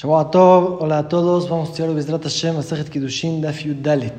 Tov, 0.00 0.80
hola 0.80 0.98
a 0.98 1.08
todos, 1.08 1.50
vamos 1.50 1.68
a 1.68 1.72
estudiar 1.72 1.92
Bezrat 1.92 2.22
Hashem, 2.22 2.54
Masajet 2.54 2.88
Kiddushin, 2.88 3.40
Daf 3.40 3.64
Dalet. 3.82 4.14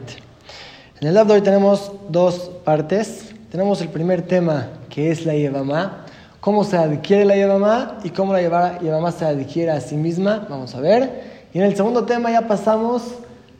En 1.00 1.08
el 1.08 1.14
de 1.14 1.34
hoy 1.34 1.40
tenemos 1.40 1.94
dos 2.10 2.52
partes. 2.66 3.34
Tenemos 3.50 3.80
el 3.80 3.88
primer 3.88 4.22
tema, 4.24 4.68
que 4.90 5.10
es 5.10 5.26
la 5.26 5.34
Yevamá, 5.36 6.06
cómo 6.42 6.66
se 6.66 6.76
adquiere 6.76 7.24
la 7.24 7.38
Yevamá 7.38 8.00
y 8.04 8.10
cómo 8.10 8.34
la 8.34 8.42
Yevamá 8.82 9.12
se 9.14 9.24
adquiere 9.24 9.72
a 9.72 9.80
sí 9.80 9.96
misma, 9.96 10.46
vamos 10.50 10.76
a 10.76 10.82
ver. 10.82 11.48
Y 11.54 11.60
en 11.60 11.64
el 11.64 11.78
segundo 11.78 12.04
tema 12.04 12.30
ya 12.30 12.46
pasamos 12.46 13.04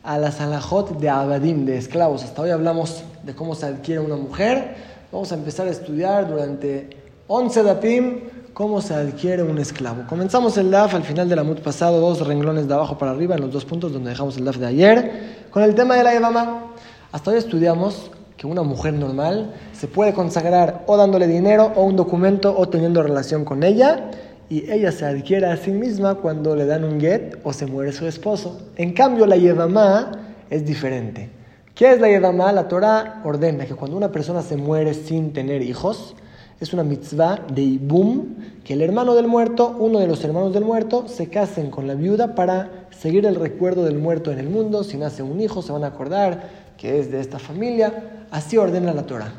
a 0.02 0.18
la 0.18 0.30
Salahot 0.30 0.98
de 1.00 1.08
Abadim, 1.08 1.64
de 1.64 1.78
esclavos. 1.78 2.22
Hasta 2.22 2.42
hoy 2.42 2.50
hablamos 2.50 3.02
de 3.22 3.34
cómo 3.34 3.54
se 3.54 3.64
adquiere 3.64 3.98
una 3.98 4.16
mujer. 4.16 4.74
Vamos 5.10 5.32
a 5.32 5.36
empezar 5.36 5.68
a 5.68 5.70
estudiar 5.70 6.28
durante 6.28 6.90
11 7.28 7.62
Dapim 7.62 8.20
cómo 8.60 8.82
se 8.82 8.92
adquiere 8.92 9.42
un 9.42 9.56
esclavo. 9.56 10.02
Comenzamos 10.06 10.58
el 10.58 10.70
DAF 10.70 10.94
al 10.94 11.02
final 11.02 11.30
del 11.30 11.38
amut 11.38 11.60
pasado, 11.60 11.98
dos 11.98 12.26
renglones 12.26 12.68
de 12.68 12.74
abajo 12.74 12.98
para 12.98 13.12
arriba, 13.12 13.34
en 13.34 13.40
los 13.40 13.50
dos 13.50 13.64
puntos 13.64 13.90
donde 13.90 14.10
dejamos 14.10 14.36
el 14.36 14.44
DAF 14.44 14.58
de 14.58 14.66
ayer, 14.66 15.46
con 15.48 15.62
el 15.62 15.74
tema 15.74 15.96
de 15.96 16.04
la 16.04 16.12
Yevama. 16.12 16.74
Hasta 17.10 17.30
hoy 17.30 17.38
estudiamos 17.38 18.10
que 18.36 18.46
una 18.46 18.62
mujer 18.62 18.92
normal 18.92 19.54
se 19.72 19.88
puede 19.88 20.12
consagrar 20.12 20.84
o 20.86 20.98
dándole 20.98 21.26
dinero 21.26 21.72
o 21.74 21.84
un 21.84 21.96
documento 21.96 22.54
o 22.54 22.68
teniendo 22.68 23.02
relación 23.02 23.46
con 23.46 23.62
ella 23.62 24.10
y 24.50 24.70
ella 24.70 24.92
se 24.92 25.06
adquiere 25.06 25.46
a 25.46 25.56
sí 25.56 25.70
misma 25.70 26.16
cuando 26.16 26.54
le 26.54 26.66
dan 26.66 26.84
un 26.84 27.00
get 27.00 27.38
o 27.44 27.54
se 27.54 27.64
muere 27.64 27.92
su 27.92 28.06
esposo. 28.06 28.60
En 28.76 28.92
cambio, 28.92 29.24
la 29.24 29.36
Yevama 29.36 30.34
es 30.50 30.66
diferente. 30.66 31.30
¿Qué 31.74 31.92
es 31.92 31.98
la 31.98 32.08
Yevama? 32.10 32.52
La 32.52 32.68
Torah 32.68 33.22
ordena 33.24 33.64
que 33.64 33.74
cuando 33.74 33.96
una 33.96 34.12
persona 34.12 34.42
se 34.42 34.58
muere 34.58 34.92
sin 34.92 35.32
tener 35.32 35.62
hijos, 35.62 36.14
es 36.60 36.74
una 36.74 36.84
mitzvah 36.84 37.46
de 37.52 37.62
Ibum, 37.62 38.36
que 38.62 38.74
el 38.74 38.82
hermano 38.82 39.14
del 39.14 39.26
muerto, 39.26 39.74
uno 39.78 39.98
de 39.98 40.06
los 40.06 40.22
hermanos 40.22 40.52
del 40.52 40.64
muerto, 40.64 41.08
se 41.08 41.30
casen 41.30 41.70
con 41.70 41.86
la 41.86 41.94
viuda 41.94 42.34
para 42.34 42.86
seguir 42.90 43.24
el 43.24 43.34
recuerdo 43.34 43.82
del 43.84 43.98
muerto 43.98 44.30
en 44.30 44.38
el 44.38 44.50
mundo. 44.50 44.84
Si 44.84 44.98
nace 44.98 45.22
un 45.22 45.40
hijo, 45.40 45.62
se 45.62 45.72
van 45.72 45.84
a 45.84 45.88
acordar 45.88 46.50
que 46.76 47.00
es 47.00 47.10
de 47.10 47.20
esta 47.20 47.38
familia. 47.38 48.26
Así 48.30 48.58
ordena 48.58 48.92
la 48.92 49.06
Torah. 49.06 49.32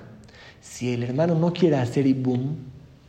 Si 0.62 0.94
el 0.94 1.04
hermano 1.04 1.36
no 1.36 1.54
quiere 1.54 1.76
hacer 1.76 2.08
Ibum, 2.08 2.56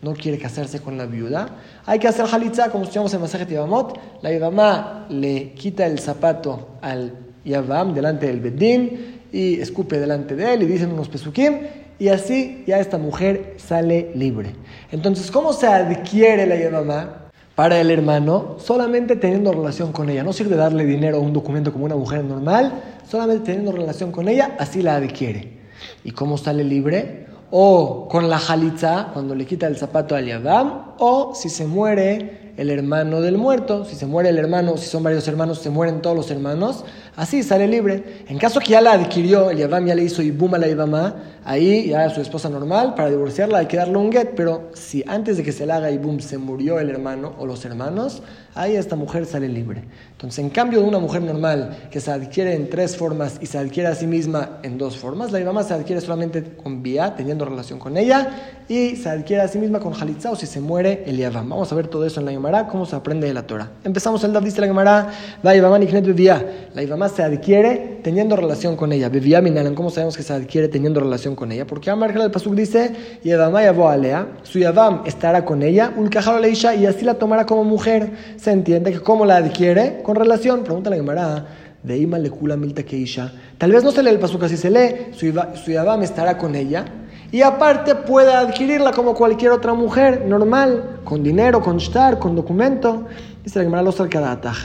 no 0.03 0.13
quiere 0.13 0.39
casarse 0.39 0.81
con 0.81 0.99
la 0.99 1.07
viuda, 1.07 1.49
hay 1.87 1.99
que 1.99 2.09
hacer 2.09 2.27
Halitza, 2.31 2.71
como 2.71 2.85
estudiamos 2.85 3.15
en 3.15 3.21
Masajet 3.23 3.49
Yavamot. 3.49 3.99
La 4.21 4.31
Yavamá 4.31 5.07
le 5.09 5.53
quita 5.53 5.87
el 5.87 5.99
zapato 5.99 6.77
al 6.83 7.15
Yavam 7.45 7.95
delante 7.95 8.27
del 8.27 8.41
Bedín 8.41 9.23
y 9.33 9.61
escupe 9.61 9.99
delante 9.99 10.37
de 10.37 10.55
él 10.55 10.63
y 10.63 10.67
dicen 10.67 10.93
unos 10.93 11.09
pesukim 11.09 11.61
y 12.03 12.09
así 12.09 12.65
ya 12.67 12.81
esta 12.81 12.99
mujer 12.99 13.55
sale 13.59 14.11
libre. 14.17 14.57
Entonces, 14.91 15.31
¿cómo 15.31 15.53
se 15.53 15.69
adquiere 15.69 16.49
la 16.49 16.57
Yevamá 16.57 17.29
para 17.55 17.81
el 17.81 17.93
hermano? 17.93 18.57
Solamente 18.59 19.15
teniendo 19.15 19.53
relación 19.53 19.93
con 19.93 20.11
ella. 20.11 20.25
No 20.25 20.33
sirve 20.33 20.57
darle 20.57 20.85
dinero 20.85 21.19
o 21.19 21.21
un 21.21 21.33
documento 21.33 21.73
como 21.73 21.85
una 21.85 21.95
mujer 21.95 22.25
normal, 22.25 22.73
solamente 23.09 23.45
teniendo 23.45 23.71
relación 23.71 24.11
con 24.11 24.27
ella, 24.27 24.57
así 24.59 24.83
la 24.83 24.97
adquiere. 24.97 25.61
¿Y 26.03 26.11
cómo 26.11 26.37
sale 26.37 26.65
libre? 26.65 27.27
O 27.53 28.09
con 28.09 28.29
la 28.29 28.41
jalitza, 28.41 29.11
cuando 29.13 29.37
le 29.37 29.47
quita 29.47 29.69
el 29.69 29.77
zapato 29.77 30.17
al 30.17 30.27
Yavam, 30.27 30.95
o 30.99 31.37
si 31.37 31.49
se 31.51 31.69
muere 31.69 32.42
el 32.57 32.71
hermano 32.71 33.21
del 33.21 33.39
muerto. 33.39 33.85
Si 33.85 33.97
se 33.97 34.07
muere 34.07 34.29
el 34.29 34.39
hermano, 34.39 34.77
si 34.77 34.87
son 34.87 35.03
varios 35.03 35.27
hermanos, 35.29 35.59
se 35.59 35.71
mueren 35.71 36.03
todos 36.03 36.17
los 36.17 36.31
hermanos. 36.31 36.85
Así 37.17 37.43
sale 37.43 37.69
libre. 37.69 38.25
En 38.29 38.39
caso 38.39 38.61
que 38.61 38.73
ya 38.73 38.81
la 38.81 38.93
adquirió, 38.93 39.51
el 39.51 39.59
Yavam 39.59 39.87
ya 39.87 39.95
le 39.95 40.05
hizo 40.05 40.23
Ibum 40.23 40.55
a 40.55 40.59
la 40.59 40.69
Ibama, 40.69 41.17
ahí 41.45 41.89
ya 41.89 42.09
su 42.11 42.21
esposa 42.21 42.49
normal, 42.49 42.95
para 42.95 43.11
divorciarla 43.11 43.59
hay 43.59 43.67
que 43.67 43.77
darle 43.77 43.99
un 43.99 44.11
get. 44.11 44.31
Pero 44.35 44.71
si 44.75 45.05
antes 45.07 45.37
de 45.37 45.43
que 45.43 45.53
se 45.53 45.67
le 45.67 45.73
haga 45.73 45.91
Ibum 45.91 46.21
se 46.21 46.39
murió 46.39 46.79
el 46.79 46.91
hermano 46.91 47.35
o 47.39 47.47
los 47.47 47.65
hermanos, 47.65 48.23
ahí 48.55 48.77
esta 48.77 48.97
mujer 48.97 49.27
sale 49.27 49.49
libre. 49.49 49.85
Entonces, 50.13 50.39
en 50.39 50.51
cambio 50.51 50.81
de 50.81 50.89
una 50.89 50.99
mujer 50.99 51.23
normal 51.23 51.89
que 51.91 52.01
se 52.01 52.11
adquiere 52.11 52.55
en 52.55 52.71
tres 52.71 52.97
formas 52.97 53.39
y 53.41 53.47
se 53.47 53.59
adquiere 53.59 53.89
a 53.89 53.95
sí 53.95 54.07
misma 54.07 54.59
en 54.63 54.79
dos 54.79 54.97
formas, 54.97 55.33
la 55.33 55.41
Ibama 55.41 55.63
se 55.65 55.75
adquiere 55.75 56.01
solamente 56.01 56.43
con 56.43 56.83
vía, 56.83 57.15
teniendo 57.17 57.45
relación 57.45 57.79
con 57.79 57.97
ella, 57.97 58.63
y 58.69 58.97
se 58.97 59.09
adquiere 59.09 59.43
a 59.43 59.49
sí 59.49 59.59
misma 59.59 59.81
con 59.81 59.93
Jalitza 59.93 60.31
o 60.31 60.37
si 60.37 60.47
se 60.47 60.61
muere 60.61 61.03
el 61.07 61.17
Yavam. 61.17 61.49
Vamos 61.49 61.73
a 61.73 61.75
ver 61.75 61.89
todo 61.89 62.07
eso 62.07 62.21
en 62.21 62.27
la 62.27 62.33
Gemara, 62.43 62.67
cómo 62.67 62.85
se 62.87 62.97
aprende 62.97 63.29
de 63.29 63.35
la 63.35 63.47
Torah. 63.47 63.71
Empezamos 63.85 64.25
el 64.25 64.33
Dav, 64.33 64.43
dice 64.43 64.61
la 64.61 64.67
Gemara, 64.67 65.11
la 65.45 65.55
Ibama 65.55 65.79
La 65.79 66.83
Ibama 66.83 67.09
se 67.09 67.23
adquiere 67.23 68.01
teniendo 68.03 68.35
relación 68.35 68.75
con 68.75 68.91
ella. 68.91 69.09
Bevía 69.09 69.41
Minalan, 69.41 69.77
¿cómo 69.77 69.91
sabemos 69.91 70.17
que 70.17 70.25
se 70.25 70.33
adquiere 70.33 70.67
teniendo 70.67 70.99
relación 70.99 71.37
con 71.37 71.53
ella? 71.53 71.69
Porque 71.69 71.89
Amar 71.89 72.11
el 72.11 72.33
Pasuk 72.33 72.55
dice, 72.55 73.21
Yavama 73.23 73.63
Yavo 73.63 73.89
Alea, 73.89 74.27
su 74.43 74.59
Yavam 74.59 75.03
estará 75.07 75.45
con 75.45 75.63
ella, 75.63 75.93
Ulkajalo 75.97 76.41
Leisha, 76.41 76.75
y 76.75 76.85
así 76.85 77.05
la 77.05 77.15
tomará 77.15 77.47
como 77.47 77.63
mujer. 77.63 78.11
Se 78.39 78.51
entiende 78.51 78.91
que 78.91 78.99
cómo 78.99 79.25
la 79.25 79.37
adquiere 79.37 80.01
con 80.03 80.17
relación. 80.17 80.65
Pregunta 80.65 80.91
la 80.91 80.97
Gemara, 80.97 81.47
de 81.81 81.97
Ima 81.97 82.19
Lekula 82.19 82.57
Milta 82.57 82.83
Keisha. 82.83 83.31
Tal 83.57 83.71
vez 83.71 83.85
no 83.85 83.93
se 83.93 84.03
lee 84.03 84.11
el 84.11 84.19
Pasuk 84.19 84.43
así 84.43 84.57
se 84.57 84.69
lee, 84.69 85.13
su 85.13 85.71
Yavam 85.71 86.03
estará 86.03 86.37
con 86.39 86.57
ella 86.57 86.85
y 87.33 87.41
aparte 87.41 87.95
puede 87.95 88.31
adquirirla 88.31 88.93
como 88.93 89.15
cualquier 89.15 89.53
otra 89.53 89.73
mujer 89.73 90.27
normal, 90.27 91.01
con 91.03 91.23
dinero, 91.23 91.63
con 91.63 91.79
shtar, 91.79 92.19
con 92.19 92.37
documento. 92.37 93.07
Dice 93.43 93.59
la 93.59 93.65
Gemara 93.65 93.83
los 93.83 93.99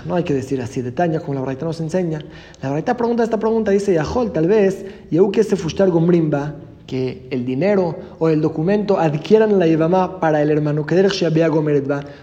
No 0.05 0.15
hay 0.15 0.23
que 0.25 0.33
decir 0.33 0.61
así 0.61 0.81
de 0.81 0.91
taña 0.91 1.21
como 1.21 1.35
la 1.35 1.41
Braita 1.41 1.65
nos 1.65 1.79
enseña. 1.79 2.19
La 2.61 2.69
Braita 2.69 2.97
pregunta 2.97 3.23
esta 3.23 3.39
pregunta, 3.39 3.71
dice 3.71 3.93
Yahol, 3.93 4.33
tal 4.33 4.47
vez, 4.47 4.85
que 5.31 5.45
se 5.45 5.55
fushtar 5.55 5.89
gombrimba, 5.89 6.55
que 6.85 7.25
el 7.31 7.45
dinero 7.45 7.95
o 8.19 8.27
el 8.27 8.41
documento 8.41 8.99
adquieran 8.99 9.57
la 9.57 9.65
Yevamá 9.65 10.19
para 10.19 10.41
el 10.41 10.51
hermano, 10.51 10.85
que 10.85 10.95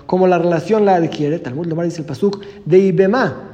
como 0.05 0.27
la 0.27 0.39
relación 0.39 0.85
la 0.85 0.97
adquiere, 0.97 1.39
Talmud 1.39 1.67
Lomar 1.67 1.87
dice 1.87 2.03
el 2.03 2.07
Pasuk, 2.07 2.45
de 2.67 2.79
Ibema, 2.79 3.54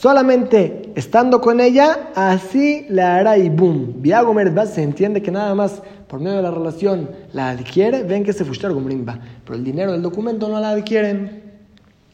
solamente 0.00 0.92
estando 0.94 1.42
con 1.42 1.60
ella, 1.60 2.10
así 2.14 2.86
le 2.88 3.02
hará 3.02 3.36
Ibum. 3.36 4.00
Biagomeredba 4.00 4.64
se 4.64 4.82
entiende 4.82 5.20
que 5.20 5.30
nada 5.30 5.54
más 5.54 5.82
por 6.08 6.20
medio 6.20 6.38
de 6.38 6.42
la 6.42 6.50
relación 6.50 7.10
la 7.34 7.50
adquiere, 7.50 8.02
ven 8.02 8.24
que 8.24 8.32
se 8.32 8.46
fushtar 8.46 8.72
gombrimba. 8.72 9.18
Pero 9.44 9.56
el 9.56 9.64
dinero 9.64 9.92
del 9.92 10.00
documento 10.00 10.48
no 10.48 10.58
la 10.58 10.70
adquieren. 10.70 11.42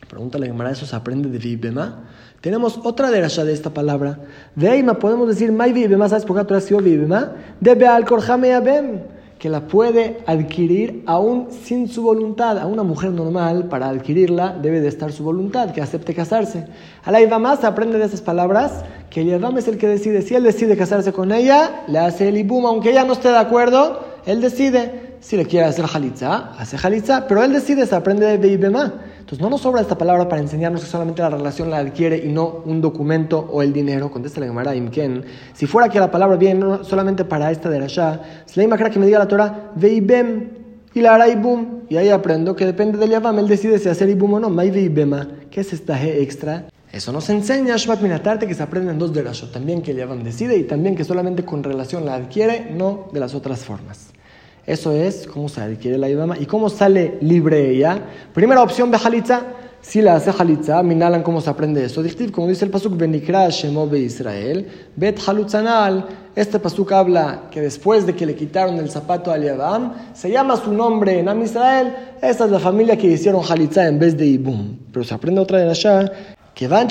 Pregunta 0.08 0.36
la 0.38 0.46
Gemara, 0.46 0.72
¿eso 0.72 0.84
se 0.84 0.96
aprende 0.96 1.28
de 1.28 1.38
Vibema? 1.38 2.04
Tenemos 2.40 2.80
otra 2.82 3.10
derasha 3.10 3.44
de 3.44 3.52
esta 3.52 3.70
palabra. 3.70 4.18
Veima, 4.56 4.98
podemos 4.98 5.28
decir, 5.28 5.52
Mai 5.52 5.72
Vibema, 5.72 6.08
¿sabes 6.08 6.24
por 6.24 6.44
qué 6.44 6.54
ha 6.54 6.60
sido 6.60 6.80
Vibema? 6.80 7.34
De 7.60 7.74
Beal 7.76 8.04
Abem 8.04 9.00
que 9.38 9.50
la 9.50 9.68
puede 9.68 10.18
adquirir 10.26 11.02
aún 11.06 11.48
sin 11.50 11.88
su 11.88 12.02
voluntad. 12.02 12.58
A 12.58 12.66
una 12.66 12.82
mujer 12.82 13.10
normal, 13.10 13.68
para 13.68 13.88
adquirirla, 13.88 14.56
debe 14.60 14.80
de 14.80 14.88
estar 14.88 15.12
su 15.12 15.24
voluntad, 15.24 15.72
que 15.72 15.82
acepte 15.82 16.14
casarse. 16.14 16.66
A 17.04 17.10
la 17.10 17.20
Ibama 17.20 17.56
se 17.56 17.66
aprende 17.66 17.98
de 17.98 18.06
esas 18.06 18.22
palabras 18.22 18.84
que 19.10 19.20
el 19.20 19.28
Ibam 19.28 19.58
es 19.58 19.68
el 19.68 19.78
que 19.78 19.88
decide. 19.88 20.22
Si 20.22 20.34
él 20.34 20.42
decide 20.42 20.76
casarse 20.76 21.12
con 21.12 21.32
ella, 21.32 21.84
le 21.86 21.98
hace 21.98 22.28
el 22.28 22.38
Ibum, 22.38 22.66
aunque 22.66 22.90
ella 22.90 23.04
no 23.04 23.12
esté 23.12 23.28
de 23.28 23.38
acuerdo, 23.38 24.00
él 24.24 24.40
decide. 24.40 25.06
Si 25.20 25.36
le 25.36 25.46
quiere 25.46 25.66
hacer 25.66 25.86
jalitza, 25.86 26.52
hace 26.56 26.78
jalitza, 26.78 27.26
pero 27.26 27.42
él 27.42 27.52
decide, 27.52 27.86
se 27.86 27.94
aprende 27.94 28.38
de 28.38 28.48
Ibema. 28.48 28.94
Entonces 29.26 29.42
no 29.42 29.50
nos 29.50 29.62
sobra 29.62 29.80
esta 29.80 29.98
palabra 29.98 30.28
para 30.28 30.40
enseñarnos 30.40 30.82
que 30.82 30.86
solamente 30.86 31.20
la 31.20 31.30
relación 31.30 31.68
la 31.68 31.78
adquiere 31.78 32.16
y 32.16 32.28
no 32.28 32.62
un 32.64 32.80
documento 32.80 33.40
o 33.50 33.60
el 33.60 33.72
dinero. 33.72 34.08
Contesta 34.08 34.38
la 34.38 34.46
Gemara 34.46 34.72
Imken. 34.76 35.24
Si 35.52 35.66
fuera 35.66 35.88
que 35.88 35.98
la 35.98 36.12
palabra 36.12 36.36
viene 36.36 36.64
solamente 36.84 37.24
para 37.24 37.50
esta 37.50 37.68
de 37.68 37.80
Rasha, 37.80 38.20
Sleima 38.46 38.78
que 38.78 39.00
me 39.00 39.06
diga 39.06 39.18
la 39.18 39.26
Torah, 39.26 39.72
veibem 39.74 40.50
y 40.94 41.00
la 41.00 41.16
hará 41.16 41.28
ibum. 41.28 41.80
Y 41.88 41.96
ahí 41.96 42.08
aprendo 42.08 42.54
que 42.54 42.66
depende 42.66 42.98
del 42.98 43.10
Yavam, 43.10 43.40
él 43.40 43.48
decide 43.48 43.80
si 43.80 43.88
hacer 43.88 44.08
ibum 44.08 44.34
o 44.34 44.38
no. 44.38 44.48
Mai 44.48 44.70
veibema. 44.70 45.26
¿Qué 45.50 45.62
es 45.62 45.72
esta 45.72 45.98
G 46.00 46.22
extra? 46.22 46.68
Eso 46.92 47.10
nos 47.10 47.28
enseña 47.28 47.76
Shvat 47.76 48.00
Minatarte 48.02 48.46
que 48.46 48.54
se 48.54 48.62
aprenden 48.62 48.96
dos 48.96 49.12
de 49.12 49.24
Rasha. 49.24 49.50
También 49.50 49.82
que 49.82 49.90
el 49.90 49.96
Yavam 49.96 50.22
decide 50.22 50.56
y 50.56 50.62
también 50.62 50.94
que 50.94 51.02
solamente 51.02 51.44
con 51.44 51.64
relación 51.64 52.06
la 52.06 52.14
adquiere, 52.14 52.70
no 52.70 53.08
de 53.12 53.18
las 53.18 53.34
otras 53.34 53.64
formas. 53.64 54.12
Eso 54.66 54.90
es 54.90 55.28
cómo 55.28 55.48
se 55.48 55.60
adquiere 55.60 55.96
la 55.96 56.08
Ibama 56.08 56.36
y 56.38 56.46
cómo 56.46 56.68
sale 56.68 57.18
libre 57.20 57.70
ella. 57.70 58.00
Primera 58.34 58.62
opción, 58.62 58.90
de 58.90 58.98
Jalitza. 58.98 59.42
Si 59.80 60.02
la 60.02 60.16
hace 60.16 60.32
Jalitza, 60.32 60.82
Minalan, 60.82 61.22
¿cómo 61.22 61.40
se 61.40 61.48
aprende 61.48 61.84
eso? 61.84 62.02
como 62.32 62.48
dice 62.48 62.64
el 62.64 62.72
Pasuk, 62.72 62.96
Benikra 62.96 63.48
Shemo 63.48 63.88
Be 63.88 64.00
Israel, 64.00 64.66
Bet 64.96 65.20
Halutzanal. 65.24 66.04
Este 66.34 66.58
Pasuk 66.58 66.90
habla 66.90 67.42
que 67.52 67.60
después 67.60 68.04
de 68.04 68.16
que 68.16 68.26
le 68.26 68.34
quitaron 68.34 68.78
el 68.78 68.90
zapato 68.90 69.30
a 69.30 69.38
Yabam, 69.38 69.92
se 70.12 70.28
llama 70.28 70.56
su 70.56 70.72
nombre 70.72 71.20
en 71.20 71.28
Am 71.28 71.40
Israel. 71.40 71.94
Esta 72.20 72.46
es 72.46 72.50
la 72.50 72.58
familia 72.58 72.98
que 72.98 73.06
hicieron 73.06 73.42
Jalitza 73.42 73.86
en 73.86 74.00
vez 74.00 74.16
de 74.16 74.26
Ibum. 74.26 74.76
Pero 74.92 75.04
se 75.04 75.14
aprende 75.14 75.40
otra 75.40 75.60
de 75.60 75.66
la 75.66 76.12
que 76.52 76.66
van 76.66 76.88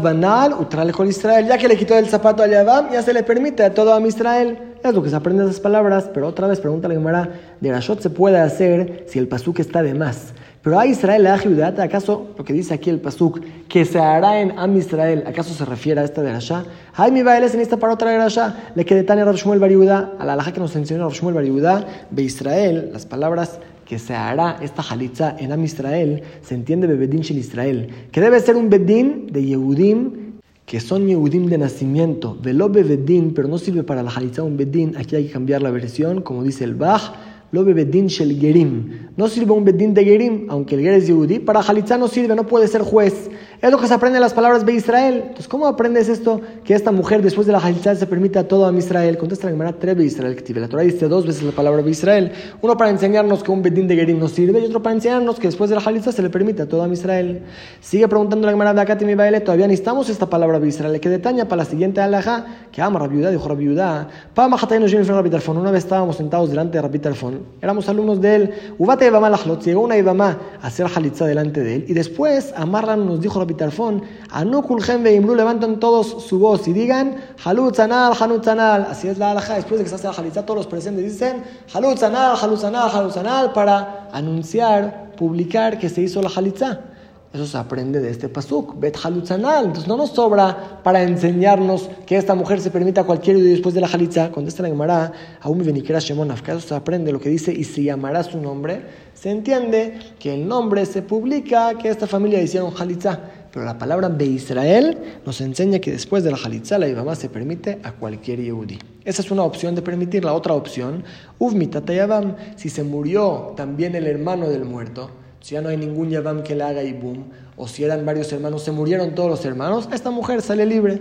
banal 0.00 0.54
utrale 0.54 0.92
con 0.92 1.06
Israel, 1.06 1.46
ya 1.46 1.58
que 1.58 1.68
le 1.68 1.76
quitó 1.76 1.98
el 1.98 2.08
zapato 2.08 2.42
a 2.42 2.46
Yabam, 2.46 2.92
ya 2.92 3.02
se 3.02 3.12
le 3.12 3.22
permite 3.24 3.62
a 3.64 3.74
todo 3.74 3.92
Am 3.92 4.06
Israel. 4.06 4.67
Es 4.82 4.94
lo 4.94 5.02
que 5.02 5.10
se 5.10 5.16
aprende 5.16 5.42
de 5.42 5.50
esas 5.50 5.60
palabras, 5.60 6.08
pero 6.14 6.28
otra 6.28 6.46
vez 6.46 6.60
pregunta 6.60 6.86
la 6.86 6.94
Gemara, 6.94 7.28
de 7.60 7.72
Rashot 7.72 8.00
se 8.00 8.10
puede 8.10 8.38
hacer 8.38 9.04
si 9.08 9.18
el 9.18 9.26
pasuk 9.26 9.58
está 9.58 9.82
de 9.82 9.94
más. 9.94 10.32
Pero 10.62 10.78
a 10.78 10.86
Israel 10.86 11.22
le 11.22 11.54
da 11.54 11.82
¿acaso 11.82 12.28
lo 12.36 12.44
que 12.44 12.52
dice 12.52 12.74
aquí 12.74 12.90
el 12.90 13.00
pasuk, 13.00 13.40
que 13.68 13.84
se 13.84 13.98
hará 13.98 14.40
en 14.40 14.58
Am 14.58 14.76
Israel, 14.76 15.24
¿acaso 15.26 15.54
se 15.54 15.64
refiere 15.64 16.00
a 16.00 16.04
esta 16.04 16.22
de 16.22 16.32
Rasha? 16.32 16.64
Hay 16.94 17.10
mi 17.10 17.22
bailes 17.22 17.54
en 17.54 17.60
esta 17.60 17.76
para 17.76 17.94
otra 17.94 18.10
de 18.10 18.18
Rasha, 18.18 18.70
le 18.74 18.84
quede 18.84 19.02
Tania 19.02 19.24
Rav 19.24 19.36
Shmuel 19.36 19.58
Bariuda, 19.58 20.12
a 20.18 20.24
la 20.24 20.34
alhaja 20.34 20.52
que 20.52 20.60
nos 20.60 20.74
enseñó 20.76 21.00
Rav 21.00 21.12
Shmuel 21.12 21.34
Bariuda, 21.34 21.86
de 22.10 22.22
Israel, 22.22 22.90
las 22.92 23.06
palabras 23.06 23.60
que 23.84 23.98
se 23.98 24.14
hará 24.14 24.58
esta 24.60 24.82
halitza 24.82 25.34
en 25.38 25.52
Am 25.52 25.64
Israel, 25.64 26.22
se 26.42 26.54
entiende 26.54 26.86
Bebedin 26.86 27.22
Shel 27.22 27.38
Israel, 27.38 27.88
que 28.12 28.20
debe 28.20 28.38
ser 28.40 28.56
un 28.56 28.68
Bedín 28.68 29.28
de 29.32 29.44
Yehudim 29.44 30.27
que 30.68 30.80
son 30.80 31.06
Yehudim 31.06 31.46
de 31.46 31.56
nacimiento, 31.56 32.36
velo 32.42 32.68
Bebedin, 32.68 33.32
pero 33.32 33.48
no 33.48 33.56
sirve 33.56 33.82
para 33.84 34.02
la 34.02 34.10
halitza 34.10 34.42
un 34.42 34.58
Bedín, 34.58 34.94
aquí 34.98 35.16
hay 35.16 35.24
que 35.24 35.32
cambiar 35.32 35.62
la 35.62 35.70
versión, 35.70 36.20
como 36.20 36.42
dice 36.42 36.64
el 36.64 36.74
Bach, 36.74 37.14
lo 37.50 37.64
bedín 37.64 38.08
shel 38.08 38.38
gerim. 38.38 39.08
No 39.16 39.26
sirve 39.28 39.52
un 39.52 39.64
bedín 39.64 39.94
de 39.94 40.04
gerim, 40.04 40.46
aunque 40.48 40.74
el 40.74 40.82
ger 40.82 40.94
es 40.94 41.06
yehudí. 41.06 41.38
Para 41.38 41.62
Jalitza 41.62 41.98
no 41.98 42.06
sirve, 42.06 42.34
no 42.36 42.46
puede 42.46 42.68
ser 42.68 42.82
juez. 42.82 43.30
Es 43.60 43.72
lo 43.72 43.78
que 43.78 43.88
se 43.88 43.94
aprende 43.94 44.18
en 44.18 44.22
las 44.22 44.34
palabras 44.34 44.64
de 44.64 44.72
Israel. 44.72 45.22
Entonces, 45.22 45.48
¿cómo 45.48 45.66
aprendes 45.66 46.08
esto? 46.08 46.40
Que 46.62 46.74
esta 46.74 46.92
mujer, 46.92 47.22
después 47.22 47.44
de 47.46 47.52
la 47.52 47.58
Jalitza, 47.58 47.96
se 47.96 48.06
permite 48.06 48.38
a 48.38 48.46
todo 48.46 48.68
a 48.68 48.72
Israel. 48.72 49.18
Contesta 49.18 49.46
la 49.46 49.52
Gemara 49.52 49.72
tres 49.72 49.98
Israel 49.98 50.36
que 50.36 50.54
La 50.54 50.68
Torah 50.68 50.82
dice 50.82 51.08
dos 51.08 51.26
veces 51.26 51.42
la 51.42 51.50
palabra 51.50 51.82
de 51.82 51.90
Israel. 51.90 52.30
Uno 52.62 52.76
para 52.76 52.90
enseñarnos 52.90 53.42
que 53.42 53.50
un 53.50 53.62
bedín 53.62 53.88
de 53.88 53.96
gerim 53.96 54.20
no 54.20 54.28
sirve 54.28 54.60
y 54.60 54.66
otro 54.66 54.80
para 54.80 54.94
enseñarnos 54.94 55.40
que 55.40 55.48
después 55.48 55.70
de 55.70 55.76
la 55.76 55.82
Jalitza 55.82 56.12
se 56.12 56.22
le 56.22 56.30
permite 56.30 56.62
a 56.62 56.68
todo 56.68 56.84
a 56.84 56.88
Israel. 56.88 57.42
Sigue 57.80 58.06
preguntando 58.06 58.46
la 58.46 58.52
Gemara 58.52 58.72
de 58.72 58.80
acá, 58.82 58.96
mi 59.04 59.16
baile. 59.16 59.40
Todavía 59.40 59.66
necesitamos 59.66 60.08
esta 60.08 60.30
palabra 60.30 60.60
de 60.60 60.68
Israel. 60.68 61.00
Que 61.00 61.08
detaña 61.08 61.48
para 61.48 61.62
la 61.62 61.64
siguiente 61.64 62.00
alhaja, 62.00 62.46
que 62.70 62.80
ama 62.80 63.00
Rabiudá, 63.00 63.32
dijo 63.32 63.48
Rabiudá. 63.48 64.08
Una 64.36 65.70
vez 65.72 65.84
estábamos 65.84 66.16
sentados 66.16 66.50
delante 66.50 66.78
de 66.78 66.82
Rabbi 66.82 66.98
Tarfon. 67.00 67.37
Éramos 67.60 67.88
alumnos 67.88 68.20
de 68.20 68.34
él, 68.34 68.54
Ubate 68.78 69.06
Ibama 69.06 69.28
Lachlot, 69.30 69.62
llegó 69.62 69.82
una 69.82 69.96
Ibama 69.96 70.38
a 70.62 70.66
hacer 70.66 70.86
halitza 70.94 71.26
delante 71.26 71.60
de 71.62 71.76
él, 71.76 71.84
y 71.88 71.94
después 71.94 72.52
Amarlan 72.56 73.06
nos 73.06 73.20
dijo 73.20 73.38
Rabbi 73.38 73.54
Tarfón, 73.54 74.02
Anukulhem 74.30 75.02
Veimlu, 75.02 75.34
levantan 75.34 75.80
todos 75.80 76.24
su 76.24 76.38
voz 76.38 76.68
y 76.68 76.72
digan, 76.72 77.16
Halut 77.44 77.74
Zanal, 77.76 78.14
Halut 78.18 78.44
Zanal, 78.44 78.86
así 78.90 79.08
es 79.08 79.18
la 79.18 79.32
alhaja, 79.32 79.54
después 79.54 79.78
de 79.78 79.84
que 79.84 79.90
se 79.90 79.96
hace 79.96 80.06
la 80.06 80.14
halitza, 80.14 80.44
todos 80.44 80.58
los 80.58 80.66
presentes 80.66 81.04
dicen, 81.04 81.42
Halut 81.74 81.98
Zanal, 81.98 82.36
Halut 82.40 82.58
Zanal, 82.58 82.90
Halut 82.90 83.12
Zanal, 83.12 83.52
para 83.52 84.08
anunciar, 84.12 85.12
publicar 85.16 85.78
que 85.78 85.88
se 85.88 86.02
hizo 86.02 86.22
la 86.22 86.30
halitza. 86.34 86.80
Eso 87.30 87.46
se 87.46 87.58
aprende 87.58 88.00
de 88.00 88.08
este 88.08 88.30
pasuk, 88.30 88.80
Bet 88.80 88.96
Halutzanal. 89.02 89.66
Entonces 89.66 89.86
no 89.86 89.98
nos 89.98 90.10
sobra 90.12 90.80
para 90.82 91.02
enseñarnos 91.02 91.90
que 92.06 92.16
esta 92.16 92.34
mujer 92.34 92.58
se 92.58 92.70
permita 92.70 93.04
cualquier 93.04 93.36
día 93.36 93.50
después 93.50 93.74
de 93.74 93.82
la 93.82 93.88
Jalitza. 93.88 94.32
Contesta 94.32 94.62
la 94.62 94.70
Gemara, 94.70 95.12
aún 95.42 95.58
Benikera 95.58 95.98
Shemon 95.98 96.30
Eso 96.30 96.60
se 96.60 96.74
aprende 96.74 97.12
lo 97.12 97.20
que 97.20 97.28
dice 97.28 97.52
y 97.52 97.64
se 97.64 97.82
llamará 97.82 98.22
su 98.22 98.40
nombre. 98.40 98.80
Se 99.12 99.30
entiende 99.30 99.98
que 100.18 100.34
el 100.34 100.48
nombre 100.48 100.86
se 100.86 101.02
publica, 101.02 101.76
que 101.76 101.90
esta 101.90 102.06
familia 102.06 102.40
hicieron 102.40 102.70
Jalitza. 102.70 103.20
Pero 103.52 103.66
la 103.66 103.76
palabra 103.76 104.08
de 104.08 104.24
Israel 104.24 104.96
nos 105.26 105.42
enseña 105.42 105.80
que 105.80 105.90
después 105.90 106.24
de 106.24 106.30
la 106.30 106.38
Jalitza 106.38 106.78
la 106.78 106.88
Ibama 106.88 107.14
se 107.14 107.28
permite 107.28 107.78
a 107.82 107.92
cualquier 107.92 108.40
Yehudi. 108.40 108.78
Esa 109.04 109.20
es 109.20 109.30
una 109.30 109.42
opción 109.42 109.74
de 109.74 109.82
permitir. 109.82 110.24
La 110.24 110.32
otra 110.32 110.54
opción, 110.54 111.04
Uvmitatayabam, 111.38 112.36
si 112.56 112.70
se 112.70 112.84
murió 112.84 113.52
también 113.54 113.94
el 113.94 114.06
hermano 114.06 114.48
del 114.48 114.64
muerto 114.64 115.10
si 115.40 115.54
ya 115.54 115.60
no 115.60 115.68
hay 115.68 115.76
ningún 115.76 116.10
Yavam 116.10 116.42
que 116.42 116.54
le 116.54 116.64
haga 116.64 116.82
boom, 116.92 117.24
o 117.56 117.66
si 117.66 117.84
eran 117.84 118.04
varios 118.04 118.32
hermanos, 118.32 118.62
se 118.62 118.72
murieron 118.72 119.14
todos 119.14 119.30
los 119.30 119.44
hermanos, 119.44 119.88
esta 119.92 120.10
mujer 120.10 120.42
sale 120.42 120.66
libre. 120.66 121.00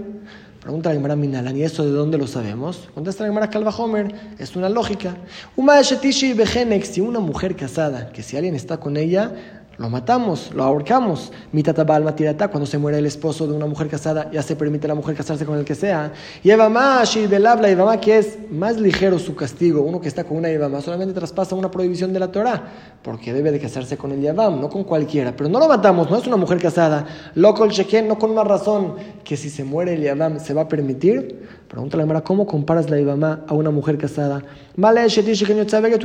Pregunta 0.61 0.89
la 0.89 0.95
Gemara 0.95 1.15
Minalan, 1.15 1.55
¿y 1.55 1.63
eso 1.63 1.85
de 1.85 1.91
dónde 1.91 2.17
lo 2.17 2.27
sabemos? 2.27 2.89
Contesta 2.93 3.23
la 3.23 3.29
Gemara 3.29 3.49
Calva 3.49 3.71
Homer, 3.71 4.13
es 4.37 4.55
una 4.55 4.67
lógica. 4.67 5.15
Uma 5.55 5.81
si 5.83 7.01
una 7.01 7.19
mujer 7.19 7.55
casada, 7.55 8.11
que 8.11 8.23
si 8.23 8.35
alguien 8.35 8.55
está 8.55 8.77
con 8.77 8.97
ella, 8.97 9.31
lo 9.77 9.89
matamos, 9.89 10.51
lo 10.55 10.63
ahorcamos. 10.63 11.31
Mitatabal 11.51 12.03
matirata, 12.03 12.47
cuando 12.47 12.65
se 12.65 12.79
muere 12.79 12.97
el 12.97 13.05
esposo 13.05 13.45
de 13.45 13.53
una 13.53 13.67
mujer 13.67 13.87
casada, 13.87 14.29
ya 14.31 14.41
se 14.41 14.55
permite 14.55 14.87
a 14.87 14.89
la 14.89 14.95
mujer 14.95 15.15
casarse 15.15 15.45
con 15.45 15.57
el 15.57 15.65
que 15.65 15.75
sea. 15.75 16.13
Y 16.43 16.51
más, 16.51 17.15
y 17.15 17.27
que 18.01 18.17
es 18.17 18.39
más 18.49 18.79
ligero 18.79 19.19
su 19.19 19.35
castigo. 19.35 19.81
Uno 19.81 20.01
que 20.01 20.07
está 20.07 20.23
con 20.23 20.37
una 20.37 20.49
Evamá 20.49 20.81
solamente 20.81 21.13
traspasa 21.13 21.55
una 21.55 21.69
prohibición 21.69 22.11
de 22.11 22.19
la 22.19 22.31
Torah, 22.31 22.63
porque 23.03 23.31
debe 23.33 23.51
de 23.51 23.59
casarse 23.59 23.97
con 23.97 24.11
el 24.11 24.21
Yavam, 24.21 24.59
no 24.59 24.67
con 24.67 24.83
cualquiera. 24.83 25.35
Pero 25.35 25.47
no 25.47 25.59
lo 25.59 25.67
matamos, 25.67 26.09
no 26.09 26.17
es 26.17 26.25
una 26.25 26.37
mujer 26.37 26.59
casada. 26.59 27.05
Loco 27.35 27.63
el 27.63 27.71
chequen, 27.71 28.07
no 28.07 28.17
con 28.17 28.33
más 28.33 28.47
razón 28.47 28.95
que 29.23 29.37
si 29.37 29.51
se 29.51 29.63
muere 29.63 29.93
el 29.93 30.01
Yavam 30.01 30.39
se 30.39 30.55
va 30.55 30.63
a 30.63 30.67
permitir. 30.67 31.47
Pregunta 31.67 31.97
la 31.97 32.03
Gemara, 32.03 32.21
¿cómo 32.21 32.47
comparas 32.47 32.89
la 32.89 32.97
Ibamá 32.97 33.41
a 33.45 33.53
una 33.53 33.71
mujer 33.71 33.97
casada? 33.97 34.41
Vale, 34.77 35.05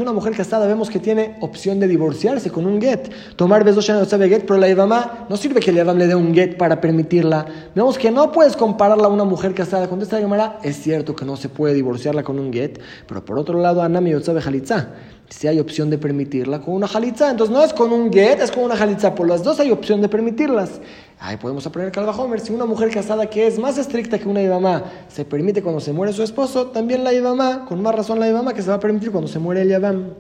una 0.01 0.13
mujer 0.13 0.35
casada 0.35 0.67
vemos 0.67 0.91
que 0.91 0.99
tiene 0.99 1.37
opción 1.41 1.79
de 1.79 1.87
divorciarse 1.87 2.51
con 2.51 2.67
un 2.67 2.81
get. 2.81 3.13
Tomar 3.37 3.63
besos 3.63 3.87
get, 3.87 4.45
pero 4.45 4.59
la 4.59 4.69
Ibamá 4.69 5.27
no 5.29 5.37
sirve 5.37 5.61
que 5.61 5.71
el 5.71 5.79
Ibam 5.79 5.97
le 5.99 6.09
dé 6.09 6.17
un 6.17 6.35
get 6.35 6.57
para 6.57 6.81
permitirla. 6.81 7.47
Vemos 7.77 7.97
que 7.97 8.11
no 8.11 8.33
puedes 8.33 8.57
compararla 8.57 9.05
a 9.05 9.11
una 9.11 9.25
mujer 9.25 9.55
casada. 9.55 9.89
Contesta 9.89 10.17
la 10.17 10.23
Gemara, 10.23 10.59
es 10.65 10.83
cierto 10.83 11.15
que 11.15 11.25
no 11.25 11.37
se 11.37 11.49
puede 11.49 11.75
divorciarla 11.75 12.25
con 12.25 12.41
un 12.41 12.53
get, 12.53 12.81
pero 13.07 13.25
por 13.25 13.39
otro 13.39 13.61
lado, 13.61 13.83
Anami 13.83 14.11
Yotzabe 14.11 14.41
Jalitza 14.41 14.89
si 15.33 15.49
hay 15.49 15.59
opción 15.59 15.89
de 15.89 15.97
permitirla 15.97 16.61
con 16.61 16.75
una 16.75 16.87
jalitza. 16.87 17.31
Entonces 17.31 17.55
no 17.55 17.65
es 17.65 17.73
con 17.73 17.93
un 17.93 18.13
get, 18.13 18.41
es 18.41 18.51
con 18.51 18.65
una 18.65 18.77
jalitza. 18.77 19.15
Por 19.15 19.27
las 19.29 19.43
dos 19.43 19.59
hay 19.61 19.71
opción 19.71 20.03
de 20.03 20.09
permitirlas. 20.09 20.81
Ahí 21.25 21.37
podemos 21.37 21.65
aprender 21.69 21.93
Calvajomer. 21.93 22.41
Si 22.41 22.53
una 22.53 22.67
mujer 22.67 22.91
casada 22.91 23.31
que 23.31 23.47
es 23.47 23.57
más 23.57 23.79
estricta 23.79 24.19
que 24.19 24.27
una 24.27 24.43
Ibamá 24.43 24.83
se 25.07 25.25
permite 25.25 25.63
cuando 25.63 25.81
se 25.81 25.93
muere 25.93 26.13
su 26.13 26.25
esposo, 26.25 26.67
también 26.67 27.05
la 27.05 27.13
Ibamá, 27.13 27.65
con 27.65 27.81
más 27.81 27.95
razón 27.95 28.19
la 28.19 28.29
Ibamá, 28.29 28.55
que 28.55 28.61
se 28.61 28.71
va 28.71 28.75
a 28.75 28.81
permitir 28.81 29.13
cuando 29.13 29.29
se 29.29 29.39
muere 29.39 29.63
el 29.63 29.69
Yabam. 29.69 30.15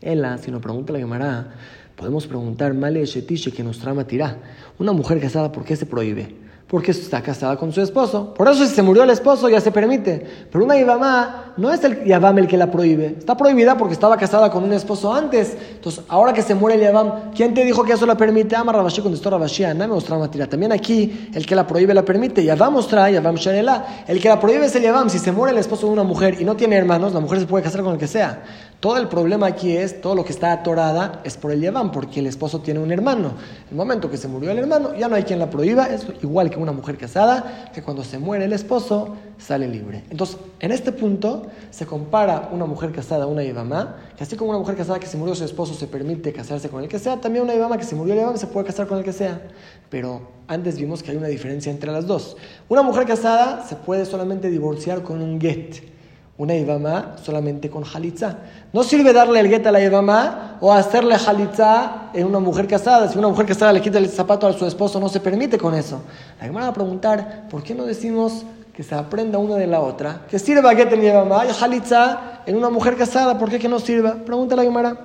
Ella, 0.00 0.38
si 0.38 0.52
nos 0.52 0.62
pregunta 0.62 0.92
la 0.92 1.00
Gemara, 1.00 1.54
podemos 1.96 2.28
preguntar, 2.28 2.74
Male 2.74 3.04
Shetiche 3.04 3.50
que 3.50 3.64
nos 3.64 3.80
trama 3.80 4.06
tirá. 4.06 4.36
Una 4.78 4.92
mujer 4.92 5.18
casada, 5.18 5.50
¿por 5.50 5.64
qué 5.64 5.74
se 5.74 5.84
prohíbe? 5.84 6.32
Porque 6.70 6.92
está 6.92 7.20
casada 7.20 7.56
con 7.56 7.72
su 7.72 7.80
esposo. 7.80 8.32
Por 8.32 8.48
eso 8.48 8.64
si 8.64 8.72
se 8.72 8.80
murió 8.80 9.02
el 9.02 9.10
esposo 9.10 9.48
ya 9.48 9.60
se 9.60 9.72
permite. 9.72 10.24
Pero 10.52 10.64
una 10.64 10.76
Ibamá 10.78 11.52
no 11.56 11.72
es 11.72 11.82
el 11.82 12.04
Yabam 12.04 12.38
el 12.38 12.46
que 12.46 12.56
la 12.56 12.70
prohíbe. 12.70 13.16
Está 13.18 13.36
prohibida 13.36 13.76
porque 13.76 13.94
estaba 13.94 14.16
casada 14.16 14.52
con 14.52 14.62
un 14.62 14.72
esposo 14.72 15.12
antes. 15.12 15.56
Entonces, 15.72 16.04
ahora 16.06 16.32
que 16.32 16.42
se 16.42 16.54
muere 16.54 16.78
el 16.78 16.84
Yabam, 16.84 17.32
¿quién 17.34 17.54
te 17.54 17.64
dijo 17.64 17.82
que 17.82 17.94
eso 17.94 18.06
la 18.06 18.16
permite? 18.16 18.54
Ama 18.54 18.70
Rabashi 18.70 19.02
contestó 19.02 19.30
Rabashi, 19.30 19.64
me 19.64 19.88
matira. 19.88 20.46
También 20.46 20.70
aquí, 20.70 21.28
el 21.34 21.44
que 21.44 21.56
la 21.56 21.66
prohíbe 21.66 21.92
la 21.92 22.04
permite. 22.04 22.44
Yabam 22.44 22.74
mostra, 22.74 23.10
Yabam 23.10 23.34
Sharela. 23.34 24.04
El 24.06 24.20
que 24.20 24.28
la 24.28 24.38
prohíbe 24.38 24.66
es 24.66 24.76
el 24.76 24.84
Yabam. 24.84 25.10
Si 25.10 25.18
se 25.18 25.32
muere 25.32 25.52
el 25.52 25.58
esposo 25.58 25.88
de 25.88 25.92
una 25.92 26.04
mujer 26.04 26.40
y 26.40 26.44
no 26.44 26.54
tiene 26.54 26.76
hermanos, 26.76 27.12
la 27.12 27.18
mujer 27.18 27.40
se 27.40 27.46
puede 27.46 27.64
casar 27.64 27.82
con 27.82 27.94
el 27.94 27.98
que 27.98 28.06
sea. 28.06 28.44
Todo 28.80 28.96
el 28.96 29.08
problema 29.08 29.46
aquí 29.46 29.76
es, 29.76 30.00
todo 30.00 30.14
lo 30.14 30.24
que 30.24 30.32
está 30.32 30.52
atorada 30.52 31.20
es 31.22 31.36
por 31.36 31.52
el 31.52 31.60
Yabam, 31.60 31.92
porque 31.92 32.20
el 32.20 32.26
esposo 32.26 32.60
tiene 32.60 32.80
un 32.80 32.90
hermano. 32.90 33.34
El 33.70 33.76
momento 33.76 34.10
que 34.10 34.16
se 34.16 34.26
murió 34.26 34.52
el 34.52 34.58
hermano, 34.58 34.94
ya 34.96 35.06
no 35.06 35.16
hay 35.16 35.24
quien 35.24 35.38
la 35.38 35.50
prohíba, 35.50 35.84
es 35.84 36.06
igual 36.22 36.48
que 36.48 36.58
una 36.58 36.72
mujer 36.72 36.96
casada, 36.96 37.70
que 37.74 37.82
cuando 37.82 38.02
se 38.02 38.18
muere 38.18 38.46
el 38.46 38.54
esposo, 38.54 39.16
sale 39.36 39.68
libre. 39.68 40.04
Entonces, 40.08 40.38
en 40.60 40.72
este 40.72 40.92
punto, 40.92 41.42
se 41.70 41.84
compara 41.84 42.48
una 42.52 42.64
mujer 42.64 42.90
casada 42.90 43.24
a 43.24 43.26
una 43.26 43.44
Yabamá, 43.44 43.96
que 44.16 44.24
así 44.24 44.34
como 44.34 44.48
una 44.48 44.60
mujer 44.60 44.76
casada 44.76 44.98
que 44.98 45.06
se 45.06 45.18
murió 45.18 45.34
su 45.34 45.44
esposo 45.44 45.74
se 45.74 45.86
permite 45.86 46.32
casarse 46.32 46.70
con 46.70 46.82
el 46.82 46.88
que 46.88 46.98
sea, 46.98 47.20
también 47.20 47.44
una 47.44 47.52
Yabamá 47.52 47.76
que 47.76 47.84
se 47.84 47.94
murió 47.94 48.14
el 48.14 48.20
Yabam 48.20 48.38
se 48.38 48.46
puede 48.46 48.64
casar 48.64 48.86
con 48.86 48.96
el 48.96 49.04
que 49.04 49.12
sea. 49.12 49.42
Pero 49.90 50.22
antes 50.48 50.78
vimos 50.78 51.02
que 51.02 51.10
hay 51.10 51.18
una 51.18 51.28
diferencia 51.28 51.70
entre 51.70 51.92
las 51.92 52.06
dos. 52.06 52.38
Una 52.70 52.80
mujer 52.80 53.04
casada 53.04 53.62
se 53.68 53.76
puede 53.76 54.06
solamente 54.06 54.48
divorciar 54.48 55.02
con 55.02 55.20
un 55.20 55.38
get 55.38 55.99
una 56.40 56.54
Ibama 56.54 57.16
solamente 57.22 57.68
con 57.68 57.84
Jalitza. 57.84 58.38
No 58.72 58.82
sirve 58.82 59.12
darle 59.12 59.40
el 59.40 59.48
get 59.48 59.66
a 59.66 59.70
la 59.70 59.84
Ibama 59.84 60.56
o 60.62 60.72
hacerle 60.72 61.18
Jalitza 61.18 62.08
en 62.14 62.26
una 62.26 62.38
mujer 62.38 62.66
casada. 62.66 63.08
Si 63.08 63.18
una 63.18 63.28
mujer 63.28 63.44
casada 63.44 63.74
le 63.74 63.82
quita 63.82 63.98
el 63.98 64.08
zapato 64.08 64.46
a 64.46 64.54
su 64.54 64.64
esposo, 64.64 64.98
no 64.98 65.10
se 65.10 65.20
permite 65.20 65.58
con 65.58 65.74
eso. 65.74 66.00
La 66.38 66.46
Gemara 66.46 66.64
va 66.64 66.70
a 66.70 66.74
preguntar, 66.74 67.46
¿por 67.50 67.62
qué 67.62 67.74
no 67.74 67.84
decimos 67.84 68.46
que 68.74 68.82
se 68.82 68.94
aprenda 68.94 69.36
una 69.36 69.56
de 69.56 69.66
la 69.66 69.80
otra? 69.80 70.22
Que 70.30 70.38
sirva 70.38 70.74
get 70.74 70.90
en 70.94 71.04
Ibama 71.04 71.44
y 71.44 71.50
Jalitza 71.50 72.40
en 72.46 72.56
una 72.56 72.70
mujer 72.70 72.96
casada, 72.96 73.38
¿por 73.38 73.50
qué 73.50 73.58
que 73.58 73.68
no 73.68 73.78
sirva? 73.78 74.14
Pregunta 74.14 74.56
la 74.56 74.62
Gemara. 74.62 74.96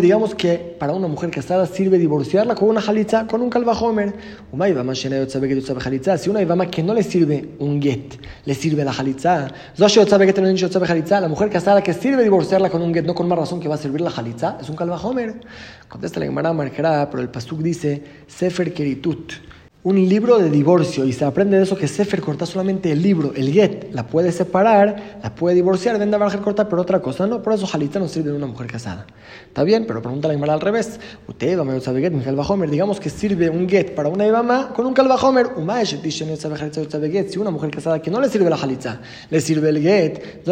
Digamos 0.00 0.34
que 0.34 0.76
para 0.78 0.94
una 0.94 1.06
mujer 1.06 1.30
casada 1.30 1.66
sirve 1.66 1.98
divorciarla 1.98 2.54
con 2.54 2.70
una 2.70 2.80
jalitza, 2.80 3.26
con 3.26 3.42
un 3.42 3.50
calvajomer. 3.50 4.14
Si 4.50 4.56
una 6.30 6.40
ibama 6.40 6.70
que 6.70 6.82
no 6.82 6.94
le 6.94 7.02
sirve 7.02 7.50
un 7.58 7.82
get, 7.82 8.18
le 8.46 8.54
sirve 8.54 8.84
la 8.84 8.92
jalitza. 8.94 9.52
La 9.76 11.28
mujer 11.28 11.50
casada 11.50 11.82
que 11.82 11.92
sirve 11.92 12.22
divorciarla 12.22 12.70
con 12.70 12.80
un 12.80 12.94
get, 12.94 13.04
no 13.04 13.14
con 13.14 13.28
más 13.28 13.38
razón 13.38 13.60
que 13.60 13.68
va 13.68 13.74
a 13.74 13.78
servir 13.78 14.00
la 14.00 14.10
jalitza, 14.10 14.56
es 14.58 14.70
un 14.70 14.76
calvajomer. 14.76 15.38
Contesta 15.88 16.20
la 16.20 16.26
Gemara 16.26 16.54
Marcará, 16.54 17.10
pero 17.10 17.22
el 17.22 17.28
pasuk 17.28 17.60
dice 17.60 18.02
Sefer 18.28 18.72
Keritut 18.72 19.47
un 19.88 20.06
libro 20.06 20.38
de 20.38 20.50
divorcio 20.50 21.06
y 21.06 21.14
se 21.14 21.24
aprende 21.24 21.56
de 21.56 21.62
eso 21.62 21.74
que 21.74 21.88
Sefer 21.88 22.20
corta 22.20 22.44
solamente 22.44 22.92
el 22.92 23.00
libro, 23.00 23.32
el 23.34 23.50
get, 23.50 23.90
la 23.94 24.06
puede 24.06 24.32
separar, 24.32 25.18
la 25.22 25.34
puede 25.34 25.54
divorciar, 25.54 25.98
vende 25.98 26.14
a 26.14 26.42
corta, 26.42 26.68
pero 26.68 26.82
otra 26.82 27.00
cosa 27.00 27.26
no, 27.26 27.42
por 27.42 27.54
eso 27.54 27.66
Jalita 27.66 27.98
no 27.98 28.06
sirve 28.06 28.30
de 28.30 28.36
una 28.36 28.46
mujer 28.46 28.66
casada. 28.66 29.06
Está 29.46 29.64
bien, 29.64 29.86
pero 29.86 30.02
pregunta 30.02 30.28
la 30.28 30.34
Gemara 30.34 30.52
al 30.52 30.60
revés. 30.60 31.00
Usted, 31.26 31.58
digamos 32.68 33.00
que 33.00 33.08
sirve 33.08 33.48
un 33.48 33.66
get 33.66 33.94
para 33.94 34.10
una 34.10 34.26
Ibama 34.26 34.74
con 34.74 34.84
un 34.84 34.92
calvajomer, 34.92 35.46
si 37.30 37.38
una 37.38 37.50
mujer 37.50 37.70
casada 37.70 38.02
que 38.02 38.10
no 38.10 38.20
le 38.20 38.28
sirve 38.28 38.50
la 38.50 38.58
Jalitza, 38.58 39.00
le 39.30 39.40
sirve 39.40 39.70
el 39.70 39.80
get, 39.80 40.44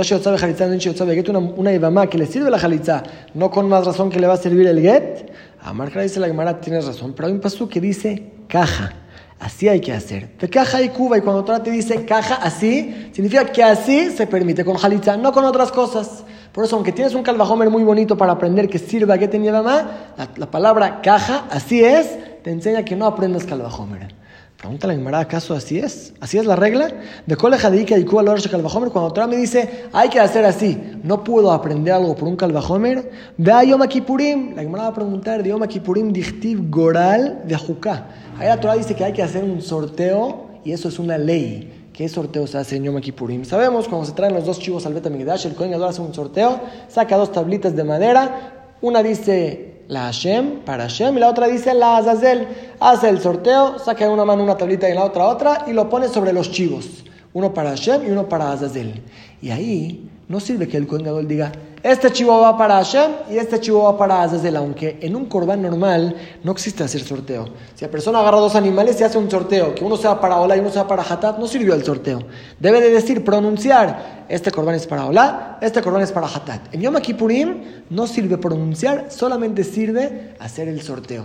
una, 1.29 1.39
una 1.39 1.75
Ibama 1.75 2.07
que 2.07 2.17
le 2.17 2.25
sirve 2.25 2.51
la 2.51 2.59
Jalitza, 2.59 3.03
no 3.35 3.51
con 3.51 3.69
más 3.69 3.85
razón 3.85 4.09
que 4.09 4.19
le 4.19 4.27
va 4.27 4.33
a 4.33 4.39
servir 4.39 4.67
el 4.67 4.81
get, 4.81 5.31
a 5.61 5.75
Marca 5.75 6.01
dice 6.01 6.21
la 6.21 6.27
Gemara, 6.27 6.59
tienes 6.59 6.87
razón, 6.87 7.13
pero 7.15 7.29
hay 7.29 7.35
un 7.35 7.41
paso 7.41 7.69
que 7.69 7.83
dice 7.83 8.33
caja. 8.49 8.95
Así 9.39 9.69
hay 9.69 9.81
que 9.81 9.93
hacer. 9.93 10.37
De 10.39 10.49
caja 10.49 10.81
y 10.83 10.89
cuba, 10.89 11.19
y 11.19 11.21
cuando 11.21 11.45
Torah 11.45 11.63
te 11.63 11.71
dice 11.71 12.05
caja 12.07 12.37
así, 12.37 13.11
significa 13.13 13.45
que 13.45 13.63
así 13.63 14.11
se 14.11 14.27
permite 14.27 14.65
con 14.65 14.77
jalitza, 14.77 15.17
no 15.17 15.33
con 15.33 15.45
otras 15.45 15.71
cosas. 15.71 16.25
Por 16.53 16.65
eso, 16.65 16.77
aunque 16.77 16.93
tienes 16.93 17.15
un 17.15 17.23
calvajomer 17.23 17.69
muy 17.69 17.85
bonito 17.85 18.17
para 18.17 18.33
aprender 18.33 18.69
que 18.69 18.79
sirva 18.79 19.19
que 19.19 19.29
tenía 19.29 19.53
mamá, 19.53 20.15
la, 20.17 20.29
la 20.37 20.51
palabra 20.51 21.03
caja, 21.03 21.45
así 21.51 21.85
es, 21.85 22.43
te 22.43 22.51
enseña 22.51 22.83
que 22.85 22.97
no 22.97 23.05
aprendas 23.05 23.45
calvajomer. 23.45 24.26
Pregunta 24.57 24.87
la 24.87 24.95
Gemara, 24.95 25.21
¿acaso 25.21 25.53
así 25.53 25.79
es? 25.79 26.15
¿Así 26.19 26.39
es 26.39 26.47
la 26.47 26.57
regla? 26.57 26.89
De 27.27 27.37
de 27.37 27.81
Ika 27.83 27.99
y 27.99 28.05
Cuba 28.05 28.25
Calvajomer, 28.51 28.89
cuando 28.89 29.13
Torah 29.13 29.27
me 29.27 29.37
dice, 29.37 29.85
hay 29.93 30.09
que 30.09 30.19
hacer 30.19 30.47
así, 30.47 30.81
no 31.03 31.23
puedo 31.23 31.53
aprender 31.53 31.93
algo 31.93 32.17
por 32.17 32.27
un 32.27 32.37
Calvajomer, 32.37 33.11
ve 33.37 33.53
a 33.53 33.65
Yom 33.65 33.83
Kippurim. 33.83 34.57
La 34.57 34.63
Gemara 34.63 34.85
va 34.85 34.89
a 34.89 34.95
preguntar 34.95 35.43
de 35.43 35.51
Yom 35.51 35.63
Kippurim 35.67 36.11
Dichtiv 36.11 36.71
Goral 36.71 37.43
de 37.45 37.55
Ajuká. 37.55 38.07
Ahí 38.39 38.49
la 38.49 38.59
Torah 38.59 38.77
dice 38.77 38.95
que 38.95 39.05
hay 39.05 39.13
que 39.13 39.23
hacer 39.23 39.45
un 39.45 39.61
sorteo 39.61 40.47
y 40.65 40.73
eso 40.73 40.89
es 40.89 40.99
una 40.99 41.19
ley. 41.19 41.91
¿Qué 41.93 42.09
sorteo 42.09 42.47
se 42.47 42.57
hace 42.57 42.77
en 42.77 42.85
Yom 42.85 42.99
Kippurim? 42.99 43.45
Sabemos 43.45 43.87
cuando 43.89 44.07
se 44.07 44.13
traen 44.13 44.33
los 44.33 44.47
dos 44.47 44.59
chivos 44.59 44.87
al 44.87 44.95
Betamigdash, 44.95 45.47
el 45.47 45.55
Kohen 45.55 45.75
hace 45.75 46.01
un 46.01 46.15
sorteo, 46.15 46.61
saca 46.89 47.19
dos 47.19 47.31
tablitas 47.31 47.77
de 47.77 47.85
madera, 47.85 48.73
una 48.81 49.03
dice 49.03 49.76
la 49.89 50.05
Hashem 50.05 50.61
para 50.65 50.85
Hashem 50.85 51.17
y 51.17 51.21
la 51.21 51.31
otra 51.31 51.47
dice 51.47 51.75
la 51.75 51.99
Azazel. 51.99 52.49
Hace 52.81 53.09
el 53.09 53.21
sorteo, 53.21 53.79
saca 53.79 54.05
en 54.05 54.11
una 54.11 54.25
mano 54.25 54.43
una 54.43 54.57
tablita 54.57 54.89
y 54.89 54.93
en 54.93 54.97
la 54.97 55.05
otra 55.05 55.27
otra 55.27 55.65
y 55.67 55.73
lo 55.73 55.89
pone 55.89 56.09
sobre 56.09 56.33
los 56.33 56.51
chivos. 56.51 57.05
Uno 57.33 57.53
para 57.53 57.71
Hashem 57.71 58.07
y 58.07 58.11
uno 58.11 58.29
para 58.29 58.53
Azazel. 58.53 59.03
Y 59.43 59.51
ahí 59.51 60.09
no 60.29 60.41
sirve 60.41 60.69
que 60.69 60.77
el 60.77 60.87
Kohen 60.87 61.29
diga, 61.29 61.53
este 61.87 62.11
chivo 62.11 62.41
va 62.41 62.59
para 62.59 62.75
Hashem 62.75 63.13
y 63.31 63.37
este 63.39 63.61
chivo 63.61 63.85
va 63.85 63.97
para 63.97 64.23
Azazel, 64.23 64.57
aunque 64.57 64.99
en 65.01 65.15
un 65.15 65.27
corbán 65.27 65.63
normal 65.63 66.17
no 66.43 66.51
existe 66.51 66.83
hacer 66.83 67.01
sorteo. 67.01 67.49
Si 67.77 67.85
la 67.85 67.91
persona 67.93 68.19
agarra 68.19 68.39
dos 68.39 68.57
animales 68.57 69.01
y 69.01 69.05
hace 69.05 69.19
un 69.19 69.31
sorteo, 69.31 69.73
que 69.73 69.85
uno 69.85 69.97
sea 69.97 70.21
para 70.21 70.41
Ola 70.41 70.57
y 70.57 70.61
uno 70.61 70.71
sea 70.71 70.89
para 70.89 71.05
Hatat, 71.05 71.39
no 71.39 71.47
sirvió 71.47 71.75
el 71.75 71.85
sorteo. 71.85 72.25
Debe 72.59 72.81
de 72.81 72.91
decir, 72.91 73.25
pronunciar, 73.25 74.25
este 74.29 74.51
corbán 74.51 74.75
es 74.75 74.85
para 74.85 75.07
Ola, 75.07 75.59
este 75.61 75.81
corbán 75.81 76.03
es 76.03 76.11
para 76.11 76.27
Hatat. 76.27 76.75
En 76.75 76.81
Yom 76.81 76.97
Kippurim 76.97 77.85
no 77.89 78.09
sirve 78.09 78.37
pronunciar, 78.37 79.07
solamente 79.11 79.63
sirve 79.63 80.35
hacer 80.41 80.67
el 80.67 80.83
sorteo. 80.83 81.25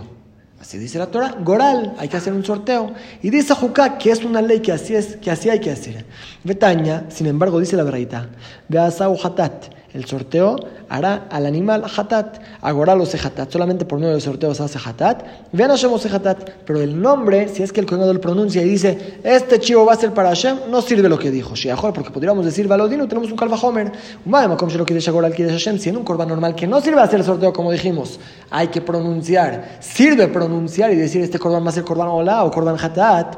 Así 0.60 0.78
dice 0.78 0.96
la 0.96 1.06
Torah, 1.08 1.34
Goral, 1.42 1.96
hay 1.98 2.08
que 2.08 2.16
hacer 2.16 2.32
un 2.32 2.44
sorteo. 2.44 2.92
Y 3.20 3.30
dice 3.30 3.52
Juká 3.52 3.98
que 3.98 4.12
es 4.12 4.22
una 4.22 4.40
ley 4.40 4.60
que 4.60 4.70
así, 4.70 4.94
es, 4.94 5.16
que 5.16 5.28
así 5.28 5.50
hay 5.50 5.58
que 5.58 5.72
hacer. 5.72 6.04
Betaña, 6.44 7.06
sin 7.08 7.26
embargo, 7.26 7.58
dice 7.58 7.76
la 7.76 7.82
verdad, 7.82 8.28
ve 8.68 8.78
a 8.78 8.86
Hatat 8.86 9.81
el 9.94 10.06
sorteo 10.06 10.56
hará 10.88 11.26
al 11.30 11.46
animal 11.46 11.84
hatat. 11.84 12.38
Agora 12.60 12.94
lo 12.94 13.04
hatat. 13.04 13.50
Solamente 13.50 13.84
por 13.84 13.98
medio 13.98 14.14
de 14.14 14.20
sorteo 14.20 14.54
se 14.54 14.62
hace 14.62 14.78
hatat. 14.82 15.22
Vean 15.52 15.70
Hashem 15.70 15.90
hatat. 15.92 16.50
Pero 16.64 16.80
el 16.80 17.00
nombre, 17.00 17.48
si 17.48 17.62
es 17.62 17.72
que 17.72 17.80
el 17.80 17.86
coordinador 17.86 18.20
pronuncia 18.20 18.62
y 18.62 18.68
dice, 18.68 19.18
este 19.22 19.60
chivo 19.60 19.84
va 19.84 19.92
a 19.92 19.96
ser 19.96 20.12
para 20.12 20.30
Hashem, 20.30 20.70
no 20.70 20.80
sirve 20.80 21.08
lo 21.08 21.18
que 21.18 21.30
dijo. 21.30 21.54
porque 21.94 22.10
podríamos 22.10 22.44
decir, 22.44 22.66
Valodino, 22.68 23.06
tenemos 23.06 23.30
un 23.30 23.36
calvajomer. 23.36 23.92
Si 25.78 25.88
en 25.88 25.96
un 25.96 26.04
corban 26.04 26.28
normal 26.28 26.54
que 26.54 26.66
no 26.66 26.80
sirve 26.80 27.00
hacer 27.00 27.20
el 27.20 27.26
sorteo, 27.26 27.52
como 27.52 27.70
dijimos, 27.70 28.18
hay 28.50 28.68
que 28.68 28.80
pronunciar. 28.80 29.78
Sirve 29.80 30.28
pronunciar 30.28 30.90
y 30.92 30.96
decir, 30.96 31.22
este 31.22 31.38
corban 31.38 31.64
va 31.64 31.68
a 31.68 31.72
ser 31.72 31.84
corban 31.84 32.08
hola 32.08 32.44
o 32.44 32.50
corban 32.50 32.76
hatat. 32.82 33.36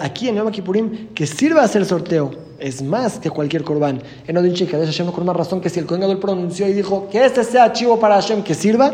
Aquí 0.00 0.28
en 0.28 0.36
Yom 0.36 0.50
Kippurim, 0.50 1.08
que 1.14 1.26
sirva 1.26 1.62
hacer 1.62 1.82
el 1.82 1.88
sorteo 1.88 2.53
es 2.64 2.80
más 2.80 3.18
que 3.18 3.28
cualquier 3.28 3.62
corbán. 3.62 4.02
En 4.26 4.38
Odin 4.38 4.54
que 4.54 4.66
Hashem 4.66 5.12
con 5.12 5.26
más 5.26 5.36
razón 5.36 5.60
que 5.60 5.68
si 5.68 5.80
el 5.80 5.84
Kohen 5.84 6.18
pronunció 6.18 6.66
y 6.66 6.72
dijo 6.72 7.08
que 7.10 7.22
este 7.22 7.44
sea 7.44 7.70
chivo 7.74 8.00
para 8.00 8.14
Hashem 8.14 8.42
que 8.42 8.54
sirva. 8.54 8.90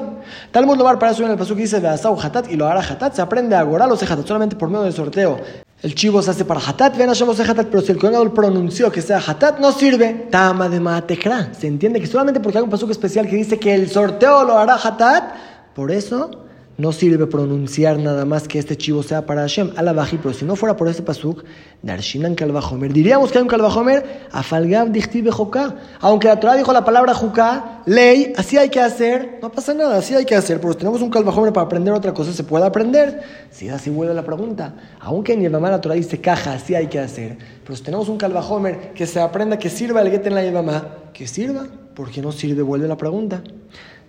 Tal 0.51 0.67
mundo 0.67 0.83
va 0.83 0.99
para 0.99 1.13
eso 1.13 1.25
en 1.25 1.31
el 1.31 1.39
pasuk 1.39 1.57
dice 1.57 1.79
Beasau 1.79 2.19
Hatat 2.21 2.51
y 2.51 2.57
lo 2.57 2.67
hará 2.67 2.81
Hatat. 2.81 3.15
Se 3.15 3.23
aprende 3.23 3.55
a 3.55 3.63
gorar 3.63 3.89
los 3.89 4.03
Hatat 4.03 4.27
solamente 4.27 4.57
por 4.57 4.69
medio 4.69 4.83
del 4.83 4.93
sorteo. 4.93 5.39
El 5.83 5.95
chivo 5.95 6.21
se 6.21 6.33
hace 6.33 6.45
para 6.45 6.59
Hatat, 6.59 6.97
ven 6.97 7.07
Hashem 7.07 7.31
Hatat, 7.31 7.69
pero 7.69 7.81
si 7.81 7.93
el 7.93 7.99
Kohen 7.99 8.33
pronunció 8.33 8.91
que 8.91 9.03
sea 9.03 9.23
Hatat, 9.25 9.61
no 9.61 9.71
sirve. 9.71 10.27
Tama 10.33 10.69
de 10.69 10.81
Matekra. 10.81 11.55
Se 11.55 11.69
entiende 11.69 12.01
que 12.01 12.09
solamente 12.09 12.41
porque 12.41 12.59
hay 12.59 12.65
un 12.65 12.71
pasuk 12.71 12.91
especial 12.91 13.29
que 13.29 13.37
dice 13.37 13.61
que 13.61 13.73
el 13.73 13.89
sorteo 13.89 14.43
lo 14.43 14.59
hará 14.59 14.75
Hatat, 14.75 15.33
por 15.77 15.93
eso 15.93 16.50
no 16.81 16.93
sirve 16.93 17.27
pronunciar 17.27 17.99
nada 17.99 18.25
más 18.25 18.49
que 18.49 18.59
este 18.59 18.77
chivo 18.77 19.03
sea 19.03 19.27
para 19.27 19.43
Hashem, 19.43 19.73
alabaji, 19.77 20.17
pero 20.17 20.33
si 20.33 20.45
no 20.45 20.57
fuera 20.57 20.77
por 20.77 20.89
este 20.89 21.03
pasuk, 21.03 21.45
darshinan 21.83 22.35
kalvajomer, 22.35 22.93
diríamos 22.93 23.31
que 23.31 23.39
hay 23.39 23.43
un 23.43 23.49
kalvajomer, 23.49 24.27
afalgav 24.33 24.91
dichtiv 24.91 25.25
bejoká, 25.25 25.77
aunque 26.01 26.29
la 26.29 26.41
Torah 26.41 26.57
dijo 26.57 26.73
la 26.73 26.85
palabra 26.85 27.15
juká, 27.15 27.83
ley, 27.87 28.33
así 28.37 28.57
hay 28.57 28.71
que 28.71 28.81
hacer, 28.81 29.39
no 29.43 29.53
pasa 29.53 29.75
nada, 29.75 29.99
así 29.99 30.15
hay 30.15 30.25
que 30.25 30.35
hacer, 30.35 30.61
pero 30.61 30.73
si 30.73 30.79
tenemos 30.79 31.03
un 31.03 31.11
kalvajomer 31.11 31.53
para 31.53 31.67
aprender 31.67 31.93
otra 31.93 32.15
cosa, 32.15 32.33
se 32.33 32.45
puede 32.45 32.65
aprender, 32.65 33.21
si 33.51 33.69
así 33.69 33.91
vuelve 33.91 34.15
la 34.15 34.25
pregunta, 34.25 34.75
aunque 35.01 35.35
en 35.35 35.43
Yevamá 35.43 35.71
la 35.71 35.81
Torah 35.81 35.95
dice 35.95 36.21
caja, 36.21 36.55
así 36.55 36.75
hay 36.75 36.87
que 36.87 36.99
hacer, 36.99 37.37
pero 37.63 37.77
si 37.77 37.83
tenemos 37.83 38.09
un 38.09 38.17
kalvajomer 38.17 38.95
que 38.95 39.07
se 39.07 39.21
aprenda, 39.21 39.59
que 39.59 39.69
sirva 39.69 40.01
el 40.01 40.11
get 40.11 40.27
en 40.27 40.35
la 40.35 40.43
Yevamá, 40.43 40.89
que 41.13 41.27
sirva, 41.27 41.67
porque 41.95 42.23
no 42.23 42.33
sirve, 42.33 42.63
vuelve 42.63 42.89
la 42.89 42.97
pregunta. 42.97 43.43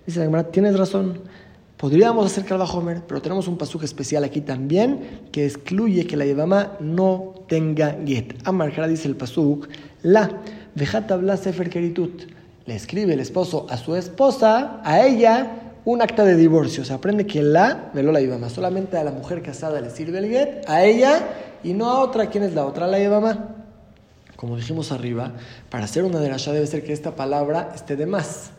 Dice 0.06 0.26
la 0.26 0.44
tienes 0.44 0.76
razón. 0.76 1.20
Podríamos 1.82 2.26
hacer 2.26 2.44
Kalvahomer, 2.44 3.02
pero 3.08 3.20
tenemos 3.20 3.48
un 3.48 3.58
pasaje 3.58 3.86
especial 3.86 4.22
aquí 4.22 4.40
también 4.40 5.22
que 5.32 5.44
excluye 5.44 6.06
que 6.06 6.16
la 6.16 6.24
Yevama 6.24 6.76
no 6.78 7.34
tenga 7.48 7.98
get. 8.06 8.36
Amarjara 8.44 8.86
dice 8.86 9.08
el 9.08 9.16
pasuk, 9.16 9.66
la 10.04 10.30
habla 11.08 11.36
sefer 11.36 11.68
keritut. 11.68 12.22
Le 12.66 12.76
escribe 12.76 13.14
el 13.14 13.18
esposo 13.18 13.66
a 13.68 13.76
su 13.78 13.96
esposa, 13.96 14.80
a 14.84 15.04
ella, 15.04 15.80
un 15.84 16.02
acta 16.02 16.24
de 16.24 16.36
divorcio. 16.36 16.84
Se 16.84 16.92
aprende 16.92 17.26
que 17.26 17.42
la, 17.42 17.90
veló 17.92 18.12
la 18.12 18.20
Yevama, 18.20 18.48
solamente 18.48 18.96
a 18.96 19.02
la 19.02 19.10
mujer 19.10 19.42
casada 19.42 19.80
le 19.80 19.90
sirve 19.90 20.18
el 20.18 20.28
get, 20.28 20.64
a 20.68 20.84
ella 20.84 21.30
y 21.64 21.72
no 21.72 21.90
a 21.90 21.98
otra. 21.98 22.30
¿Quién 22.30 22.44
es 22.44 22.54
la 22.54 22.64
otra? 22.64 22.86
La 22.86 23.00
Yevama. 23.00 23.56
Como 24.36 24.56
dijimos 24.56 24.92
arriba, 24.92 25.32
para 25.68 25.86
hacer 25.86 26.04
una 26.04 26.20
derasha 26.20 26.52
debe 26.52 26.68
ser 26.68 26.84
que 26.84 26.92
esta 26.92 27.16
palabra 27.16 27.72
esté 27.74 27.96
de 27.96 28.06
más. 28.06 28.52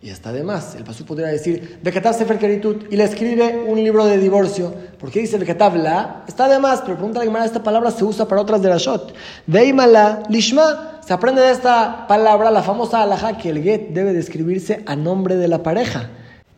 Y 0.00 0.10
está 0.10 0.32
de 0.32 0.44
más. 0.44 0.76
El 0.76 0.84
pasú 0.84 1.04
podría 1.04 1.26
decir, 1.26 1.80
Bekatab 1.82 2.14
Sefer 2.14 2.38
Keritut, 2.38 2.92
y 2.92 2.96
le 2.96 3.02
escribe 3.02 3.64
un 3.66 3.82
libro 3.82 4.04
de 4.06 4.16
divorcio. 4.16 4.72
¿Por 4.98 5.10
qué 5.10 5.20
dice 5.20 5.38
Bekatab 5.38 5.74
la? 5.76 6.24
Está 6.28 6.48
de 6.48 6.60
más, 6.60 6.82
pero 6.82 6.96
pregunta 6.96 7.24
la 7.24 7.44
esta 7.44 7.64
palabra 7.64 7.90
se 7.90 8.04
usa 8.04 8.28
para 8.28 8.40
otras 8.40 8.62
de 8.62 8.68
la 8.68 8.76
shot. 8.76 9.12
Veimala, 9.46 10.22
Lishma. 10.28 11.00
Se 11.04 11.12
aprende 11.14 11.40
de 11.40 11.50
esta 11.50 12.06
palabra, 12.06 12.50
la 12.50 12.62
famosa 12.62 13.02
alhaja, 13.02 13.38
que 13.38 13.48
el 13.48 13.62
get 13.62 13.88
debe 13.88 14.12
de 14.12 14.20
escribirse 14.20 14.84
a 14.86 14.94
nombre 14.94 15.36
de 15.36 15.48
la 15.48 15.62
pareja. 15.64 16.10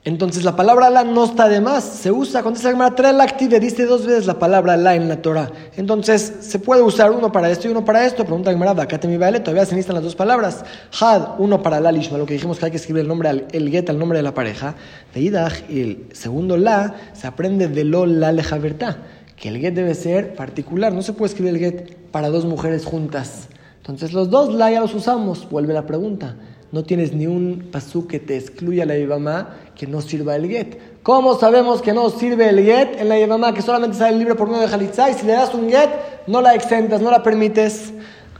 Entonces 0.03 0.45
la 0.45 0.57
palabra 0.57 0.89
la 0.89 1.05
no 1.05 1.25
está 1.25 1.47
de 1.47 1.61
más, 1.61 1.85
se 1.85 2.11
usa, 2.11 2.41
cuando 2.41 2.59
se 2.59 2.71
llama 2.71 2.95
trae 2.95 3.13
la 3.13 3.25
active, 3.25 3.61
dice 3.61 3.85
dos 3.85 4.07
veces 4.07 4.27
la 4.27 4.39
palabra 4.39 4.79
la 4.79 4.95
en 4.95 5.11
la 5.11 5.21
Torah. 5.21 5.53
Entonces 5.77 6.37
se 6.41 6.59
puede 6.59 6.81
usar 6.81 7.11
uno 7.11 7.31
para 7.31 7.51
esto 7.51 7.69
y 7.69 7.71
uno 7.71 7.85
para 7.85 8.07
esto. 8.07 8.25
Pregunta 8.25 8.51
Gemara, 8.51 8.71
acá 8.83 8.99
te 8.99 9.07
mi 9.07 9.19
baile, 9.19 9.41
todavía 9.41 9.67
se 9.67 9.75
necesitan 9.75 9.97
las 9.97 10.05
dos 10.05 10.17
palabras. 10.17 10.65
Had, 10.99 11.39
uno 11.39 11.63
para 11.63 11.81
la 11.81 11.93
lishma, 11.93 12.17
lo 12.17 12.25
que 12.25 12.33
dijimos 12.33 12.59
que 12.59 12.65
hay 12.65 12.71
que 12.71 12.79
escribir 12.79 13.03
el 13.03 13.09
nombre, 13.09 13.45
el 13.53 13.71
get 13.71 13.91
al 13.91 13.99
nombre 13.99 14.19
de 14.19 14.23
la 14.23 14.33
pareja. 14.33 14.75
De 15.13 15.21
idach, 15.21 15.69
y 15.69 15.81
el 15.83 16.07
segundo 16.13 16.57
la, 16.57 16.95
se 17.13 17.27
aprende 17.27 17.69
de 17.69 17.85
lo 17.85 18.07
la 18.07 18.33
lejavertá, 18.33 19.03
que 19.37 19.51
el 19.51 19.59
get 19.59 19.75
debe 19.75 19.95
ser 19.95 20.35
particular, 20.35 20.95
no 20.95 21.03
se 21.03 21.13
puede 21.13 21.29
escribir 21.29 21.57
el 21.57 21.61
get 21.61 21.97
para 22.11 22.31
dos 22.31 22.47
mujeres 22.47 22.87
juntas. 22.87 23.49
Entonces 23.77 24.15
los 24.15 24.31
dos 24.31 24.55
la 24.55 24.71
ya 24.71 24.81
los 24.81 24.95
usamos, 24.95 25.47
vuelve 25.51 25.75
la 25.75 25.85
pregunta 25.85 26.37
no 26.73 26.85
tienes 26.85 27.13
ni 27.13 27.27
un 27.27 27.69
pasú 27.73 28.07
que 28.07 28.21
te 28.21 28.37
excluya 28.37 28.87
la 28.87 28.97
Yevamá 28.97 29.57
que 29.75 29.87
no 29.87 30.01
sirva 30.01 30.37
el 30.37 30.49
get. 30.49 30.79
¿Cómo 31.03 31.39
sabemos 31.39 31.83
que 31.83 31.93
no 31.93 32.11
sirve 32.11 32.49
el 32.49 32.63
get 32.63 33.01
en 33.01 33.09
la 33.09 33.19
Yevamá 33.19 33.53
que 33.55 33.63
solamente 33.63 33.97
sale 33.97 34.17
libre 34.17 34.35
por 34.35 34.49
medio 34.49 34.63
de 34.63 34.69
Jalitzá 34.69 35.11
y 35.11 35.15
si 35.15 35.27
le 35.27 35.33
das 35.33 35.55
un 35.55 35.69
get 35.69 35.91
no 36.27 36.41
la 36.41 36.55
exentas, 36.55 37.01
no 37.01 37.11
la 37.11 37.23
permites? 37.23 37.93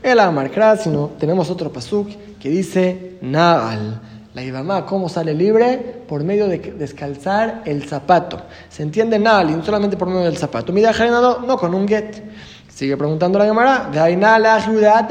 El 0.03 0.19
Amarkra, 0.19 0.77
sino 0.77 1.11
tenemos 1.19 1.49
otro 1.49 1.71
pasuk 1.71 2.09
que 2.39 2.49
dice 2.49 3.17
Naal. 3.21 4.01
La 4.33 4.41
Yevamá, 4.41 4.85
¿cómo 4.85 5.09
sale 5.09 5.33
libre? 5.33 5.77
Por 6.07 6.23
medio 6.23 6.47
de 6.47 6.57
descalzar 6.57 7.63
el 7.65 7.83
zapato. 7.83 8.41
Se 8.69 8.81
entiende 8.81 9.19
Naal 9.19 9.49
y 9.49 9.53
no 9.53 9.63
solamente 9.63 9.97
por 9.97 10.07
medio 10.07 10.23
del 10.23 10.37
zapato. 10.37 10.71
Mira, 10.71 10.93
no, 10.93 11.39
no 11.39 11.57
con 11.57 11.75
un 11.75 11.87
get. 11.87 12.23
Sigue 12.73 12.97
preguntando 12.97 13.37
la 13.37 13.45
Gemara, 13.45 13.91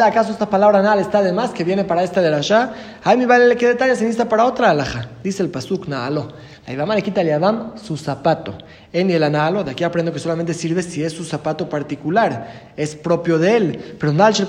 ¿acaso 0.05 0.33
esta 0.33 0.49
palabra 0.49 0.83
nal 0.83 0.99
está 0.99 1.23
de 1.23 1.33
más 1.33 1.51
que 1.51 1.63
viene 1.63 1.85
para 1.85 2.03
esta 2.03 2.21
de 2.21 2.31
la 2.31 2.41
Shah? 2.41 2.73
Ay, 3.05 3.19
mi 3.19 3.27
vale, 3.27 3.55
¿qué 3.57 3.69
detalle 3.69 3.95
se 3.95 4.03
necesita 4.03 4.29
para 4.29 4.47
otra 4.47 4.71
alaja? 4.71 5.09
Dice 5.23 5.43
el 5.43 5.51
pasuk 5.51 5.87
naalo. 5.87 6.33
La 6.67 6.73
Ibama 6.73 6.95
le 6.95 7.03
quita 7.03 7.21
al 7.21 7.27
Yadam 7.27 7.73
su 7.77 7.97
zapato. 7.97 8.57
En 8.93 9.11
el 9.11 9.23
analo, 9.23 9.63
de 9.63 9.73
aquí 9.73 9.85
aprendo 9.85 10.13
que 10.13 10.19
solamente 10.19 10.55
sirve 10.55 10.83
si 10.83 11.05
es 11.05 11.13
su 11.13 11.25
zapato 11.25 11.69
particular, 11.69 12.73
es 12.77 12.97
propio 12.97 13.39
de 13.39 13.57
él. 13.57 13.97
Pero 14.01 14.13
nal 14.13 14.35
si 14.35 14.43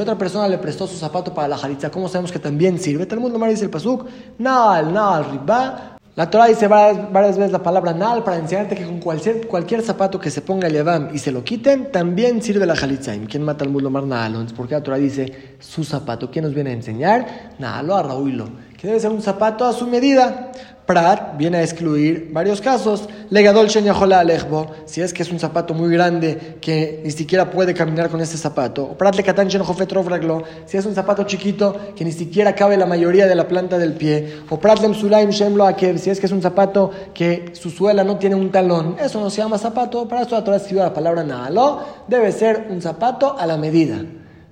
otra 0.00 0.18
persona 0.18 0.48
le 0.48 0.58
prestó 0.58 0.86
su 0.86 0.96
zapato 0.96 1.34
para 1.34 1.48
la 1.48 1.58
jalitza, 1.58 1.90
¿cómo 1.90 2.08
sabemos 2.08 2.32
que 2.32 2.38
también 2.38 2.78
sirve? 2.78 3.06
El 3.10 3.20
mundo 3.20 3.38
dice 3.46 3.64
el 3.64 3.70
pasuk, 3.70 4.06
nal, 4.38 4.92
nal, 4.92 5.26
riba, 5.30 5.97
la 6.18 6.28
Torah 6.28 6.46
dice 6.46 6.66
varias, 6.66 7.38
veces 7.38 7.52
la 7.52 7.62
palabra 7.62 7.92
nal 7.94 8.24
para 8.24 8.38
enseñarte 8.38 8.74
que 8.74 8.84
con 8.84 8.98
cualquier, 8.98 9.46
cualquier 9.46 9.82
zapato 9.82 10.18
que 10.18 10.32
se 10.32 10.42
ponga 10.42 10.66
el 10.66 10.72
yadam 10.72 11.10
y 11.14 11.18
se 11.18 11.30
lo 11.30 11.44
quiten, 11.44 11.92
también 11.92 12.42
sirve 12.42 12.66
la 12.66 12.74
jalitzaim. 12.74 13.26
¿Quién 13.26 13.44
mata 13.44 13.64
al 13.64 13.70
mundo 13.70 13.88
mar 13.88 14.02
naalon? 14.02 14.48
Porque 14.56 14.74
la 14.74 14.82
Torah 14.82 14.96
dice 14.96 15.54
su 15.60 15.84
zapato. 15.84 16.28
¿Quién 16.28 16.44
nos 16.44 16.54
viene 16.54 16.70
a 16.70 16.72
enseñar? 16.72 17.54
Naalo 17.60 17.94
a 17.94 18.02
Raúlo. 18.02 18.48
Que 18.78 18.86
debe 18.86 19.00
ser 19.00 19.10
un 19.10 19.20
zapato 19.20 19.66
a 19.66 19.72
su 19.72 19.86
medida. 19.88 20.52
Prat 20.86 21.36
viene 21.36 21.58
a 21.58 21.62
excluir 21.62 22.30
varios 22.32 22.62
casos. 22.62 23.08
Legadol 23.28 23.68
alejbo, 24.14 24.70
si 24.86 25.02
es 25.02 25.12
que 25.12 25.22
es 25.22 25.30
un 25.30 25.38
zapato 25.38 25.74
muy 25.74 25.90
grande 25.90 26.56
que 26.62 27.02
ni 27.04 27.10
siquiera 27.10 27.50
puede 27.50 27.74
caminar 27.74 28.08
con 28.08 28.20
este 28.20 28.38
zapato. 28.38 28.96
Prat 28.96 29.16
le 29.16 29.24
si 30.64 30.76
es 30.78 30.86
un 30.86 30.94
zapato 30.94 31.24
chiquito 31.24 31.76
que 31.94 32.04
ni 32.04 32.12
siquiera 32.12 32.54
cabe 32.54 32.76
la 32.76 32.86
mayoría 32.86 33.26
de 33.26 33.34
la 33.34 33.48
planta 33.48 33.78
del 33.78 33.94
pie. 33.94 34.38
O 34.48 34.58
prat 34.58 34.80
lem 34.80 34.94
sulaim 34.94 35.30
shemlo 35.30 35.68
si 35.98 36.08
es 36.08 36.20
que 36.20 36.26
es 36.26 36.32
un 36.32 36.40
zapato 36.40 36.90
que 37.12 37.50
su 37.52 37.70
suela 37.70 38.04
no 38.04 38.16
tiene 38.16 38.36
un 38.36 38.50
talón. 38.50 38.96
Eso 38.98 39.20
no 39.20 39.28
se 39.28 39.42
llama 39.42 39.58
zapato. 39.58 40.06
Para 40.06 40.22
esto 40.22 40.42
Torah 40.42 40.62
la 40.70 40.94
palabra 40.94 41.24
naalo. 41.24 41.80
Debe 42.06 42.30
ser 42.30 42.68
un 42.70 42.80
zapato 42.80 43.36
a 43.38 43.44
la 43.44 43.58
medida. 43.58 44.02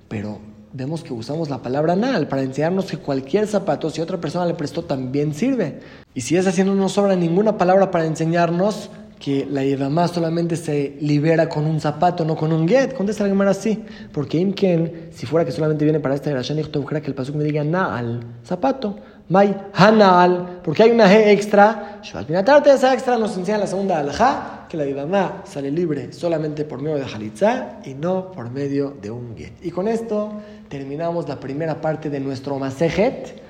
Pero 0.09 0.46
vemos 0.77 1.03
que 1.03 1.15
usamos 1.15 1.49
la 1.49 1.63
palabra 1.63 1.97
nal 1.97 2.29
para 2.29 2.43
enseñarnos 2.43 2.85
que 2.85 2.99
cualquier 2.99 3.47
zapato, 3.47 3.89
si 3.89 4.03
otra 4.03 4.21
persona 4.21 4.45
le 4.45 4.55
prestó, 4.55 4.83
también 4.85 5.33
sirve. 5.33 5.81
Y 6.15 6.21
si 6.21 6.37
es 6.37 6.47
así, 6.47 6.63
no 6.65 6.75
nos 6.75 6.93
sobra 6.93 7.17
ninguna 7.17 7.57
palabra 7.57 7.91
para 7.91 8.05
enseñarnos 8.05 8.91
que 9.19 9.47
la 9.51 9.65
Yevamá 9.65 10.07
solamente 10.09 10.57
se 10.57 10.99
libera 11.01 11.49
con 11.49 11.65
un 11.65 11.81
zapato, 11.81 12.27
no 12.27 12.37
con 12.37 12.53
un 12.53 12.69
get. 12.69 12.93
Contesta 12.93 13.25
la 13.25 13.31
Gemara 13.31 13.53
así. 13.53 13.83
Porque 14.13 14.37
Imken, 14.37 15.09
si 15.13 15.25
fuera 15.25 15.47
que 15.47 15.53
solamente 15.53 15.85
viene 15.85 16.01
para 16.01 16.15
esta 16.15 16.29
Gerashan, 16.29 16.63
que 16.63 17.07
el 17.07 17.15
pasuk 17.15 17.35
me 17.35 17.45
diga 17.45 17.65
Naal, 17.65 18.21
zapato. 18.45 18.97
May 19.29 19.57
Hanal, 19.73 20.61
porque 20.63 20.85
hay 20.85 20.91
una 20.91 21.09
G 21.09 21.29
extra. 21.29 22.01
de 22.03 22.71
esa 22.71 22.95
extra 22.95 23.19
nos 23.19 23.37
enseña 23.37 23.59
la 23.59 23.67
segunda 23.67 23.99
alajá 23.99 24.67
que 24.69 24.77
la 24.77 24.85
Yevamá 24.85 25.43
sale 25.45 25.71
libre 25.71 26.13
solamente 26.13 26.65
por 26.65 26.81
medio 26.81 26.97
de 26.97 27.05
Halitza 27.05 27.79
y 27.85 27.95
no 27.95 28.31
por 28.31 28.51
medio 28.51 28.95
de 29.03 29.11
un 29.11 29.37
get. 29.37 29.53
Y 29.63 29.71
con 29.73 29.89
esto 29.89 30.31
terminamos 30.69 31.29
la 31.29 31.41
primera 31.41 31.81
parte 31.81 32.09
de 32.09 32.21
nuestro 32.21 32.57
Masejet. 32.59 33.43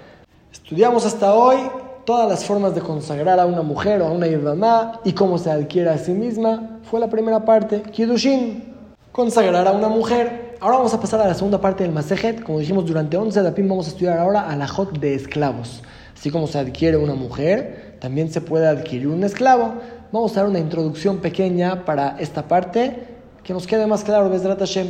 Estudiamos 0.50 1.04
hasta 1.04 1.34
hoy 1.34 1.58
todas 2.06 2.28
las 2.28 2.44
formas 2.44 2.74
de 2.74 2.80
consagrar 2.80 3.38
a 3.38 3.44
una 3.44 3.60
mujer 3.60 4.00
o 4.00 4.06
a 4.06 4.10
una 4.10 4.26
mamá 4.38 5.00
y 5.04 5.12
cómo 5.12 5.36
se 5.36 5.50
adquiere 5.50 5.90
a 5.90 5.98
sí 5.98 6.12
misma. 6.12 6.78
Fue 6.84 7.00
la 7.00 7.08
primera 7.08 7.44
parte. 7.44 7.82
Kiddushin, 7.82 8.74
consagrar 9.12 9.68
a 9.68 9.72
una 9.72 9.88
mujer. 9.88 10.45
Ahora 10.58 10.78
vamos 10.78 10.94
a 10.94 11.00
pasar 11.00 11.20
a 11.20 11.26
la 11.26 11.34
segunda 11.34 11.60
parte 11.60 11.84
del 11.84 11.92
Masejet. 11.92 12.42
Como 12.42 12.58
dijimos, 12.58 12.86
durante 12.86 13.18
11 13.18 13.42
dapim 13.42 13.68
vamos 13.68 13.86
a 13.86 13.90
estudiar 13.90 14.18
ahora 14.18 14.48
a 14.48 14.56
la 14.56 14.66
Jot 14.66 14.98
de 14.98 15.14
esclavos. 15.14 15.82
Así 16.16 16.30
como 16.30 16.46
se 16.46 16.58
adquiere 16.58 16.96
una 16.96 17.14
mujer, 17.14 17.96
también 18.00 18.32
se 18.32 18.40
puede 18.40 18.66
adquirir 18.66 19.08
un 19.08 19.22
esclavo. 19.22 19.74
Vamos 20.12 20.32
a 20.32 20.40
dar 20.40 20.48
una 20.48 20.58
introducción 20.58 21.18
pequeña 21.18 21.84
para 21.84 22.16
esta 22.18 22.48
parte 22.48 23.06
que 23.44 23.52
nos 23.52 23.66
quede 23.66 23.86
más 23.86 24.02
claro. 24.02 24.30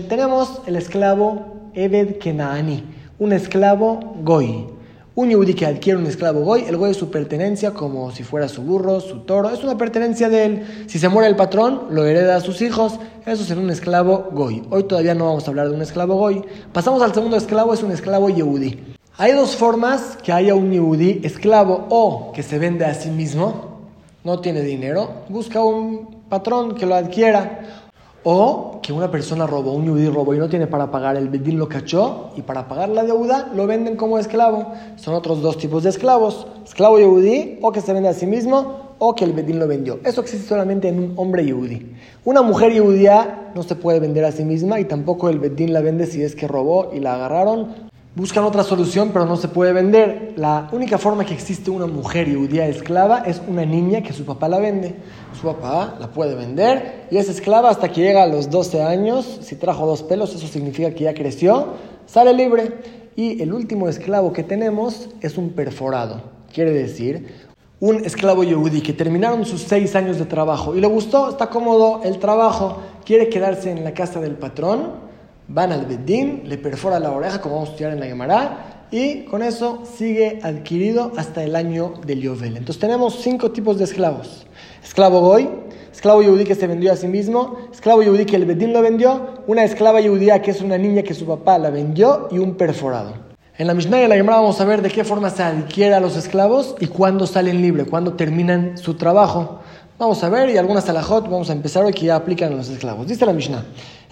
Tenemos 0.09 0.63
el 0.67 0.77
esclavo 0.77 1.71
Ebed 1.75 2.19
Kenaani, 2.19 2.85
un 3.19 3.33
esclavo 3.33 4.15
Goy. 4.23 4.75
Un 5.19 5.31
yudí 5.31 5.55
que 5.55 5.65
adquiere 5.65 5.99
un 5.99 6.07
esclavo 6.07 6.43
Goy, 6.43 6.65
el 6.69 6.77
Goy 6.77 6.91
es 6.91 6.99
su 6.99 7.11
pertenencia 7.11 7.73
como 7.73 8.11
si 8.11 8.23
fuera 8.23 8.51
su 8.51 8.61
burro, 8.61 9.01
su 9.01 9.21
toro, 9.21 9.49
es 9.49 9.65
una 9.65 9.79
pertenencia 9.79 10.29
de 10.29 10.45
él. 10.45 10.85
Si 10.89 10.99
se 10.99 11.09
muere 11.09 11.27
el 11.27 11.37
patrón, 11.37 11.85
lo 11.89 12.05
hereda 12.05 12.37
a 12.37 12.43
sus 12.43 12.61
hijos, 12.61 13.01
eso 13.25 13.43
será 13.43 13.63
un 13.63 13.71
esclavo 13.71 14.29
Goy. 14.33 14.65
Hoy 14.69 14.85
todavía 14.85 15.15
no 15.15 15.25
vamos 15.25 15.47
a 15.47 15.51
hablar 15.51 15.71
de 15.71 15.75
un 15.75 15.81
esclavo 15.81 16.17
Goy. 16.17 16.45
Pasamos 16.71 17.01
al 17.01 17.15
segundo 17.15 17.39
esclavo, 17.39 17.73
es 17.73 17.83
un 17.83 17.93
esclavo 17.93 18.29
Yehudí. 18.29 18.79
Hay 19.17 19.33
dos 19.33 19.57
formas 19.57 20.19
que 20.23 20.33
haya 20.33 20.55
un 20.55 20.71
Yehudí 20.71 21.23
esclavo 21.25 21.87
o 21.89 22.33
que 22.35 22.43
se 22.43 22.59
vende 22.59 22.85
a 22.85 22.93
sí 22.93 23.09
mismo, 23.09 23.89
no 24.23 24.41
tiene 24.41 24.61
dinero, 24.61 25.23
busca 25.31 25.65
un 25.65 26.25
patrón 26.29 26.75
que 26.75 26.85
lo 26.85 26.95
adquiera 26.95 27.86
o 28.28 28.80
que 28.83 28.92
una 28.92 29.09
persona 29.09 29.47
robó, 29.47 29.71
un 29.71 29.87
yudí 29.87 30.09
robó 30.09 30.35
y 30.35 30.38
no 30.38 30.49
tiene 30.49 30.66
para 30.66 30.90
pagar, 30.90 31.16
el 31.16 31.28
bedín 31.28 31.61
lo 31.61 31.68
cachó 31.68 32.30
y 32.37 32.42
para 32.42 32.66
pagar 32.66 32.88
la 32.88 33.04
deuda 33.04 33.52
lo 33.54 33.68
venden 33.68 33.95
como 33.95 34.18
esclavo. 34.18 34.73
Son 34.97 35.14
otros 35.14 35.42
dos 35.42 35.59
tipos 35.59 35.85
de 35.85 35.90
esclavos. 35.90 36.49
Esclavo 36.64 36.99
yudí 36.99 37.61
o 37.62 37.71
que 37.71 37.80
se 37.80 37.92
vende 37.92 38.09
a 38.09 38.14
sí 38.14 38.26
mismo 38.26 38.97
o 38.99 39.14
que 39.14 39.25
el 39.25 39.33
bedín 39.33 39.61
lo 39.61 39.68
vendió. 39.68 40.00
Eso 40.04 40.23
existe 40.23 40.49
solamente 40.49 40.88
en 40.88 40.99
un 40.99 41.12
hombre 41.14 41.47
yudí. 41.47 41.95
Una 42.25 42.42
mujer 42.42 42.73
yudía 42.73 43.52
no 43.54 43.62
se 43.62 43.76
puede 43.76 44.00
vender 44.00 44.25
a 44.25 44.33
sí 44.33 44.45
misma 44.45 44.80
y 44.80 44.87
tampoco 44.87 45.28
el 45.28 45.38
bedín 45.38 45.73
la 45.73 45.80
vende 45.80 46.06
si 46.06 46.21
es 46.21 46.35
que 46.35 46.49
robó 46.49 46.90
y 46.92 46.99
la 46.99 47.14
agarraron 47.14 47.87
buscan 48.17 48.45
otra 48.45 48.65
solución, 48.65 49.11
pero 49.13 49.27
no 49.27 49.37
se 49.37 49.49
puede 49.49 49.75
vender. 49.75 50.33
La 50.37 50.69
única 50.73 50.97
forma 50.97 51.25
que 51.27 51.35
existe 51.35 51.71
una 51.71 51.87
mujer 51.87 52.35
judía 52.35 52.67
esclava 52.67 53.19
es 53.19 53.43
una 53.47 53.67
niña 53.67 54.03
que 54.03 54.15
su 54.15 54.25
papá 54.25 54.49
la 54.49 54.59
vende. 54.59 54.97
Su 55.39 55.47
papá 55.47 55.97
la 56.01 56.09
puede 56.09 56.35
vender 56.35 57.07
y 57.11 57.19
es 57.19 57.29
esclava 57.29 57.69
hasta 57.69 57.93
que 57.93 58.01
llega 58.01 58.23
a 58.23 58.27
los 58.27 58.51
12 58.51 58.83
años. 58.83 59.41
Si 59.43 59.55
trajo 59.57 59.87
dos 59.87 60.02
pelos, 60.02 60.35
eso 60.35 60.47
significa 60.47 60.91
que 60.93 61.05
ya 61.05 61.15
creció, 61.15 61.75
sale 62.07 62.33
libre. 62.33 63.07
Y 63.17 63.41
el 63.43 63.52
último 63.52 63.89
esclavo 63.89 64.33
que 64.33 64.43
tenemos 64.43 65.11
es 65.21 65.37
un 65.37 65.50
perforado. 65.50 66.23
Quiere 66.52 66.73
decir, 66.73 67.35
un 67.81 68.02
esclavo 68.02 68.45
yehudí 68.45 68.81
que 68.81 68.95
terminaron 68.95 69.45
sus 69.45 69.61
seis 69.61 69.95
años 69.95 70.19
de 70.19 70.25
trabajo 70.25 70.75
y 70.75 70.81
le 70.81 70.87
gustó, 70.87 71.29
está 71.29 71.50
cómodo 71.50 72.00
el 72.02 72.19
trabajo, 72.19 72.79
quiere 73.05 73.29
quedarse 73.29 73.71
en 73.71 73.85
la 73.85 73.93
casa 73.93 74.21
del 74.21 74.37
patrón 74.37 75.05
van 75.49 75.73
al 75.73 75.87
Bedín, 75.87 76.43
le 76.45 76.59
perfora 76.59 76.99
la 76.99 77.13
oreja, 77.13 77.41
como 77.41 77.56
vamos 77.56 77.69
a 77.71 77.73
estudiar 77.73 77.93
en 77.93 78.00
la 78.00 78.06
Gemara, 78.06 78.85
y 78.91 79.25
con 79.25 79.43
eso 79.43 79.82
sigue 79.97 80.41
adquirido 80.43 81.13
hasta 81.17 81.43
el 81.43 81.56
año 81.56 81.95
del 82.06 82.21
Yovel. 82.21 82.56
Entonces 82.56 82.78
tenemos 82.80 83.21
cinco 83.21 83.50
tipos 83.50 83.78
de 83.78 83.85
esclavos. 83.85 84.47
Esclavo 84.85 85.21
Goy, 85.21 85.49
esclavo 85.93 86.23
yudí 86.23 86.45
que 86.45 86.54
se 86.54 86.67
vendió 86.67 86.93
a 86.93 86.97
sí 86.97 87.09
mismo, 87.09 87.56
esclavo 87.73 88.02
yudí 88.02 88.25
que 88.25 88.37
el 88.37 88.45
Bedín 88.45 88.73
lo 88.73 88.82
vendió, 88.82 89.43
una 89.47 89.65
esclava 89.65 90.00
judía 90.02 90.43
que 90.43 90.50
es 90.50 90.61
una 90.61 90.78
niña 90.78 91.02
que 91.02 91.15
su 91.15 91.26
papá 91.26 91.59
la 91.59 91.71
vendió 91.71 92.28
y 92.30 92.39
un 92.39 92.54
perforado. 92.54 93.26
En 93.59 93.67
la 93.67 93.75
Mishnah 93.75 94.02
y 94.02 94.09
la 94.09 94.17
Gemara 94.17 94.37
vamos 94.37 94.61
a 94.61 94.67
ver 94.67 94.82
de 94.82 94.91
qué 94.91 95.02
forma 95.02 95.30
se 95.30 95.43
adquiere 95.43 95.95
a 95.95 96.00
los 96.00 96.15
esclavos 96.15 96.76
y 96.78 96.89
cuándo 96.89 97.26
salen 97.26 97.63
libres, 97.63 97.87
cuándo 97.89 98.13
terminan 98.13 98.76
su 98.76 98.95
trabajo. 98.95 99.61
Vamos 99.99 100.23
a 100.23 100.28
ver 100.28 100.50
y 100.50 100.59
algunas 100.59 100.87
alajot 100.91 101.25
vamos 101.25 101.49
a 101.49 101.54
empezar 101.54 101.82
hoy 101.82 101.95
que 101.95 102.04
ya 102.04 102.17
aplican 102.17 102.52
a 102.52 102.56
los 102.56 102.69
esclavos. 102.69 103.06
Dice 103.06 103.25
la 103.25 103.32
Mishnah. 103.32 103.65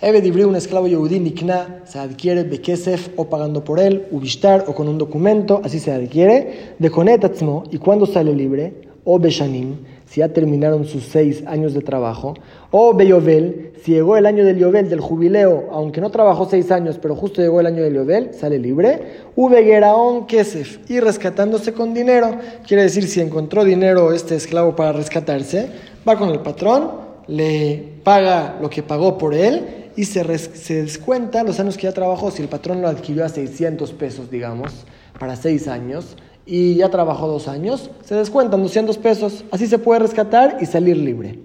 Ebed 0.06 0.44
un 0.44 0.54
esclavo 0.54 0.86
yehudí 0.86 1.18
nikna, 1.18 1.80
se 1.86 1.98
adquiere 1.98 2.42
bekesef 2.42 3.08
o 3.16 3.24
pagando 3.24 3.64
por 3.64 3.80
él, 3.80 4.06
ubishtar 4.10 4.66
o 4.68 4.74
con 4.74 4.86
un 4.86 4.98
documento, 4.98 5.62
así 5.64 5.80
se 5.80 5.92
adquiere, 5.92 6.74
de 6.78 6.90
konetatzmo, 6.90 7.64
y 7.70 7.78
cuando 7.78 8.04
sale 8.04 8.34
libre, 8.34 8.74
o 9.02 9.18
beshanim, 9.18 9.76
si 10.04 10.20
ya 10.20 10.28
terminaron 10.28 10.84
sus 10.84 11.04
seis 11.04 11.42
años 11.46 11.72
de 11.72 11.80
trabajo, 11.80 12.34
o 12.70 12.92
beyovel, 12.92 13.72
si 13.82 13.92
llegó 13.92 14.18
el 14.18 14.26
año 14.26 14.44
del 14.44 14.58
yovel, 14.58 14.90
del 14.90 15.00
jubileo, 15.00 15.70
aunque 15.72 16.02
no 16.02 16.10
trabajó 16.10 16.44
seis 16.50 16.70
años, 16.70 16.98
pero 17.00 17.16
justo 17.16 17.40
llegó 17.40 17.60
el 17.60 17.66
año 17.66 17.82
del 17.82 17.94
yovel, 17.94 18.34
sale 18.34 18.58
libre, 18.58 19.22
ubegeraon 19.36 20.26
kesef, 20.26 20.80
y 20.90 21.00
rescatándose 21.00 21.72
con 21.72 21.94
dinero, 21.94 22.36
quiere 22.68 22.82
decir 22.82 23.08
si 23.08 23.22
encontró 23.22 23.64
dinero 23.64 24.12
este 24.12 24.34
esclavo 24.34 24.76
para 24.76 24.92
rescatarse, 24.92 25.70
va 26.06 26.18
con 26.18 26.28
el 26.28 26.40
patrón, 26.40 26.90
le 27.26 27.94
paga 28.04 28.58
lo 28.60 28.68
que 28.68 28.82
pagó 28.82 29.16
por 29.16 29.32
él, 29.32 29.83
y 29.96 30.04
se, 30.04 30.38
se, 30.38 30.82
descuenta 30.82 31.42
los 31.44 31.60
años 31.60 31.76
que 31.76 31.84
ya 31.84 31.92
trabajó. 31.92 32.30
Si 32.30 32.42
el 32.42 32.48
patrón 32.48 32.82
lo 32.82 32.88
adquirió 32.88 33.24
a 33.24 33.28
600 33.28 33.92
pesos, 33.92 34.30
digamos, 34.30 34.84
para 35.18 35.36
6 35.36 35.68
años, 35.68 36.16
y 36.46 36.74
ya 36.74 36.90
trabajó 36.90 37.26
2 37.26 37.48
años, 37.48 37.90
se 38.04 38.14
descuentan 38.14 38.62
200 38.62 38.98
pesos. 38.98 39.44
Así 39.50 39.66
se 39.66 39.78
puede 39.78 40.00
rescatar 40.00 40.58
y 40.60 40.66
salir 40.66 40.96
libre. 40.96 41.38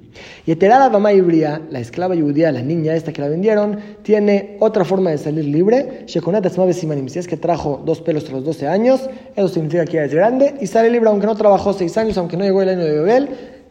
Y 0.45 0.51
Eterada 0.51 0.89
Bama 0.89 1.13
Ibria, 1.13 1.61
la 1.69 1.79
esclava 1.79 2.15
judía, 2.15 2.51
la 2.51 2.61
niña 2.61 2.95
esta 2.95 3.13
que 3.13 3.21
la 3.21 3.29
vendieron, 3.29 3.79
tiene 4.03 4.57
otra 4.59 4.83
forma 4.83 5.11
de 5.11 5.17
salir 5.17 5.45
libre. 5.45 6.03
Si 6.07 6.19
es 6.19 7.27
que 7.27 7.37
trajo 7.37 7.81
dos 7.85 8.01
pelos 8.01 8.23
tras 8.25 8.35
los 8.35 8.45
12 8.45 8.67
años, 8.67 9.09
eso 9.35 9.47
significa 9.47 9.85
que 9.85 9.93
ya 9.93 10.03
es 10.03 10.13
grande 10.13 10.55
y 10.59 10.67
sale 10.67 10.89
libre 10.89 11.09
aunque 11.09 11.27
no 11.27 11.35
trabajó 11.35 11.71
6 11.73 11.97
años, 11.97 12.17
aunque 12.17 12.35
no 12.35 12.43
llegó 12.43 12.61
el 12.61 12.69
año 12.69 12.83
de 12.83 12.91
Bebel, 12.91 13.29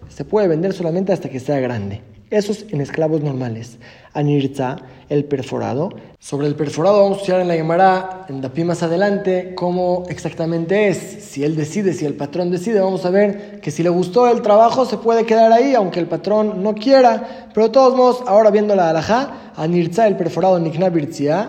se 0.08 0.24
puede 0.24 0.48
vender 0.48 0.72
solamente 0.72 1.12
hasta 1.12 1.28
que 1.28 1.40
sea 1.40 1.60
grande. 1.60 2.00
Eso 2.30 2.52
es 2.52 2.66
en 2.70 2.80
esclavos 2.80 3.22
normales. 3.22 3.78
Anirza, 4.18 4.76
el 5.08 5.24
perforado. 5.24 5.90
Sobre 6.20 6.48
el 6.48 6.56
perforado 6.56 7.02
vamos 7.02 7.18
a 7.18 7.20
estudiar 7.20 7.40
en 7.42 7.48
la 7.48 7.54
Gemara, 7.54 8.26
en 8.28 8.40
Dapi 8.40 8.64
más 8.64 8.82
adelante, 8.82 9.52
cómo 9.54 10.02
exactamente 10.08 10.88
es. 10.88 10.98
Si 10.98 11.44
él 11.44 11.54
decide, 11.54 11.92
si 11.92 12.04
el 12.04 12.14
patrón 12.14 12.50
decide, 12.50 12.80
vamos 12.80 13.06
a 13.06 13.10
ver 13.10 13.60
que 13.60 13.70
si 13.70 13.84
le 13.84 13.88
gustó 13.88 14.28
el 14.28 14.42
trabajo 14.42 14.84
se 14.84 14.96
puede 14.96 15.24
quedar 15.24 15.52
ahí, 15.52 15.74
aunque 15.74 16.00
el 16.00 16.06
patrón 16.06 16.62
no 16.62 16.74
quiera. 16.74 17.48
Pero 17.54 17.68
de 17.68 17.72
todos 17.72 17.96
modos, 17.96 18.22
ahora 18.26 18.50
viendo 18.50 18.74
la 18.74 18.90
alajá, 18.90 19.48
Anirza, 19.58 20.06
el 20.06 20.16
perforado 20.16 20.58
Nikna 20.60 20.92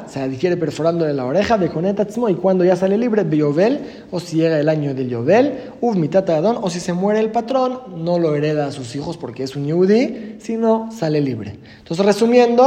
se 0.07 0.19
adquiere 0.19 0.57
perforándole 0.57 1.13
la 1.13 1.25
oreja, 1.25 1.59
de 1.59 1.69
Konetatzmo, 1.69 2.27
y 2.27 2.35
cuando 2.35 2.65
ya 2.65 2.75
sale 2.75 2.97
libre, 2.97 3.23
Beyovel, 3.23 3.81
o 4.09 4.19
si 4.19 4.37
llega 4.37 4.59
el 4.59 4.67
año 4.67 4.95
del 4.95 5.09
Yovel, 5.09 5.73
Uv 5.79 5.95
Mitatadón, 5.95 6.57
o 6.61 6.71
si 6.71 6.79
se 6.79 6.93
muere 6.93 7.19
el 7.19 7.31
patrón, 7.31 8.03
no 8.03 8.17
lo 8.17 8.35
hereda 8.35 8.65
a 8.65 8.71
sus 8.71 8.95
hijos 8.95 9.17
porque 9.17 9.43
es 9.43 9.55
un 9.55 9.65
Yehudi, 9.65 10.37
sino 10.39 10.89
sale 10.91 11.21
libre. 11.21 11.57
Entonces, 11.77 12.03
resumiendo, 12.03 12.58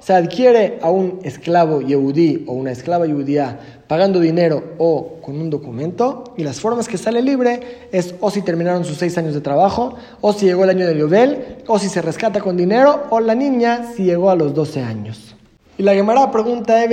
se 0.00 0.12
adquiere 0.12 0.78
a 0.82 0.90
un 0.90 1.20
esclavo 1.22 1.80
Yehudi 1.80 2.44
o 2.46 2.52
una 2.52 2.72
esclava 2.72 3.06
Yehudía 3.06 3.58
pagando 3.86 4.18
dinero 4.20 4.74
o 4.78 5.18
con 5.22 5.40
un 5.40 5.50
documento, 5.50 6.24
y 6.36 6.42
las 6.42 6.60
formas 6.60 6.88
que 6.88 6.98
sale 6.98 7.22
libre 7.22 7.88
es 7.92 8.14
o 8.20 8.30
si 8.30 8.42
terminaron 8.42 8.84
sus 8.84 8.96
seis 8.96 9.16
años 9.18 9.34
de 9.34 9.40
trabajo, 9.40 9.94
o 10.20 10.32
si 10.32 10.46
llegó 10.46 10.64
el 10.64 10.70
año 10.70 10.86
del 10.86 10.98
Yovel, 10.98 11.58
o 11.66 11.78
si 11.78 11.88
se 11.88 12.02
rescata 12.02 12.40
con 12.40 12.56
dinero, 12.56 13.04
o 13.10 13.20
la 13.20 13.34
niña 13.34 13.92
si 13.94 14.04
llegó 14.04 14.30
a 14.30 14.36
los 14.36 14.54
12 14.54 14.82
años. 14.82 15.35
Y 15.78 15.82
la 15.82 15.92
Gemara 15.92 16.30
pregunta, 16.30 16.86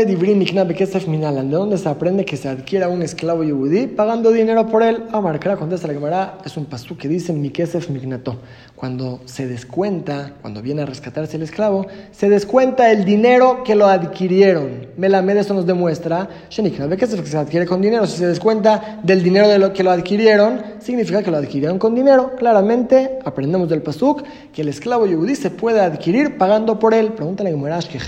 Minalan, 1.08 1.50
¿de 1.50 1.56
dónde 1.56 1.78
se 1.78 1.88
aprende 1.88 2.26
que 2.26 2.36
se 2.36 2.50
adquiera 2.50 2.90
un 2.90 3.02
esclavo 3.02 3.46
yudí 3.46 3.88
pagando 3.88 4.30
dinero 4.30 4.68
por 4.68 4.84
él? 4.84 5.04
Marcara 5.10 5.56
contesta 5.56 5.88
la 5.88 5.94
Gemara, 5.94 6.40
es 6.44 6.58
un 6.58 6.66
pasú 6.66 6.98
que 6.98 7.08
dice 7.08 7.32
Mikesef 7.32 7.90
Mignato. 7.90 8.40
Cuando 8.76 9.22
se 9.24 9.48
descuenta, 9.48 10.34
cuando 10.42 10.62
viene 10.62 10.82
a 10.82 10.86
rescatarse 10.86 11.38
el 11.38 11.44
esclavo, 11.44 11.88
se 12.12 12.28
descuenta 12.28 12.92
el 12.92 13.06
dinero 13.06 13.64
que 13.64 13.76
lo 13.76 13.88
adquirieron. 13.88 14.88
Melamed 14.98 15.38
eso 15.38 15.54
nos 15.54 15.66
demuestra, 15.66 16.28
que 16.50 17.08
se 17.08 17.38
adquiere 17.38 17.66
con 17.66 17.80
dinero. 17.80 18.06
Si 18.06 18.18
se 18.18 18.28
descuenta 18.28 19.00
del 19.02 19.24
dinero 19.24 19.48
de 19.48 19.60
lo 19.60 19.72
que 19.72 19.86
lo 19.86 19.92
adquirieron, 19.92 20.62
significa 20.80 21.24
que 21.24 21.32
lo 21.32 21.38
adquirieron 21.38 21.80
con 21.80 21.96
dinero. 21.96 22.34
Claramente, 22.38 23.20
aprendemos 23.24 23.70
del 23.70 23.82
pasuk 23.82 24.24
que 24.52 24.64
el 24.64 24.68
esclavo 24.68 25.06
yudí 25.06 25.36
se 25.36 25.50
puede 25.50 25.80
adquirir 25.80 26.38
pagando 26.38 26.78
por 26.80 26.94
él. 26.94 27.14
Pregúntale 27.14 27.52
a 27.52 27.54
Gemara, 27.54 27.80
que 27.80 28.00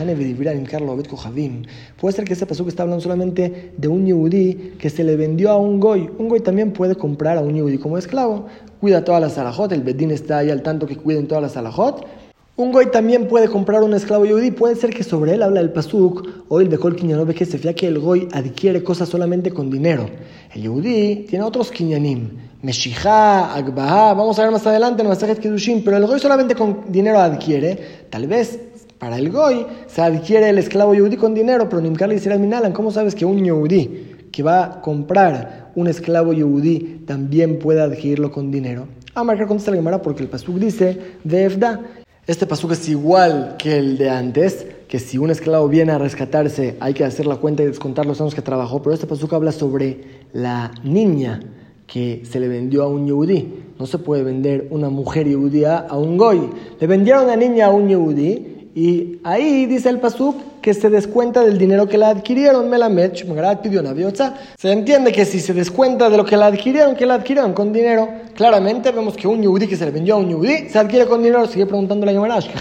Puede 1.99 2.15
ser 2.15 2.25
que 2.25 2.33
ese 2.33 2.45
pasuk 2.45 2.67
está 2.67 2.83
hablando 2.83 3.01
solamente 3.01 3.73
de 3.77 3.87
un 3.87 4.05
yudí 4.05 4.73
que 4.79 4.89
se 4.89 5.03
le 5.03 5.15
vendió 5.15 5.51
a 5.51 5.57
un 5.57 5.79
goy. 5.79 6.09
Un 6.17 6.29
goy 6.29 6.41
también 6.41 6.71
puede 6.71 6.95
comprar 6.95 7.37
a 7.37 7.41
un 7.41 7.55
yudí 7.55 7.77
como 7.77 7.97
esclavo. 7.97 8.45
Cuida 8.79 9.03
todas 9.03 9.21
las 9.21 9.37
alajot, 9.37 9.71
el 9.71 9.81
bedín 9.81 10.11
está 10.11 10.39
ahí 10.39 10.49
al 10.49 10.61
tanto 10.61 10.85
que 10.85 10.97
cuiden 10.97 11.27
todas 11.27 11.41
las 11.41 11.57
alajot. 11.57 12.05
Un 12.57 12.71
goy 12.71 12.85
también 12.89 13.27
puede 13.27 13.49
comprar 13.49 13.83
un 13.83 13.93
esclavo 13.93 14.25
yudí. 14.25 14.49
Puede 14.51 14.75
ser 14.75 14.91
que 14.91 15.03
sobre 15.03 15.33
él 15.33 15.43
habla 15.43 15.59
el 15.59 15.71
pasuk 15.71 16.45
o 16.47 16.61
el 16.61 16.69
Bekol 16.69 16.95
Kinyanov 16.95 17.33
que 17.33 17.45
se 17.45 17.57
fía 17.57 17.73
que 17.73 17.85
el 17.87 17.99
goy 17.99 18.29
adquiere 18.31 18.81
cosas 18.81 19.09
solamente 19.09 19.51
con 19.51 19.69
dinero. 19.69 20.05
El 20.53 20.61
yudí 20.61 21.25
tiene 21.29 21.43
otros 21.43 21.69
kinyanim. 21.69 22.29
Meshijá, 22.61 23.53
Agbaha, 23.53 24.13
vamos 24.13 24.39
a 24.39 24.43
ver 24.43 24.51
más 24.51 24.65
adelante 24.65 25.01
en 25.01 25.09
Masajet 25.09 25.39
Kedushim, 25.39 25.83
pero 25.83 25.97
el 25.97 26.07
goy 26.07 26.19
solamente 26.19 26.55
con 26.55 26.85
dinero 26.87 27.19
adquiere. 27.19 28.05
Tal 28.09 28.25
vez 28.25 28.57
para 28.99 29.17
el 29.17 29.31
goy 29.31 29.65
se 29.87 30.01
adquiere 30.01 30.49
el 30.49 30.57
esclavo 30.57 30.93
yudí 30.93 31.17
con 31.17 31.33
dinero, 31.33 31.67
pero 31.69 31.81
Nimkar 31.81 32.09
le 32.09 32.15
dice 32.15 32.37
Minalan, 32.37 32.71
¿cómo 32.71 32.91
sabes 32.91 33.15
que 33.15 33.25
un 33.25 33.43
yudí 33.43 34.15
que 34.31 34.43
va 34.43 34.63
a 34.63 34.81
comprar 34.81 35.71
un 35.75 35.87
esclavo 35.87 36.33
yudí 36.33 37.03
también 37.05 37.59
puede 37.59 37.81
adquirirlo 37.81 38.31
con 38.31 38.51
dinero? 38.51 38.87
A 39.13 39.21
ah, 39.21 39.23
marcar 39.23 39.47
contesta 39.47 39.71
la 39.71 39.77
Gemara 39.77 40.01
porque 40.01 40.23
el 40.23 40.29
pasuk 40.29 40.57
dice 40.57 40.99
de 41.23 41.45
Efda. 41.45 41.81
Este 42.27 42.45
pasuk 42.45 42.71
es 42.71 42.89
igual 42.89 43.55
que 43.57 43.77
el 43.77 43.97
de 43.97 44.09
antes, 44.09 44.67
que 44.87 44.99
si 44.99 45.17
un 45.17 45.29
esclavo 45.29 45.67
viene 45.67 45.91
a 45.91 45.97
rescatarse 45.97 46.75
hay 46.79 46.93
que 46.93 47.05
hacer 47.05 47.25
la 47.25 47.35
cuenta 47.37 47.63
y 47.63 47.67
descontar 47.67 48.05
los 48.05 48.19
años 48.19 48.35
que 48.35 48.41
trabajó, 48.41 48.81
pero 48.81 48.93
este 48.93 49.07
pasuk 49.07 49.31
habla 49.33 49.51
sobre 49.51 50.25
la 50.33 50.71
niña 50.83 51.39
que 51.87 52.23
se 52.29 52.39
le 52.39 52.47
vendió 52.47 52.83
a 52.83 52.87
un 52.87 53.07
yudí. 53.07 53.63
No 53.79 53.85
se 53.85 53.99
puede 53.99 54.23
vender 54.23 54.67
una 54.69 54.89
mujer 54.89 55.27
yudía 55.27 55.77
a 55.77 55.97
un 55.97 56.17
goy. 56.17 56.49
Le 56.79 56.87
vendieron 56.87 57.29
a 57.29 57.35
niña 57.35 57.67
a 57.67 57.69
un 57.69 57.87
yudí 57.87 58.54
y 58.77 59.19
ahí 59.23 59.67
dice 59.67 59.87
el 59.87 60.01
Pasuk 60.01 60.35
que 60.61 60.73
se 60.73 60.89
descuenta 60.89 61.45
del 61.45 61.57
dinero 61.57 61.87
que 61.87 61.97
la 61.97 62.09
adquirieron. 62.09 62.69
pidió 63.61 63.81
Se 64.57 64.69
entiende 64.69 65.13
que 65.13 65.23
si 65.23 65.39
se 65.39 65.53
descuenta 65.53 66.09
de 66.09 66.17
lo 66.17 66.25
que 66.25 66.35
la 66.35 66.47
adquirieron, 66.47 66.93
que 66.93 67.05
la 67.05 67.13
adquirieron 67.13 67.53
con 67.53 67.71
dinero, 67.71 68.09
claramente 68.33 68.91
vemos 68.91 69.15
que 69.15 69.29
un 69.29 69.41
yudí 69.41 69.65
que 69.67 69.77
se 69.77 69.85
le 69.85 69.91
vendió 69.91 70.15
a 70.15 70.17
un 70.17 70.29
yudí 70.29 70.67
se 70.67 70.77
adquiere 70.77 71.05
con 71.05 71.23
dinero. 71.23 71.47
Sigue 71.47 71.65
preguntando 71.65 72.05
la 72.05 72.11
que 72.49 72.57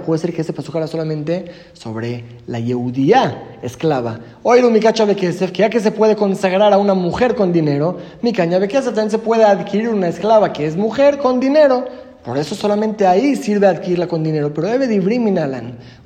puede 0.00 0.20
ser 0.20 0.32
que 0.32 0.42
ese 0.42 0.52
Pasuk 0.52 0.76
era 0.76 0.86
solamente 0.86 1.46
sobre 1.72 2.22
la 2.46 2.60
yudía 2.60 3.58
esclava. 3.60 4.20
Hoy 4.44 4.62
mi 4.70 4.78
cacha 4.78 5.04
que 5.16 5.32
ya 5.32 5.68
que 5.68 5.80
se 5.80 5.90
puede 5.90 6.14
consagrar 6.14 6.72
a 6.72 6.78
una 6.78 6.94
mujer 6.94 7.34
con 7.34 7.52
dinero, 7.52 7.96
mi 8.22 8.32
caña 8.32 8.60
también 8.92 9.10
se 9.10 9.18
puede 9.18 9.42
adquirir 9.42 9.88
una 9.88 10.06
esclava 10.06 10.52
que 10.52 10.64
es 10.64 10.76
mujer 10.76 11.18
con 11.18 11.40
dinero. 11.40 11.86
Por 12.24 12.36
eso 12.36 12.54
solamente 12.54 13.06
ahí 13.06 13.34
sirve 13.34 13.66
adquirirla 13.66 14.06
con 14.06 14.22
dinero. 14.22 14.52
Pero 14.52 14.68
debe 14.68 14.86
de 14.86 14.94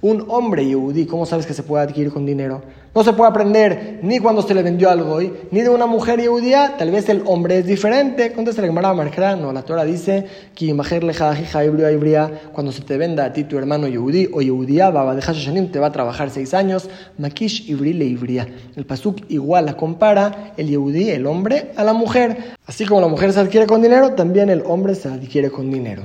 un 0.01 0.25
hombre 0.29 0.65
yehudí, 0.65 1.07
¿cómo 1.07 1.27
sabes 1.27 1.47
que 1.47 1.55
se 1.55 1.63
puede 1.63 1.83
adquirir 1.85 2.13
con 2.13 2.25
dinero? 2.25 2.63
No 2.95 3.03
se 3.03 3.13
puede 3.13 3.31
aprender 3.31 3.99
ni 4.03 4.21
cuando 4.21 4.41
se 4.43 4.55
le 4.55 4.63
vendió 4.63 4.89
algo, 4.89 5.19
ni 5.51 5.63
de 5.63 5.69
una 5.69 5.87
mujer 5.87 6.25
judía, 6.25 6.77
tal 6.79 6.93
vez 6.93 7.09
el 7.09 7.23
hombre 7.27 7.59
es 7.59 7.67
diferente. 7.67 8.33
Contesta 8.33 8.63
la 8.63 8.69
Gemara 8.69 8.95
Marjara, 8.95 9.35
no, 9.35 9.53
la 9.53 9.63
Torah 9.63 9.85
dice 9.85 10.27
que 10.55 10.73
cuando 12.53 12.71
se 12.71 12.83
te 12.83 12.97
venda 12.97 13.25
a 13.25 13.33
ti 13.33 13.45
tu 13.45 13.59
hermano 13.59 13.89
yehudí 13.89 14.29
o 14.33 14.43
yehudía, 14.43 14.93
te 14.93 15.79
va 15.81 15.87
a 15.89 15.93
trabajar 15.93 16.31
seis 16.31 16.55
años, 16.55 16.89
makish 17.19 17.69
ibri 17.69 17.95
le 17.95 18.05
ibria. 18.05 18.47
El 18.77 18.87
pasuk 18.87 19.23
igual 19.29 19.67
la 19.67 19.77
compara 19.77 20.53
el 20.57 20.69
yehudí, 20.69 21.11
el 21.11 21.27
hombre, 21.27 21.73
a 21.75 21.83
la 21.83 21.95
mujer. 21.95 22.55
Así 22.65 22.87
como 22.87 23.01
la 23.01 23.09
mujer 23.09 23.33
se 23.33 23.41
adquiere 23.41 23.67
con 23.67 23.83
dinero, 23.83 24.13
también 24.13 24.51
el 24.51 24.63
hombre 24.67 24.95
se 24.95 25.09
adquiere 25.09 25.51
con 25.51 25.69
dinero. 25.69 26.05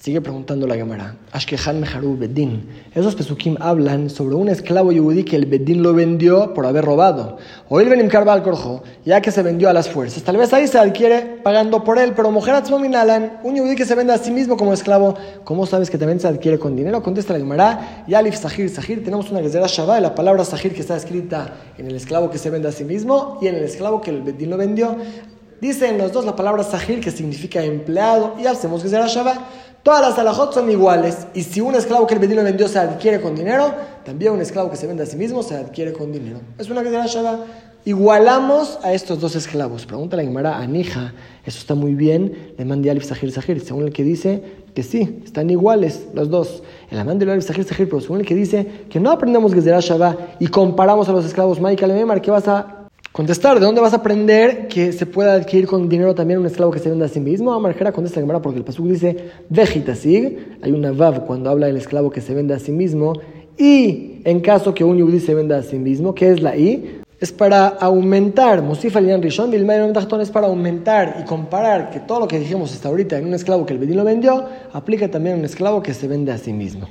Sigue 0.00 0.22
preguntando 0.22 0.66
la 0.66 0.76
Gemara. 0.76 1.14
Ashkehan 1.30 1.78
Meharu 1.78 2.16
Bedin. 2.16 2.66
Esos 2.94 3.14
pesukim 3.14 3.58
hablan 3.60 4.08
sobre 4.08 4.34
un 4.34 4.48
esclavo 4.48 4.92
yudí 4.92 5.24
que 5.24 5.36
el 5.36 5.44
Bedín 5.44 5.82
lo 5.82 5.92
vendió 5.92 6.54
por 6.54 6.64
haber 6.64 6.86
robado. 6.86 7.36
O 7.68 7.80
el 7.80 7.90
Benim 7.90 8.08
al 8.10 8.42
Corjo, 8.42 8.82
ya 9.04 9.20
que 9.20 9.30
se 9.30 9.42
vendió 9.42 9.68
a 9.68 9.74
las 9.74 9.90
fuerzas. 9.90 10.22
Tal 10.22 10.38
vez 10.38 10.54
ahí 10.54 10.66
se 10.68 10.78
adquiere 10.78 11.40
pagando 11.42 11.84
por 11.84 11.98
él, 11.98 12.14
pero 12.16 12.30
mujer 12.30 12.62
Minalan, 12.80 13.40
un 13.44 13.56
yudí 13.56 13.76
que 13.76 13.84
se 13.84 13.94
vende 13.94 14.14
a 14.14 14.16
sí 14.16 14.30
mismo 14.30 14.56
como 14.56 14.72
esclavo, 14.72 15.16
¿cómo 15.44 15.66
sabes 15.66 15.90
que 15.90 15.98
también 15.98 16.18
se 16.18 16.28
adquiere 16.28 16.58
con 16.58 16.74
dinero? 16.74 17.02
Contesta 17.02 17.34
la 17.34 17.40
Gemara. 17.40 18.04
Yalif 18.08 18.36
Sahir 18.36 18.70
Sahir. 18.70 19.04
Tenemos 19.04 19.30
una 19.30 19.40
Gezerah 19.40 19.66
Shabbat, 19.66 20.00
la 20.00 20.14
palabra 20.14 20.46
Sahir 20.46 20.72
que 20.72 20.80
está 20.80 20.96
escrita 20.96 21.56
en 21.76 21.88
el 21.88 21.96
esclavo 21.96 22.30
que 22.30 22.38
se 22.38 22.48
vende 22.48 22.68
a 22.68 22.72
sí 22.72 22.84
mismo 22.84 23.36
y 23.42 23.48
en 23.48 23.56
el 23.56 23.64
esclavo 23.64 24.00
que 24.00 24.08
el 24.08 24.22
Bedín 24.22 24.48
lo 24.48 24.56
vendió. 24.56 24.96
Dicen 25.60 25.98
los 25.98 26.10
dos 26.10 26.24
la 26.24 26.34
palabra 26.34 26.62
Sahir 26.62 27.00
que 27.00 27.10
significa 27.10 27.62
empleado 27.62 28.36
y 28.40 28.46
hacemos 28.46 28.82
Gezerah 28.82 29.08
Shabbat. 29.08 29.38
Todas 29.82 30.02
las 30.02 30.18
alajot 30.18 30.52
son 30.52 30.70
iguales. 30.70 31.26
Y 31.32 31.42
si 31.42 31.60
un 31.60 31.74
esclavo 31.74 32.06
que 32.06 32.14
el 32.14 32.20
bedino 32.20 32.42
vendió 32.44 32.68
se 32.68 32.78
adquiere 32.78 33.20
con 33.20 33.34
dinero, 33.34 33.72
también 34.04 34.32
un 34.32 34.40
esclavo 34.40 34.70
que 34.70 34.76
se 34.76 34.86
vende 34.86 35.04
a 35.04 35.06
sí 35.06 35.16
mismo 35.16 35.42
se 35.42 35.56
adquiere 35.56 35.92
con 35.92 36.12
dinero. 36.12 36.40
Es 36.58 36.68
una 36.68 36.82
que 36.82 36.90
Shabbat. 36.90 37.40
Igualamos 37.86 38.78
a 38.82 38.92
estos 38.92 39.20
dos 39.20 39.34
esclavos. 39.36 39.86
Pregunta 39.86 40.14
la 40.14 40.22
Gemara 40.22 40.58
a. 40.58 40.64
Eso 40.64 41.12
está 41.46 41.74
muy 41.74 41.94
bien. 41.94 42.52
Le 42.58 42.64
mandé 42.66 42.90
Alif 42.90 43.06
Sahir 43.06 43.32
Sahir. 43.32 43.60
Según 43.60 43.84
el 43.84 43.92
que 43.92 44.04
dice 44.04 44.42
que 44.74 44.82
sí, 44.82 45.22
están 45.24 45.48
iguales 45.48 46.06
los 46.12 46.28
dos. 46.28 46.62
El 46.90 46.98
amante 46.98 47.24
de 47.24 47.32
Alif 47.32 47.46
Sahir 47.46 47.64
Sahir, 47.64 47.88
pero 47.88 48.02
según 48.02 48.20
el 48.20 48.26
que 48.26 48.34
dice 48.34 48.84
que 48.90 49.00
no 49.00 49.10
aprendemos 49.10 49.54
Gezerah 49.54 49.80
Shabbat 49.80 50.42
y 50.42 50.48
comparamos 50.48 51.08
a 51.08 51.12
los 51.12 51.24
esclavos 51.24 51.58
Michael 51.58 51.94
Memar, 51.94 52.20
¿qué 52.20 52.30
vas 52.30 52.46
a 52.48 52.79
Contestar, 53.12 53.58
¿de 53.58 53.66
dónde 53.66 53.80
vas 53.80 53.92
a 53.92 53.96
aprender 53.96 54.68
que 54.68 54.92
se 54.92 55.04
puede 55.04 55.32
adquirir 55.32 55.66
con 55.66 55.88
dinero 55.88 56.14
también 56.14 56.38
un 56.38 56.46
esclavo 56.46 56.70
que 56.70 56.78
se 56.78 56.88
vende 56.88 57.04
a 57.04 57.08
sí 57.08 57.18
mismo? 57.18 57.52
Amarjera 57.52 57.90
contesta 57.90 58.20
Gemara 58.20 58.40
porque 58.40 58.58
el 58.58 58.64
pasuk 58.64 58.86
dice 58.86 59.32
sig 59.52 60.38
hay 60.62 60.70
una 60.70 60.92
vav 60.92 61.26
cuando 61.26 61.50
habla 61.50 61.66
del 61.66 61.76
esclavo 61.76 62.10
que 62.10 62.20
se 62.20 62.34
vende 62.34 62.54
a 62.54 62.60
sí 62.60 62.70
mismo, 62.70 63.14
y 63.58 64.20
en 64.24 64.38
caso 64.38 64.72
que 64.72 64.84
un 64.84 64.96
yudí 64.96 65.18
se 65.18 65.34
venda 65.34 65.58
a 65.58 65.62
sí 65.64 65.76
mismo, 65.76 66.14
¿qué 66.14 66.30
es 66.30 66.40
la 66.40 66.56
i? 66.56 67.00
Es 67.18 67.32
para 67.32 67.66
aumentar, 67.66 68.62
Musif 68.62 68.96
Alian 68.96 69.20
Rishon, 69.20 69.52
es 69.52 70.30
para 70.30 70.46
aumentar 70.46 71.16
y 71.20 71.24
comparar 71.24 71.90
que 71.90 71.98
todo 71.98 72.20
lo 72.20 72.28
que 72.28 72.38
dijimos 72.38 72.72
hasta 72.72 72.88
ahorita 72.88 73.18
en 73.18 73.26
un 73.26 73.34
esclavo 73.34 73.66
que 73.66 73.72
el 73.72 73.80
bedín 73.80 73.96
lo 73.96 74.04
vendió, 74.04 74.44
aplica 74.72 75.10
también 75.10 75.34
a 75.34 75.38
un 75.40 75.44
esclavo 75.44 75.82
que 75.82 75.94
se 75.94 76.06
vende 76.06 76.30
a 76.30 76.38
sí 76.38 76.52
mismo. 76.52 76.88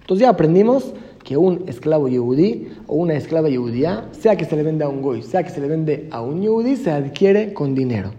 Entonces 0.00 0.22
ya 0.22 0.30
aprendimos 0.30 0.92
que 1.32 1.38
un 1.38 1.64
esclavo 1.66 2.08
yehudí 2.08 2.68
o 2.86 2.96
una 2.96 3.14
esclava 3.14 3.48
yehudía, 3.48 4.06
sea 4.12 4.36
que 4.36 4.44
se 4.44 4.54
le 4.54 4.62
vende 4.62 4.84
a 4.84 4.88
un 4.88 5.00
goy, 5.00 5.22
sea 5.22 5.42
que 5.42 5.48
se 5.48 5.62
le 5.62 5.66
vende 5.66 6.06
a 6.10 6.20
un 6.20 6.42
yehudí, 6.42 6.76
se 6.76 6.90
adquiere 6.90 7.54
con 7.54 7.74
dinero. 7.74 8.12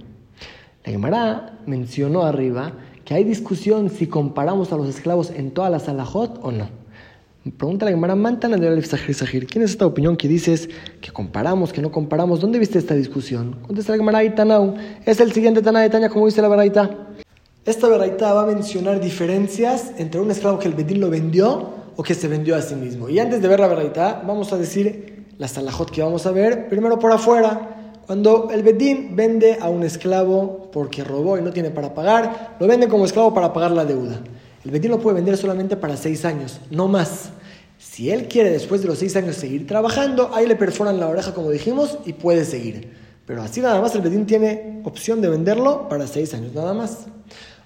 La 0.84 0.92
Gemara 0.92 1.60
mencionó 1.68 2.24
arriba 2.24 2.74
que 3.06 3.14
hay 3.14 3.24
discusión 3.24 3.92
si 3.92 4.08
comparamos 4.08 4.74
a 4.74 4.78
los 4.78 4.88
esclavos 4.88 5.30
en 5.30 5.52
todas 5.52 5.70
las 5.70 5.88
alajot 5.88 6.40
o 6.42 6.52
no. 6.52 6.70
Pregunta 7.56 7.86
la 7.86 7.92
Gemara, 7.92 8.16
Mantana 8.16 8.58
de 8.58 8.82
Sahir 8.82 9.14
Sahir, 9.14 9.46
¿quién 9.46 9.64
es 9.64 9.70
esta 9.70 9.86
opinión 9.86 10.18
que 10.18 10.28
dices 10.28 10.68
que 11.00 11.12
comparamos, 11.12 11.72
que 11.72 11.84
no 11.84 11.92
comparamos? 11.92 12.40
¿Dónde 12.40 12.58
viste 12.58 12.80
esta 12.80 12.96
discusión? 12.96 13.58
Contesta 13.62 13.92
la 13.92 14.00
Gemara, 14.00 14.34
Tanau. 14.34 14.74
Es 15.06 15.20
el 15.20 15.32
siguiente 15.34 15.62
Taná 15.62 15.82
de 15.82 15.92
Taña, 15.92 16.10
como 16.10 16.26
dice 16.26 16.42
la 16.42 16.48
Baraita. 16.48 16.90
Esta 17.64 17.88
Baraita 17.88 18.34
va 18.34 18.42
a 18.42 18.48
mencionar 18.48 19.00
diferencias 19.00 19.94
entre 20.00 20.20
un 20.20 20.32
esclavo 20.32 20.58
que 20.58 20.68
el 20.68 20.74
Bedín 20.74 21.00
lo 21.00 21.12
vendió 21.12 21.83
o 21.96 22.04
que 22.04 22.14
se 22.14 22.28
vendió 22.28 22.56
a 22.56 22.62
sí 22.62 22.76
mismo. 22.76 23.10
Y 23.10 23.20
antes 23.20 23.42
de 23.42 23.48
ver 23.48 23.60
la 23.60 23.68
verdad, 23.68 24.24
vamos 24.26 24.52
a 24.54 24.58
decir 24.58 25.26
la 25.38 25.48
salajot 25.48 25.90
que 25.90 26.02
vamos 26.02 26.26
a 26.26 26.32
ver, 26.32 26.70
primero 26.70 27.00
por 27.00 27.12
afuera. 27.12 27.94
Cuando 28.06 28.50
el 28.52 28.64
Bedín 28.64 29.16
vende 29.16 29.58
a 29.62 29.70
un 29.70 29.84
esclavo 29.84 30.70
porque 30.72 31.04
robó 31.04 31.38
y 31.38 31.42
no 31.42 31.52
tiene 31.52 31.70
para 31.70 31.94
pagar, 31.94 32.58
lo 32.60 32.68
vende 32.68 32.88
como 32.88 33.06
esclavo 33.06 33.34
para 33.34 33.54
pagar 33.54 33.72
la 33.72 33.86
deuda. 33.86 34.20
El 34.66 34.72
Bedín 34.72 34.92
lo 34.92 35.00
puede 35.00 35.16
vender 35.16 35.38
solamente 35.38 35.78
para 35.78 35.98
seis 35.98 36.26
años, 36.26 36.60
no 36.70 36.88
más. 36.88 37.30
Si 37.78 38.10
él 38.12 38.28
quiere 38.28 38.50
después 38.50 38.82
de 38.82 38.88
los 38.88 38.98
seis 38.98 39.16
años 39.16 39.36
seguir 39.36 39.68
trabajando, 39.68 40.32
ahí 40.34 40.48
le 40.48 40.56
perforan 40.56 41.00
la 41.00 41.08
oreja 41.08 41.34
como 41.34 41.50
dijimos 41.50 41.98
y 42.06 42.14
puede 42.14 42.46
seguir. 42.46 42.94
Pero 43.26 43.42
así 43.42 43.62
nada 43.62 43.80
más 43.82 43.96
el 43.96 44.02
Bedín 44.02 44.26
tiene 44.26 44.82
opción 44.84 45.22
de 45.22 45.30
venderlo 45.30 45.88
para 45.88 46.08
seis 46.08 46.34
años, 46.34 46.54
nada 46.54 46.74
más. 46.74 47.08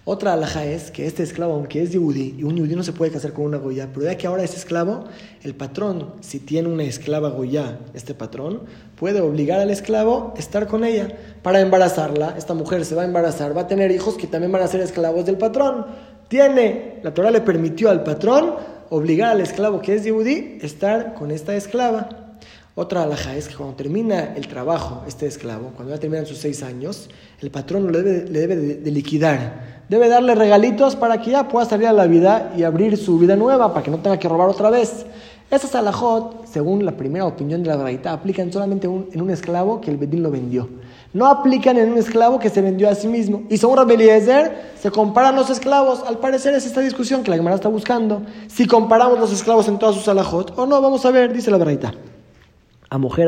Otra 0.09 0.31
alhaja 0.31 0.63
es 0.63 0.89
que 0.89 1.05
este 1.05 1.21
esclavo, 1.21 1.53
aunque 1.55 1.83
es 1.83 1.91
yudí, 1.91 2.33
y 2.37 2.43
un 2.45 2.55
yudí 2.55 2.77
no 2.77 2.83
se 2.83 2.93
puede 2.93 3.11
casar 3.11 3.33
con 3.33 3.43
una 3.43 3.57
goya, 3.57 3.89
pero 3.93 4.05
ya 4.05 4.15
que 4.15 4.25
ahora 4.25 4.41
es 4.41 4.55
esclavo, 4.55 5.03
el 5.43 5.53
patrón, 5.53 6.13
si 6.21 6.39
tiene 6.39 6.69
una 6.69 6.83
esclava 6.83 7.29
goya, 7.29 7.79
este 7.93 8.13
patrón, 8.13 8.61
puede 8.95 9.19
obligar 9.19 9.59
al 9.59 9.69
esclavo 9.69 10.31
a 10.33 10.39
estar 10.39 10.65
con 10.67 10.85
ella 10.85 11.09
para 11.41 11.59
embarazarla. 11.59 12.35
Esta 12.37 12.53
mujer 12.53 12.85
se 12.85 12.95
va 12.95 13.01
a 13.01 13.05
embarazar, 13.05 13.55
va 13.55 13.63
a 13.63 13.67
tener 13.67 13.91
hijos 13.91 14.15
que 14.15 14.27
también 14.27 14.49
van 14.53 14.61
a 14.61 14.67
ser 14.67 14.79
esclavos 14.79 15.25
del 15.25 15.37
patrón. 15.37 15.87
Tiene, 16.29 17.01
la 17.03 17.13
Torah 17.13 17.29
le 17.29 17.41
permitió 17.41 17.89
al 17.89 18.05
patrón 18.05 18.55
obligar 18.89 19.31
al 19.31 19.41
esclavo 19.41 19.81
que 19.81 19.95
es 19.95 20.05
yehudí 20.05 20.59
a 20.61 20.65
estar 20.65 21.15
con 21.15 21.31
esta 21.31 21.53
esclava. 21.53 22.26
Otra 22.79 23.01
alhaja 23.01 23.35
es 23.35 23.47
que 23.47 23.55
cuando 23.55 23.75
termina 23.75 24.35
el 24.35 24.47
trabajo, 24.47 25.01
este 25.07 25.25
esclavo, 25.25 25.71
cuando 25.75 25.95
ya 25.95 25.99
terminan 25.99 26.27
sus 26.27 26.37
seis 26.37 26.61
años, 26.61 27.09
el 27.41 27.49
patrón 27.49 27.91
le 27.91 28.03
debe, 28.03 28.91
liquidar. 28.91 29.81
Debe 29.89 30.07
darle 30.07 30.35
regalitos 30.35 30.95
para 30.95 31.19
que 31.19 31.31
ya 31.31 31.47
pueda 31.47 31.65
salir 31.65 31.87
a 31.87 31.91
la 31.91 32.05
vida 32.05 32.53
y 32.55 32.61
abrir 32.61 32.95
su 32.95 33.17
vida 33.17 33.35
nueva, 33.35 33.73
para 33.73 33.83
que 33.83 33.89
no 33.89 33.97
tenga 33.97 34.19
que 34.19 34.29
robar 34.29 34.47
otra 34.47 34.69
vez. 34.69 35.07
Esas 35.49 35.73
alajot, 35.73 36.45
según 36.45 36.85
la 36.85 36.91
primera 36.91 37.25
opinión 37.25 37.63
de 37.63 37.69
la 37.69 37.77
verdad, 37.77 38.13
aplican 38.13 38.53
solamente 38.53 38.85
en 38.85 39.21
un 39.21 39.29
esclavo 39.31 39.81
que 39.81 39.89
el 39.89 39.97
Bedín 39.97 40.21
lo 40.21 40.29
vendió. 40.29 40.69
No 41.13 41.25
aplican 41.25 41.77
en 41.79 41.93
un 41.93 41.97
esclavo 41.97 42.37
que 42.37 42.51
se 42.51 42.61
vendió 42.61 42.89
a 42.89 42.93
sí 42.93 43.07
mismo. 43.07 43.41
Y 43.49 43.57
según 43.57 43.77
Rabbi 43.77 43.97
se 44.79 44.91
comparan 44.91 45.35
los 45.35 45.49
esclavos. 45.49 46.03
Al 46.05 46.19
parecer 46.19 46.53
es 46.53 46.67
esta 46.67 46.81
discusión 46.81 47.23
que 47.23 47.31
la 47.31 47.37
Gemara 47.37 47.55
está 47.55 47.69
buscando. 47.69 48.21
Si 48.45 48.67
comparamos 48.67 49.19
los 49.19 49.33
esclavos 49.33 49.67
en 49.67 49.79
todas 49.79 49.95
sus 49.95 50.07
alajot 50.07 50.53
o 50.59 50.67
no, 50.67 50.79
vamos 50.79 51.03
a 51.07 51.09
ver, 51.09 51.33
dice 51.33 51.49
la 51.49 51.57
verdad 51.57 51.95
a 52.89 52.97
mujer 52.97 53.27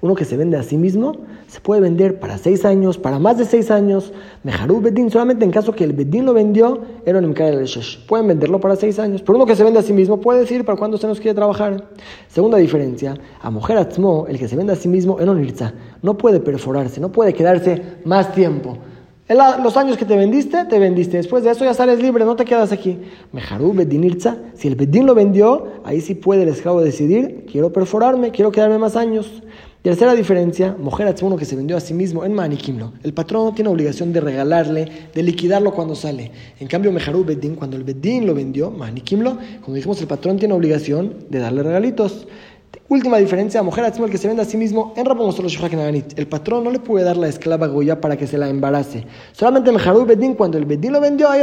Uno 0.00 0.14
que 0.14 0.24
se 0.24 0.36
vende 0.36 0.56
a 0.56 0.62
sí 0.62 0.76
mismo 0.76 1.12
se 1.46 1.60
puede 1.60 1.80
vender 1.80 2.18
para 2.18 2.38
seis 2.38 2.64
años, 2.64 2.96
para 2.98 3.18
más 3.18 3.36
de 3.38 3.44
seis 3.44 3.70
años. 3.70 4.12
Mejarú 4.42 4.80
Bedín, 4.80 5.10
solamente 5.10 5.44
en 5.44 5.50
caso 5.50 5.72
que 5.72 5.84
el 5.84 5.92
Bedín 5.92 6.24
lo 6.24 6.32
vendió, 6.32 6.82
era 7.04 7.18
un 7.18 7.34
Pueden 8.06 8.28
venderlo 8.28 8.60
para 8.60 8.76
seis 8.76 8.98
años. 8.98 9.22
Pero 9.22 9.36
uno 9.36 9.46
que 9.46 9.56
se 9.56 9.64
vende 9.64 9.80
a 9.80 9.82
sí 9.82 9.92
mismo 9.92 10.20
puede 10.20 10.40
decir 10.40 10.64
para 10.64 10.78
cuándo 10.78 10.96
se 10.96 11.06
nos 11.06 11.20
quiere 11.20 11.34
trabajar. 11.34 11.88
Segunda 12.28 12.58
diferencia, 12.58 13.14
a 13.40 13.50
mujer 13.50 13.76
Atzmo, 13.76 14.26
el 14.28 14.38
que 14.38 14.48
se 14.48 14.56
vende 14.56 14.72
a 14.72 14.76
sí 14.76 14.88
mismo, 14.88 15.20
era 15.20 15.30
un 15.30 15.38
No 16.02 16.16
puede 16.16 16.40
perforarse, 16.40 17.00
no 17.00 17.12
puede 17.12 17.34
quedarse 17.34 17.82
más 18.04 18.32
tiempo 18.32 18.78
los 19.28 19.76
años 19.76 19.98
que 19.98 20.06
te 20.06 20.16
vendiste, 20.16 20.64
te 20.64 20.78
vendiste. 20.78 21.18
Después 21.18 21.44
de 21.44 21.50
eso 21.50 21.64
ya 21.64 21.74
sales 21.74 22.00
libre, 22.00 22.24
no 22.24 22.36
te 22.36 22.44
quedas 22.44 22.72
aquí. 22.72 22.98
Mejarú 23.32 23.74
Bedinirza, 23.74 24.38
si 24.54 24.68
el 24.68 24.74
Bedín 24.74 25.06
lo 25.06 25.14
vendió, 25.14 25.82
ahí 25.84 26.00
sí 26.00 26.14
puede 26.14 26.44
el 26.44 26.48
esclavo 26.48 26.80
decidir, 26.80 27.44
quiero 27.50 27.72
perforarme, 27.72 28.30
quiero 28.30 28.50
quedarme 28.50 28.78
más 28.78 28.96
años. 28.96 29.42
Tercera 29.82 30.14
diferencia, 30.14 30.74
mujer 30.78 31.14
uno 31.22 31.36
que 31.36 31.44
se 31.44 31.56
vendió 31.56 31.76
a 31.76 31.80
sí 31.80 31.94
mismo 31.94 32.24
en 32.24 32.32
Manikimlo. 32.32 32.94
El 33.04 33.14
patrón 33.14 33.44
no 33.44 33.54
tiene 33.54 33.70
obligación 33.70 34.12
de 34.12 34.20
regalarle, 34.20 34.88
de 35.14 35.22
liquidarlo 35.22 35.72
cuando 35.72 35.94
sale. 35.94 36.32
En 36.58 36.66
cambio, 36.66 36.90
Mejarú 36.90 37.24
Bedín, 37.24 37.54
cuando 37.54 37.76
el 37.76 37.84
Bedín 37.84 38.26
lo 38.26 38.34
vendió, 38.34 38.70
Manikimlo, 38.70 39.38
como 39.62 39.76
dijimos, 39.76 40.00
el 40.00 40.08
patrón 40.08 40.38
tiene 40.38 40.54
obligación 40.54 41.14
de 41.30 41.38
darle 41.38 41.62
regalitos. 41.62 42.26
Última 42.90 43.18
diferencia, 43.18 43.62
mujer 43.62 43.84
el 43.84 44.10
que 44.10 44.16
se 44.16 44.28
vende 44.28 44.40
a 44.40 44.46
sí 44.46 44.56
mismo 44.56 44.94
en 44.96 45.04
El 46.16 46.26
patrón 46.26 46.64
no 46.64 46.70
le 46.70 46.78
puede 46.78 47.04
dar 47.04 47.18
la 47.18 47.28
esclava 47.28 47.66
Goya 47.66 48.00
para 48.00 48.16
que 48.16 48.26
se 48.26 48.38
la 48.38 48.48
embarace. 48.48 49.04
Solamente 49.32 49.70
Mejarú 49.70 50.06
Bedín, 50.06 50.32
cuando 50.32 50.56
el 50.56 50.64
Bedín 50.64 50.94
lo 50.94 51.00
vendió, 51.02 51.28
ahí 51.28 51.42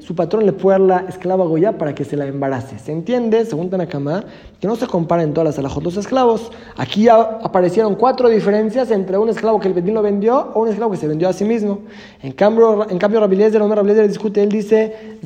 su 0.00 0.14
patrón 0.16 0.46
le 0.46 0.52
puede 0.52 0.80
dar 0.80 0.88
la 0.88 1.08
esclava 1.08 1.44
Goya 1.44 1.78
para 1.78 1.94
que 1.94 2.04
se 2.04 2.16
la 2.16 2.26
embarace. 2.26 2.80
¿Se 2.80 2.90
entiende? 2.90 3.44
Según 3.44 3.70
Tanakama, 3.70 4.24
que 4.60 4.66
no 4.66 4.74
se 4.74 4.88
compara 4.88 5.22
en 5.22 5.32
todas 5.32 5.46
las 5.46 5.58
alajot 5.60 5.84
los 5.84 5.96
esclavos. 5.96 6.50
Aquí 6.76 7.04
ya 7.04 7.14
aparecieron 7.44 7.94
cuatro 7.94 8.28
diferencias 8.28 8.90
entre 8.90 9.16
un 9.16 9.28
esclavo 9.28 9.60
que 9.60 9.68
el 9.68 9.74
Bedín 9.74 9.94
lo 9.94 10.02
vendió 10.02 10.50
o 10.54 10.62
un 10.62 10.68
esclavo 10.70 10.90
que 10.90 10.98
se 10.98 11.06
vendió 11.06 11.28
a 11.28 11.32
sí 11.32 11.44
mismo. 11.44 11.82
En 12.20 12.32
cambio, 12.32 12.90
en 12.90 12.98
cambio 12.98 13.20
Rabiliezer, 13.20 13.62
Omer 13.62 13.76
Rabiliezer 13.76 14.08
discute, 14.08 14.42
él 14.42 14.48
dice, 14.48 15.18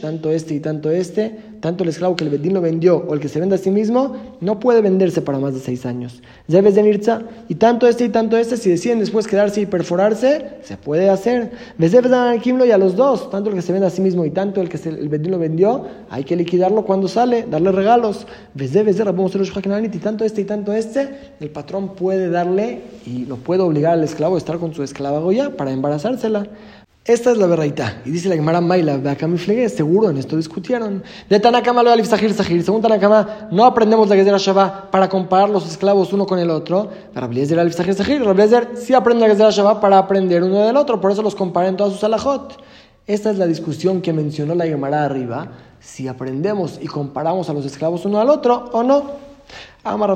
tanto 0.00 0.30
este 0.30 0.54
y 0.54 0.60
tanto 0.60 0.90
este 0.92 1.54
tanto 1.64 1.82
el 1.82 1.88
esclavo 1.88 2.14
que 2.14 2.24
el 2.24 2.28
Bedín 2.28 2.52
lo 2.52 2.60
vendió 2.60 2.98
o 3.08 3.14
el 3.14 3.20
que 3.24 3.30
se 3.30 3.40
vende 3.40 3.54
a 3.54 3.58
sí 3.58 3.70
mismo, 3.70 4.16
no 4.42 4.60
puede 4.60 4.82
venderse 4.82 5.22
para 5.22 5.38
más 5.38 5.54
de 5.54 5.60
seis 5.60 5.86
años. 5.86 6.20
Debes 6.46 6.74
de 6.74 6.82
Nirza, 6.82 7.22
y 7.48 7.54
tanto 7.54 7.88
este 7.88 8.04
y 8.04 8.10
tanto 8.10 8.36
este, 8.36 8.58
si 8.58 8.68
deciden 8.68 8.98
después 8.98 9.26
quedarse 9.26 9.62
y 9.62 9.66
perforarse, 9.66 10.58
se 10.60 10.76
puede 10.76 11.08
hacer. 11.08 11.52
Debes 11.78 12.10
de 12.10 12.38
Kimlo 12.42 12.66
y 12.66 12.70
a 12.70 12.76
los 12.76 12.96
dos, 12.96 13.30
tanto 13.30 13.48
el 13.48 13.56
que 13.56 13.62
se 13.62 13.72
vende 13.72 13.86
a 13.86 13.90
sí 13.90 14.02
mismo 14.02 14.26
y 14.26 14.30
tanto 14.30 14.60
el 14.60 14.68
que 14.68 14.76
el 14.86 15.08
Bedín 15.08 15.30
lo 15.30 15.38
vendió, 15.38 15.86
hay 16.10 16.24
que 16.24 16.36
liquidarlo 16.36 16.84
cuando 16.84 17.08
sale, 17.08 17.46
darle 17.50 17.72
regalos. 17.72 18.26
Debes 18.52 18.98
de 18.98 19.04
y 19.04 19.98
tanto 20.00 20.24
este 20.26 20.42
y 20.42 20.44
tanto 20.44 20.74
este, 20.74 21.08
el 21.40 21.48
patrón 21.48 21.94
puede 21.94 22.28
darle 22.28 22.82
y 23.06 23.24
lo 23.24 23.36
puede 23.36 23.62
obligar 23.62 23.94
al 23.94 24.04
esclavo 24.04 24.34
a 24.34 24.38
estar 24.38 24.58
con 24.58 24.74
su 24.74 24.82
esclava 24.82 25.20
Goya 25.20 25.56
para 25.56 25.70
embarazársela. 25.70 26.46
Esta 27.06 27.32
es 27.32 27.36
la 27.36 27.46
verdad. 27.46 27.96
Y 28.06 28.10
dice 28.10 28.30
la 28.30 28.34
Gemara 28.34 28.62
Maila, 28.62 28.98
Flegue, 29.36 29.68
seguro 29.68 30.08
en 30.08 30.16
esto 30.16 30.38
discutieron. 30.38 31.02
De 31.28 31.38
Tanakama 31.38 31.82
lo 31.82 31.90
alif 31.90 32.06
Sahir 32.06 32.32
Sahir. 32.32 32.64
Según 32.64 32.80
Tanakama, 32.80 33.48
no 33.50 33.66
aprendemos 33.66 34.08
la 34.08 34.16
Gezerah 34.16 34.38
Shabbat 34.38 34.90
para 34.90 35.06
comparar 35.06 35.50
los 35.50 35.68
esclavos 35.68 36.14
uno 36.14 36.24
con 36.24 36.38
el 36.38 36.48
otro. 36.48 36.88
Rabliezer 37.14 37.60
alif 37.60 37.74
Sahir 37.74 37.92
Sahir. 37.92 38.24
Rabliezer 38.24 38.70
sí 38.76 38.94
aprende 38.94 39.20
la 39.20 39.34
Gezerah 39.34 39.50
Shabbat 39.50 39.80
para 39.82 39.98
aprender 39.98 40.42
uno 40.42 40.60
del 40.60 40.78
otro. 40.78 40.98
Por 40.98 41.12
eso 41.12 41.20
los 41.20 41.34
compara 41.34 41.68
en 41.68 41.76
todas 41.76 41.92
sus 41.92 42.04
alajot. 42.04 42.56
Esta 43.06 43.30
es 43.30 43.36
la 43.36 43.46
discusión 43.46 44.00
que 44.00 44.14
mencionó 44.14 44.54
la 44.54 44.64
Gemara 44.64 45.04
arriba. 45.04 45.48
Si 45.80 46.08
aprendemos 46.08 46.78
y 46.80 46.86
comparamos 46.86 47.50
a 47.50 47.52
los 47.52 47.66
esclavos 47.66 48.06
uno 48.06 48.18
al 48.18 48.30
otro 48.30 48.70
o 48.72 48.82
no. 48.82 49.33
Amar 49.84 50.10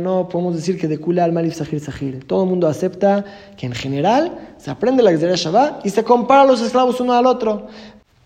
no 0.00 0.28
podemos 0.28 0.54
decir 0.54 0.78
que 0.78 0.86
de 0.86 0.98
Kula 0.98 1.24
al 1.24 1.32
Malif 1.32 1.54
Sahir 1.54 1.80
Sahir. 1.80 2.24
Todo 2.24 2.44
el 2.44 2.48
mundo 2.48 2.68
acepta 2.68 3.24
que 3.56 3.66
en 3.66 3.72
general 3.72 4.54
se 4.56 4.70
aprende 4.70 5.02
la 5.02 5.10
Gezerah 5.10 5.34
Shabbat 5.34 5.84
y 5.84 5.90
se 5.90 6.04
compara 6.04 6.42
a 6.42 6.44
los 6.46 6.60
esclavos 6.60 7.00
uno 7.00 7.12
al 7.12 7.26
otro. 7.26 7.66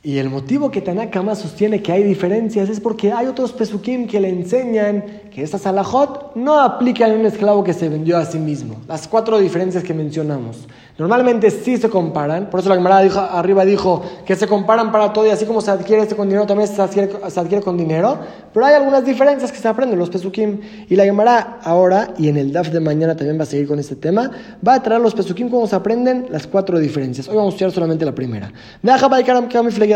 Y 0.06 0.18
el 0.18 0.28
motivo 0.28 0.70
que 0.70 0.82
Tanaka 0.82 1.22
más 1.22 1.38
sostiene 1.38 1.80
que 1.80 1.90
hay 1.90 2.02
diferencias 2.02 2.68
es 2.68 2.78
porque 2.78 3.10
hay 3.10 3.26
otros 3.26 3.54
pesukim 3.54 4.06
que 4.06 4.20
le 4.20 4.28
enseñan 4.28 5.02
que 5.34 5.42
estas 5.42 5.66
alajot 5.66 6.36
no 6.36 6.60
aplican 6.60 7.10
en 7.10 7.20
un 7.20 7.26
esclavo 7.26 7.64
que 7.64 7.72
se 7.72 7.88
vendió 7.88 8.18
a 8.18 8.26
sí 8.26 8.38
mismo. 8.38 8.76
Las 8.86 9.08
cuatro 9.08 9.38
diferencias 9.38 9.82
que 9.82 9.94
mencionamos. 9.94 10.68
Normalmente 10.96 11.50
sí 11.50 11.76
se 11.76 11.88
comparan, 11.88 12.50
por 12.50 12.60
eso 12.60 12.68
la 12.68 12.76
camarada 12.76 13.02
dijo, 13.02 13.18
arriba 13.18 13.64
dijo 13.64 14.00
que 14.24 14.36
se 14.36 14.46
comparan 14.46 14.92
para 14.92 15.12
todo 15.12 15.26
y 15.26 15.30
así 15.30 15.44
como 15.44 15.60
se 15.60 15.72
adquiere 15.72 16.02
este 16.02 16.14
con 16.14 16.28
dinero 16.28 16.46
también 16.46 16.68
se 16.68 16.80
adquiere, 16.80 17.62
con 17.62 17.76
dinero, 17.76 18.16
pero 18.52 18.66
hay 18.66 18.74
algunas 18.74 19.04
diferencias 19.04 19.50
que 19.50 19.58
se 19.58 19.66
aprenden 19.66 19.98
los 19.98 20.08
pesukim. 20.10 20.60
Y 20.88 20.94
la 20.94 21.02
Gemara 21.02 21.58
ahora, 21.64 22.14
y 22.16 22.28
en 22.28 22.36
el 22.36 22.52
DAF 22.52 22.68
de 22.68 22.78
mañana 22.78 23.16
también 23.16 23.38
va 23.38 23.42
a 23.42 23.46
seguir 23.46 23.66
con 23.66 23.80
este 23.80 23.96
tema, 23.96 24.30
va 24.66 24.74
a 24.74 24.82
traer 24.84 25.00
los 25.00 25.14
pesukim 25.14 25.48
cómo 25.48 25.66
se 25.66 25.74
aprenden 25.74 26.26
las 26.30 26.46
cuatro 26.46 26.78
diferencias. 26.78 27.26
Hoy 27.26 27.36
vamos 27.36 27.54
a 27.54 27.56
estudiar 27.56 27.72
solamente 27.72 28.04
la 28.04 28.14
primera. 28.14 28.52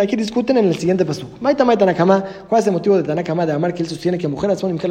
Aquí 0.00 0.16
discuten 0.16 0.56
en 0.58 0.66
el 0.66 0.76
siguiente 0.76 1.04
pasuk. 1.04 1.40
Maita 1.40 1.64
Maita 1.64 1.80
Tanakama, 1.80 2.24
¿cuál 2.48 2.60
es 2.60 2.66
el 2.66 2.72
motivo 2.72 2.96
de 2.96 3.02
Tanakama 3.02 3.46
de 3.46 3.52
amar 3.52 3.74
que 3.74 3.82
él 3.82 3.88
sostiene 3.88 4.18
que 4.18 4.28
mujeres 4.28 4.58
son 4.58 4.78
que 4.78 4.86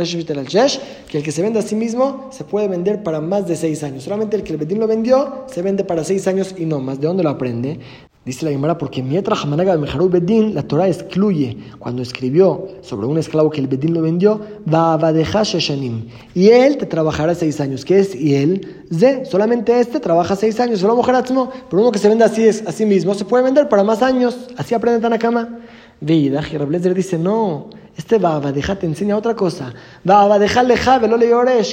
el 1.17 1.23
que 1.23 1.31
se 1.31 1.41
vende 1.41 1.59
a 1.59 1.61
sí 1.61 1.75
mismo 1.75 2.29
se 2.31 2.43
puede 2.43 2.67
vender 2.67 3.03
para 3.03 3.21
más 3.21 3.47
de 3.47 3.55
seis 3.55 3.83
años? 3.83 4.03
Solamente 4.03 4.35
el 4.35 4.43
que 4.43 4.53
el 4.53 4.57
Bedín 4.57 4.79
lo 4.79 4.87
vendió 4.87 5.45
se 5.47 5.61
vende 5.61 5.83
para 5.83 6.03
seis 6.03 6.27
años 6.27 6.53
y 6.57 6.65
no 6.65 6.79
más. 6.79 6.99
¿De 6.99 7.07
dónde 7.07 7.23
lo 7.23 7.29
aprende? 7.29 7.79
Dice 8.27 8.43
la 8.43 8.51
Gemara, 8.51 8.77
porque 8.77 9.01
Bedín, 10.09 10.53
la 10.53 10.63
Torah 10.63 10.89
excluye, 10.89 11.57
cuando 11.79 12.01
escribió 12.01 12.67
sobre 12.81 13.07
un 13.07 13.17
esclavo 13.17 13.49
que 13.49 13.61
el 13.61 13.67
Bedín 13.67 13.93
lo 13.93 14.01
vendió. 14.01 14.41
Y 16.35 16.49
él 16.49 16.77
te 16.77 16.85
trabajará 16.85 17.35
seis 17.35 17.61
años. 17.61 17.85
¿Qué 17.85 17.99
es? 17.99 18.13
Y 18.13 18.35
él, 18.35 18.83
Ze, 18.93 19.23
solamente 19.23 19.79
este 19.79 20.01
trabaja 20.01 20.35
seis 20.35 20.59
años. 20.59 20.81
Solo 20.81 20.97
Mojaratzmo, 20.97 21.49
pero 21.69 21.81
uno 21.81 21.89
que 21.89 21.99
se 21.99 22.09
vende 22.09 22.25
así 22.25 22.43
es 22.43 22.67
a 22.67 22.73
sí 22.73 22.85
mismo, 22.85 23.13
se 23.13 23.23
puede 23.23 23.45
vender 23.45 23.69
para 23.69 23.85
más 23.85 24.01
años. 24.01 24.35
Así 24.57 24.75
aprende 24.75 24.99
Tanakama. 24.99 25.59
Veida, 25.99 26.41
Rablezer 26.41 26.93
dice, 26.93 27.17
no, 27.17 27.69
este 27.97 28.19
Babadeja 28.19 28.75
te 28.75 28.85
enseña 28.85 29.17
otra 29.17 29.35
cosa. 29.35 29.73
Babadeja 30.03 30.61
leja 30.61 30.99
velo 30.99 31.17
le 31.17 31.31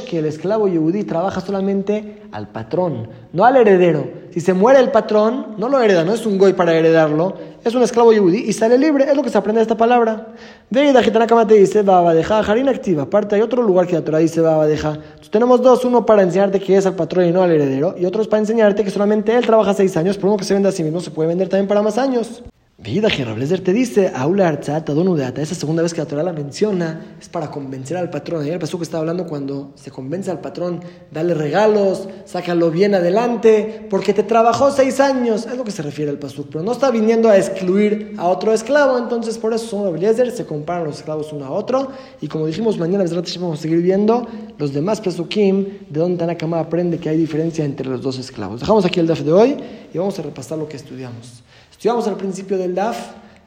que 0.09 0.19
el 0.19 0.25
esclavo 0.25 0.67
yehudí 0.67 1.05
trabaja 1.05 1.43
solamente 1.43 2.23
al 2.33 2.49
patrón, 2.49 3.09
no 3.35 3.45
al 3.45 3.57
heredero. 3.57 4.09
Si 4.31 4.41
se 4.41 4.55
muere 4.55 4.81
el 4.81 4.91
patrón, 4.91 5.55
no 5.59 5.69
lo 5.69 5.83
hereda, 5.83 6.03
no 6.03 6.15
es 6.15 6.25
un 6.25 6.39
goy 6.39 6.55
para 6.55 6.75
heredarlo, 6.75 7.35
es 7.63 7.75
un 7.75 7.83
esclavo 7.83 8.15
yehudí 8.15 8.39
y 8.39 8.55
sale 8.55 8.79
libre, 8.79 9.05
es 9.05 9.15
lo 9.15 9.23
que 9.23 9.29
se 9.29 9.37
aprende 9.37 9.59
de 9.59 9.65
esta 9.65 9.77
palabra. 9.77 10.29
Veida, 10.71 11.03
Gitanakama 11.03 11.47
te 11.47 11.55
dice 11.55 11.83
Babadeja, 11.83 12.39
harina 12.39 12.71
activa. 12.71 13.03
Aparte, 13.03 13.35
hay 13.35 13.43
otro 13.43 13.63
lugar 13.63 13.87
que 13.87 13.95
la 13.95 14.03
Torah 14.03 14.19
dice 14.19 14.41
Babadeja. 14.41 14.99
Tenemos 15.31 15.61
dos, 15.61 15.85
uno 15.85 16.07
para 16.07 16.23
enseñarte 16.23 16.59
que 16.59 16.77
es 16.77 16.87
al 16.87 16.95
patrón 16.95 17.27
y 17.27 17.33
no 17.33 17.43
al 17.43 17.51
heredero, 17.51 17.97
y 17.99 18.07
otro 18.07 18.23
es 18.23 18.29
para 18.29 18.41
enseñarte 18.41 18.83
que 18.83 18.91
solamente 18.91 19.37
él 19.37 19.45
trabaja 19.45 19.75
seis 19.75 19.95
años, 19.99 20.17
pero 20.17 20.29
uno 20.29 20.39
que 20.39 20.45
se 20.45 20.55
vende 20.55 20.71
a 20.71 20.73
sí 20.73 20.83
mismo 20.83 21.01
se 21.01 21.11
puede 21.11 21.29
vender 21.29 21.51
también 21.51 21.69
para 21.69 21.83
más 21.83 21.99
años. 21.99 22.43
Vida 22.85 23.09
Rablezer 23.09 23.63
te 23.63 23.73
dice, 23.73 24.13
Aula 24.15 24.47
Artzat 24.47 24.91
Adonudeata, 24.91 25.41
esa 25.41 25.55
segunda 25.55 25.83
vez 25.83 25.95
que 25.95 26.03
la 26.03 26.07
Torah 26.07 26.23
la 26.23 26.35
menciona, 26.35 27.17
es 27.19 27.31
para 27.31 27.51
convencer 27.51 27.97
al 27.97 28.11
patrón. 28.11 28.43
Ayer 28.43 28.53
el 28.53 28.59
pasó 28.59 28.77
que 28.77 28.85
estaba 28.85 29.01
hablando 29.01 29.27
cuando 29.27 29.73
se 29.75 29.91
convence 29.91 30.31
al 30.31 30.43
patrón, 30.43 30.81
dale 31.11 31.33
regalos, 31.33 32.07
sácalo 32.27 32.71
bien 32.71 32.95
adelante, 32.95 33.87
porque 33.89 34.13
te 34.13 34.23
trabajó 34.23 34.71
seis 34.71 35.01
años. 35.01 35.47
Es 35.47 35.57
lo 35.57 35.65
que 35.65 35.71
se 35.71 35.81
refiere 35.81 36.11
al 36.11 36.19
pasuk, 36.19 36.49
pero 36.53 36.63
no 36.63 36.73
está 36.73 36.91
viniendo 36.91 37.31
a 37.31 37.39
excluir 37.39 38.13
a 38.19 38.29
otro 38.29 38.53
esclavo. 38.53 38.99
Entonces, 38.99 39.39
por 39.39 39.55
eso 39.55 39.65
son 39.67 39.85
Rablezer, 39.85 40.31
se 40.31 40.45
comparan 40.45 40.85
los 40.85 40.99
esclavos 40.99 41.33
uno 41.33 41.47
a 41.47 41.53
otro. 41.53 41.89
Y 42.21 42.29
como 42.29 42.47
dijimos, 42.47 42.77
mañana 42.77 43.03
vamos 43.09 43.59
a 43.61 43.63
seguir 43.63 43.81
viendo 43.81 44.29
los 44.59 44.75
demás 44.75 45.01
pasukim, 45.01 45.79
de 45.89 46.01
donde 46.01 46.19
Tanakama 46.19 46.61
aprende 46.61 46.99
que 46.99 47.09
hay 47.09 47.17
diferencia 47.17 47.65
entre 47.65 47.89
los 47.89 48.03
dos 48.03 48.19
esclavos. 48.19 48.61
Dejamos 48.61 48.85
aquí 48.85 49.01
el 49.01 49.07
DAF 49.07 49.21
de 49.21 49.33
hoy 49.33 49.57
y 49.91 49.97
vamos 49.97 50.19
a 50.19 50.23
repasar 50.23 50.59
lo 50.59 50.69
que 50.69 50.77
estudiamos. 50.77 51.43
Estudiamos 51.85 52.09
al 52.09 52.17
principio 52.17 52.57
del 52.57 52.75
DAF 52.75 52.97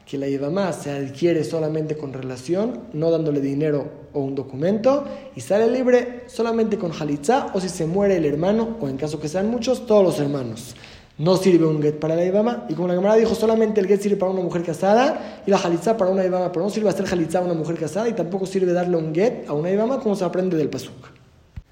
que 0.06 0.16
la 0.16 0.48
más 0.48 0.84
se 0.84 0.92
adquiere 0.92 1.42
solamente 1.42 1.96
con 1.96 2.12
relación, 2.12 2.82
no 2.92 3.10
dándole 3.10 3.40
dinero 3.40 3.90
o 4.12 4.20
un 4.20 4.36
documento, 4.36 5.04
y 5.34 5.40
sale 5.40 5.68
libre 5.68 6.22
solamente 6.28 6.78
con 6.78 6.92
jalitza 6.92 7.50
o 7.52 7.60
si 7.60 7.68
se 7.68 7.84
muere 7.84 8.16
el 8.16 8.24
hermano, 8.24 8.76
o 8.80 8.88
en 8.88 8.96
caso 8.96 9.18
que 9.18 9.26
sean 9.26 9.50
muchos, 9.50 9.86
todos 9.86 10.04
los 10.04 10.20
hermanos. 10.20 10.76
no 11.18 11.36
sirve 11.36 11.66
un 11.66 11.82
get 11.82 11.98
para 11.98 12.14
la 12.14 12.24
Ibama. 12.24 12.66
Y 12.68 12.74
como 12.74 12.86
la 12.86 12.94
camarada 12.94 13.18
dijo, 13.18 13.34
solamente 13.34 13.80
el 13.80 13.88
get 13.88 14.02
sirve 14.02 14.16
para 14.16 14.30
una 14.30 14.42
mujer 14.42 14.62
casada 14.62 15.42
y 15.44 15.50
la 15.50 15.58
jalitza 15.58 15.96
para 15.96 16.12
una 16.12 16.24
Ibama, 16.24 16.52
pero 16.52 16.64
no 16.64 16.70
sirve 16.70 16.90
hacer 16.90 17.06
jalitza 17.06 17.40
a 17.40 17.42
una 17.42 17.54
mujer 17.54 17.76
casada 17.76 18.08
y 18.08 18.12
tampoco 18.12 18.46
sirve 18.46 18.72
darle 18.72 18.98
un 18.98 19.12
get 19.12 19.48
a 19.48 19.52
una 19.52 19.68
Ibama 19.68 19.98
como 19.98 20.14
se 20.14 20.24
aprende 20.24 20.56
del 20.56 20.70
Pasuk. 20.70 21.17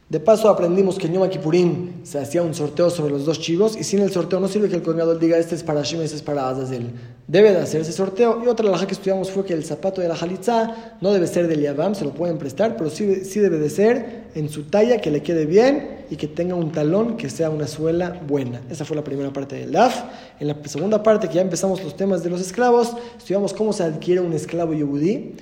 De 0.09 0.21
paso 0.21 0.49
aprendimos 0.49 0.99
que 0.99 1.09
en 1.09 1.15
Yom 1.15 1.29
Kippurim 1.29 2.05
se 2.05 2.21
hacía 2.21 2.41
un 2.41 2.55
sorteo 2.55 2.91
sobre 2.91 3.11
los 3.11 3.25
dos 3.25 3.41
chivos 3.41 3.77
y 3.77 3.83
sin 3.83 3.99
el 3.99 4.13
sorteo 4.13 4.39
no 4.39 4.47
sirve 4.47 4.69
que 4.69 4.77
el 4.77 4.83
colgador 4.83 5.19
diga 5.19 5.37
este 5.37 5.57
es 5.57 5.65
para 5.65 5.83
Shim, 5.83 6.01
este 6.01 6.15
es 6.15 6.23
para 6.23 6.49
Azazel. 6.49 6.93
Debe 7.27 7.51
de 7.51 7.59
hacer 7.59 7.81
ese 7.81 7.91
sorteo. 7.91 8.41
Y 8.45 8.47
otra 8.47 8.71
laja 8.71 8.87
que 8.87 8.95
estudiamos 8.95 9.33
fue 9.33 9.45
que 9.45 9.53
el 9.53 9.65
zapato 9.65 10.01
de 10.01 10.07
la 10.07 10.15
jalitza 10.15 10.97
no 11.01 11.13
debe 11.13 11.27
ser 11.27 11.49
del 11.49 11.61
Yavam, 11.61 11.97
se 11.97 12.05
lo 12.05 12.13
pueden 12.13 12.39
prestar, 12.39 12.77
pero 12.77 12.89
sí, 12.89 13.25
sí 13.25 13.41
debe 13.41 13.59
de 13.59 13.69
ser 13.69 14.27
en 14.37 14.49
su 14.49 14.63
talla, 14.63 15.01
que 15.01 15.11
le 15.11 15.25
quede 15.25 15.45
bien 15.45 16.05
y 16.09 16.15
que 16.15 16.29
tenga 16.29 16.55
un 16.55 16.71
talón 16.71 17.17
que 17.17 17.29
sea 17.29 17.51
una 17.51 17.67
suela 17.67 18.21
buena. 18.29 18.61
Esa 18.71 18.85
fue 18.85 18.95
la 18.95 19.03
primera 19.03 19.33
parte 19.33 19.57
del 19.57 19.73
DAF. 19.73 20.05
En 20.39 20.47
la 20.47 20.57
segunda 20.67 21.03
parte, 21.03 21.27
que 21.27 21.35
ya 21.35 21.41
empezamos 21.41 21.83
los 21.83 21.97
temas 21.97 22.23
de 22.23 22.31
los 22.31 22.41
esclavos, 22.41 22.93
estudiamos 23.19 23.53
cómo 23.53 23.73
se 23.73 23.83
adquiere 23.83 24.21
un 24.21 24.35
esclavo 24.35 24.73
yudí 24.73 25.35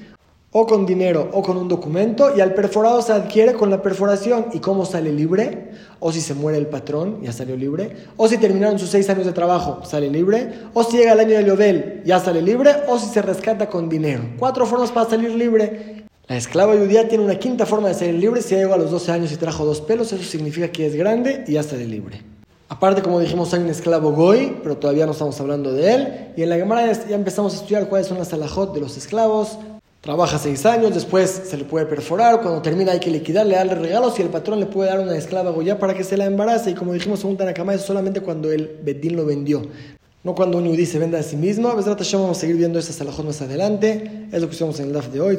o 0.56 0.66
con 0.66 0.86
dinero 0.86 1.30
o 1.32 1.42
con 1.42 1.56
un 1.56 1.66
documento 1.66 2.32
y 2.36 2.40
al 2.40 2.54
perforado 2.54 3.02
se 3.02 3.12
adquiere 3.12 3.54
con 3.54 3.70
la 3.70 3.82
perforación 3.82 4.46
y 4.52 4.60
cómo 4.60 4.84
sale 4.84 5.12
libre, 5.12 5.72
o 5.98 6.12
si 6.12 6.20
se 6.20 6.32
muere 6.32 6.58
el 6.58 6.68
patrón, 6.68 7.18
ya 7.22 7.32
salió 7.32 7.56
libre, 7.56 7.96
o 8.16 8.28
si 8.28 8.38
terminaron 8.38 8.78
sus 8.78 8.88
seis 8.88 9.10
años 9.10 9.26
de 9.26 9.32
trabajo, 9.32 9.80
sale 9.84 10.08
libre, 10.08 10.52
o 10.72 10.84
si 10.84 10.96
llega 10.96 11.14
el 11.14 11.18
año 11.18 11.36
de 11.36 11.44
Yobel, 11.44 12.02
ya 12.04 12.20
sale 12.20 12.40
libre, 12.40 12.70
o 12.86 13.00
si 13.00 13.06
se 13.06 13.20
rescata 13.20 13.68
con 13.68 13.88
dinero. 13.88 14.22
Cuatro 14.38 14.64
formas 14.64 14.92
para 14.92 15.10
salir 15.10 15.32
libre. 15.32 16.04
La 16.28 16.36
esclava 16.36 16.74
judía 16.74 17.08
tiene 17.08 17.24
una 17.24 17.36
quinta 17.36 17.66
forma 17.66 17.88
de 17.88 17.94
salir 17.94 18.14
libre, 18.14 18.40
si 18.40 18.54
llegó 18.54 18.74
a 18.74 18.78
los 18.78 18.92
12 18.92 19.10
años 19.10 19.32
y 19.32 19.36
trajo 19.36 19.64
dos 19.64 19.80
pelos, 19.80 20.12
eso 20.12 20.22
significa 20.22 20.68
que 20.68 20.86
es 20.86 20.94
grande 20.94 21.42
y 21.48 21.54
ya 21.54 21.64
sale 21.64 21.84
libre. 21.84 22.22
Aparte, 22.68 23.02
como 23.02 23.18
dijimos, 23.18 23.52
hay 23.54 23.60
un 23.60 23.70
esclavo 23.70 24.12
goy, 24.12 24.56
pero 24.62 24.76
todavía 24.76 25.04
no 25.04 25.12
estamos 25.12 25.38
hablando 25.40 25.72
de 25.72 25.94
él. 25.94 26.32
Y 26.36 26.42
en 26.42 26.48
la 26.48 26.56
Gemara 26.56 26.92
ya 26.92 27.16
empezamos 27.16 27.54
a 27.54 27.56
estudiar 27.56 27.88
cuáles 27.88 28.06
son 28.06 28.18
las 28.18 28.32
alajot 28.32 28.72
de 28.72 28.80
los 28.80 28.96
esclavos, 28.96 29.58
Trabaja 30.04 30.38
seis 30.38 30.66
años, 30.66 30.92
después 30.92 31.30
se 31.46 31.56
le 31.56 31.64
puede 31.64 31.86
perforar, 31.86 32.42
cuando 32.42 32.60
termina 32.60 32.92
hay 32.92 33.00
que 33.00 33.10
liquidarle, 33.10 33.54
darle 33.56 33.74
regalos 33.74 34.18
y 34.18 34.22
el 34.22 34.28
patrón 34.28 34.60
le 34.60 34.66
puede 34.66 34.90
dar 34.90 35.00
una 35.00 35.16
esclava 35.16 35.50
goya 35.50 35.78
para 35.78 35.94
que 35.94 36.04
se 36.04 36.18
la 36.18 36.26
embarace. 36.26 36.72
Y 36.72 36.74
como 36.74 36.92
dijimos 36.92 37.20
según 37.20 37.38
Tanakama, 37.38 37.72
es 37.72 37.80
solamente 37.80 38.20
cuando 38.20 38.52
el 38.52 38.80
Bedín 38.82 39.16
lo 39.16 39.24
vendió, 39.24 39.62
no 40.22 40.34
cuando 40.34 40.58
un 40.58 40.66
yudí 40.66 40.84
se 40.84 40.98
venda 40.98 41.18
a 41.18 41.22
sí 41.22 41.36
mismo. 41.36 41.70
A 41.70 41.74
veces 41.74 42.12
vamos 42.12 42.36
a 42.36 42.40
seguir 42.40 42.56
viendo 42.56 42.78
estas 42.78 43.00
alajot 43.00 43.24
más 43.24 43.40
adelante. 43.40 44.28
Es 44.30 44.42
lo 44.42 44.48
que 44.48 44.54
usamos 44.54 44.78
en 44.78 44.88
el 44.88 44.92
DAF 44.92 45.08
de 45.08 45.22
hoy. 45.22 45.38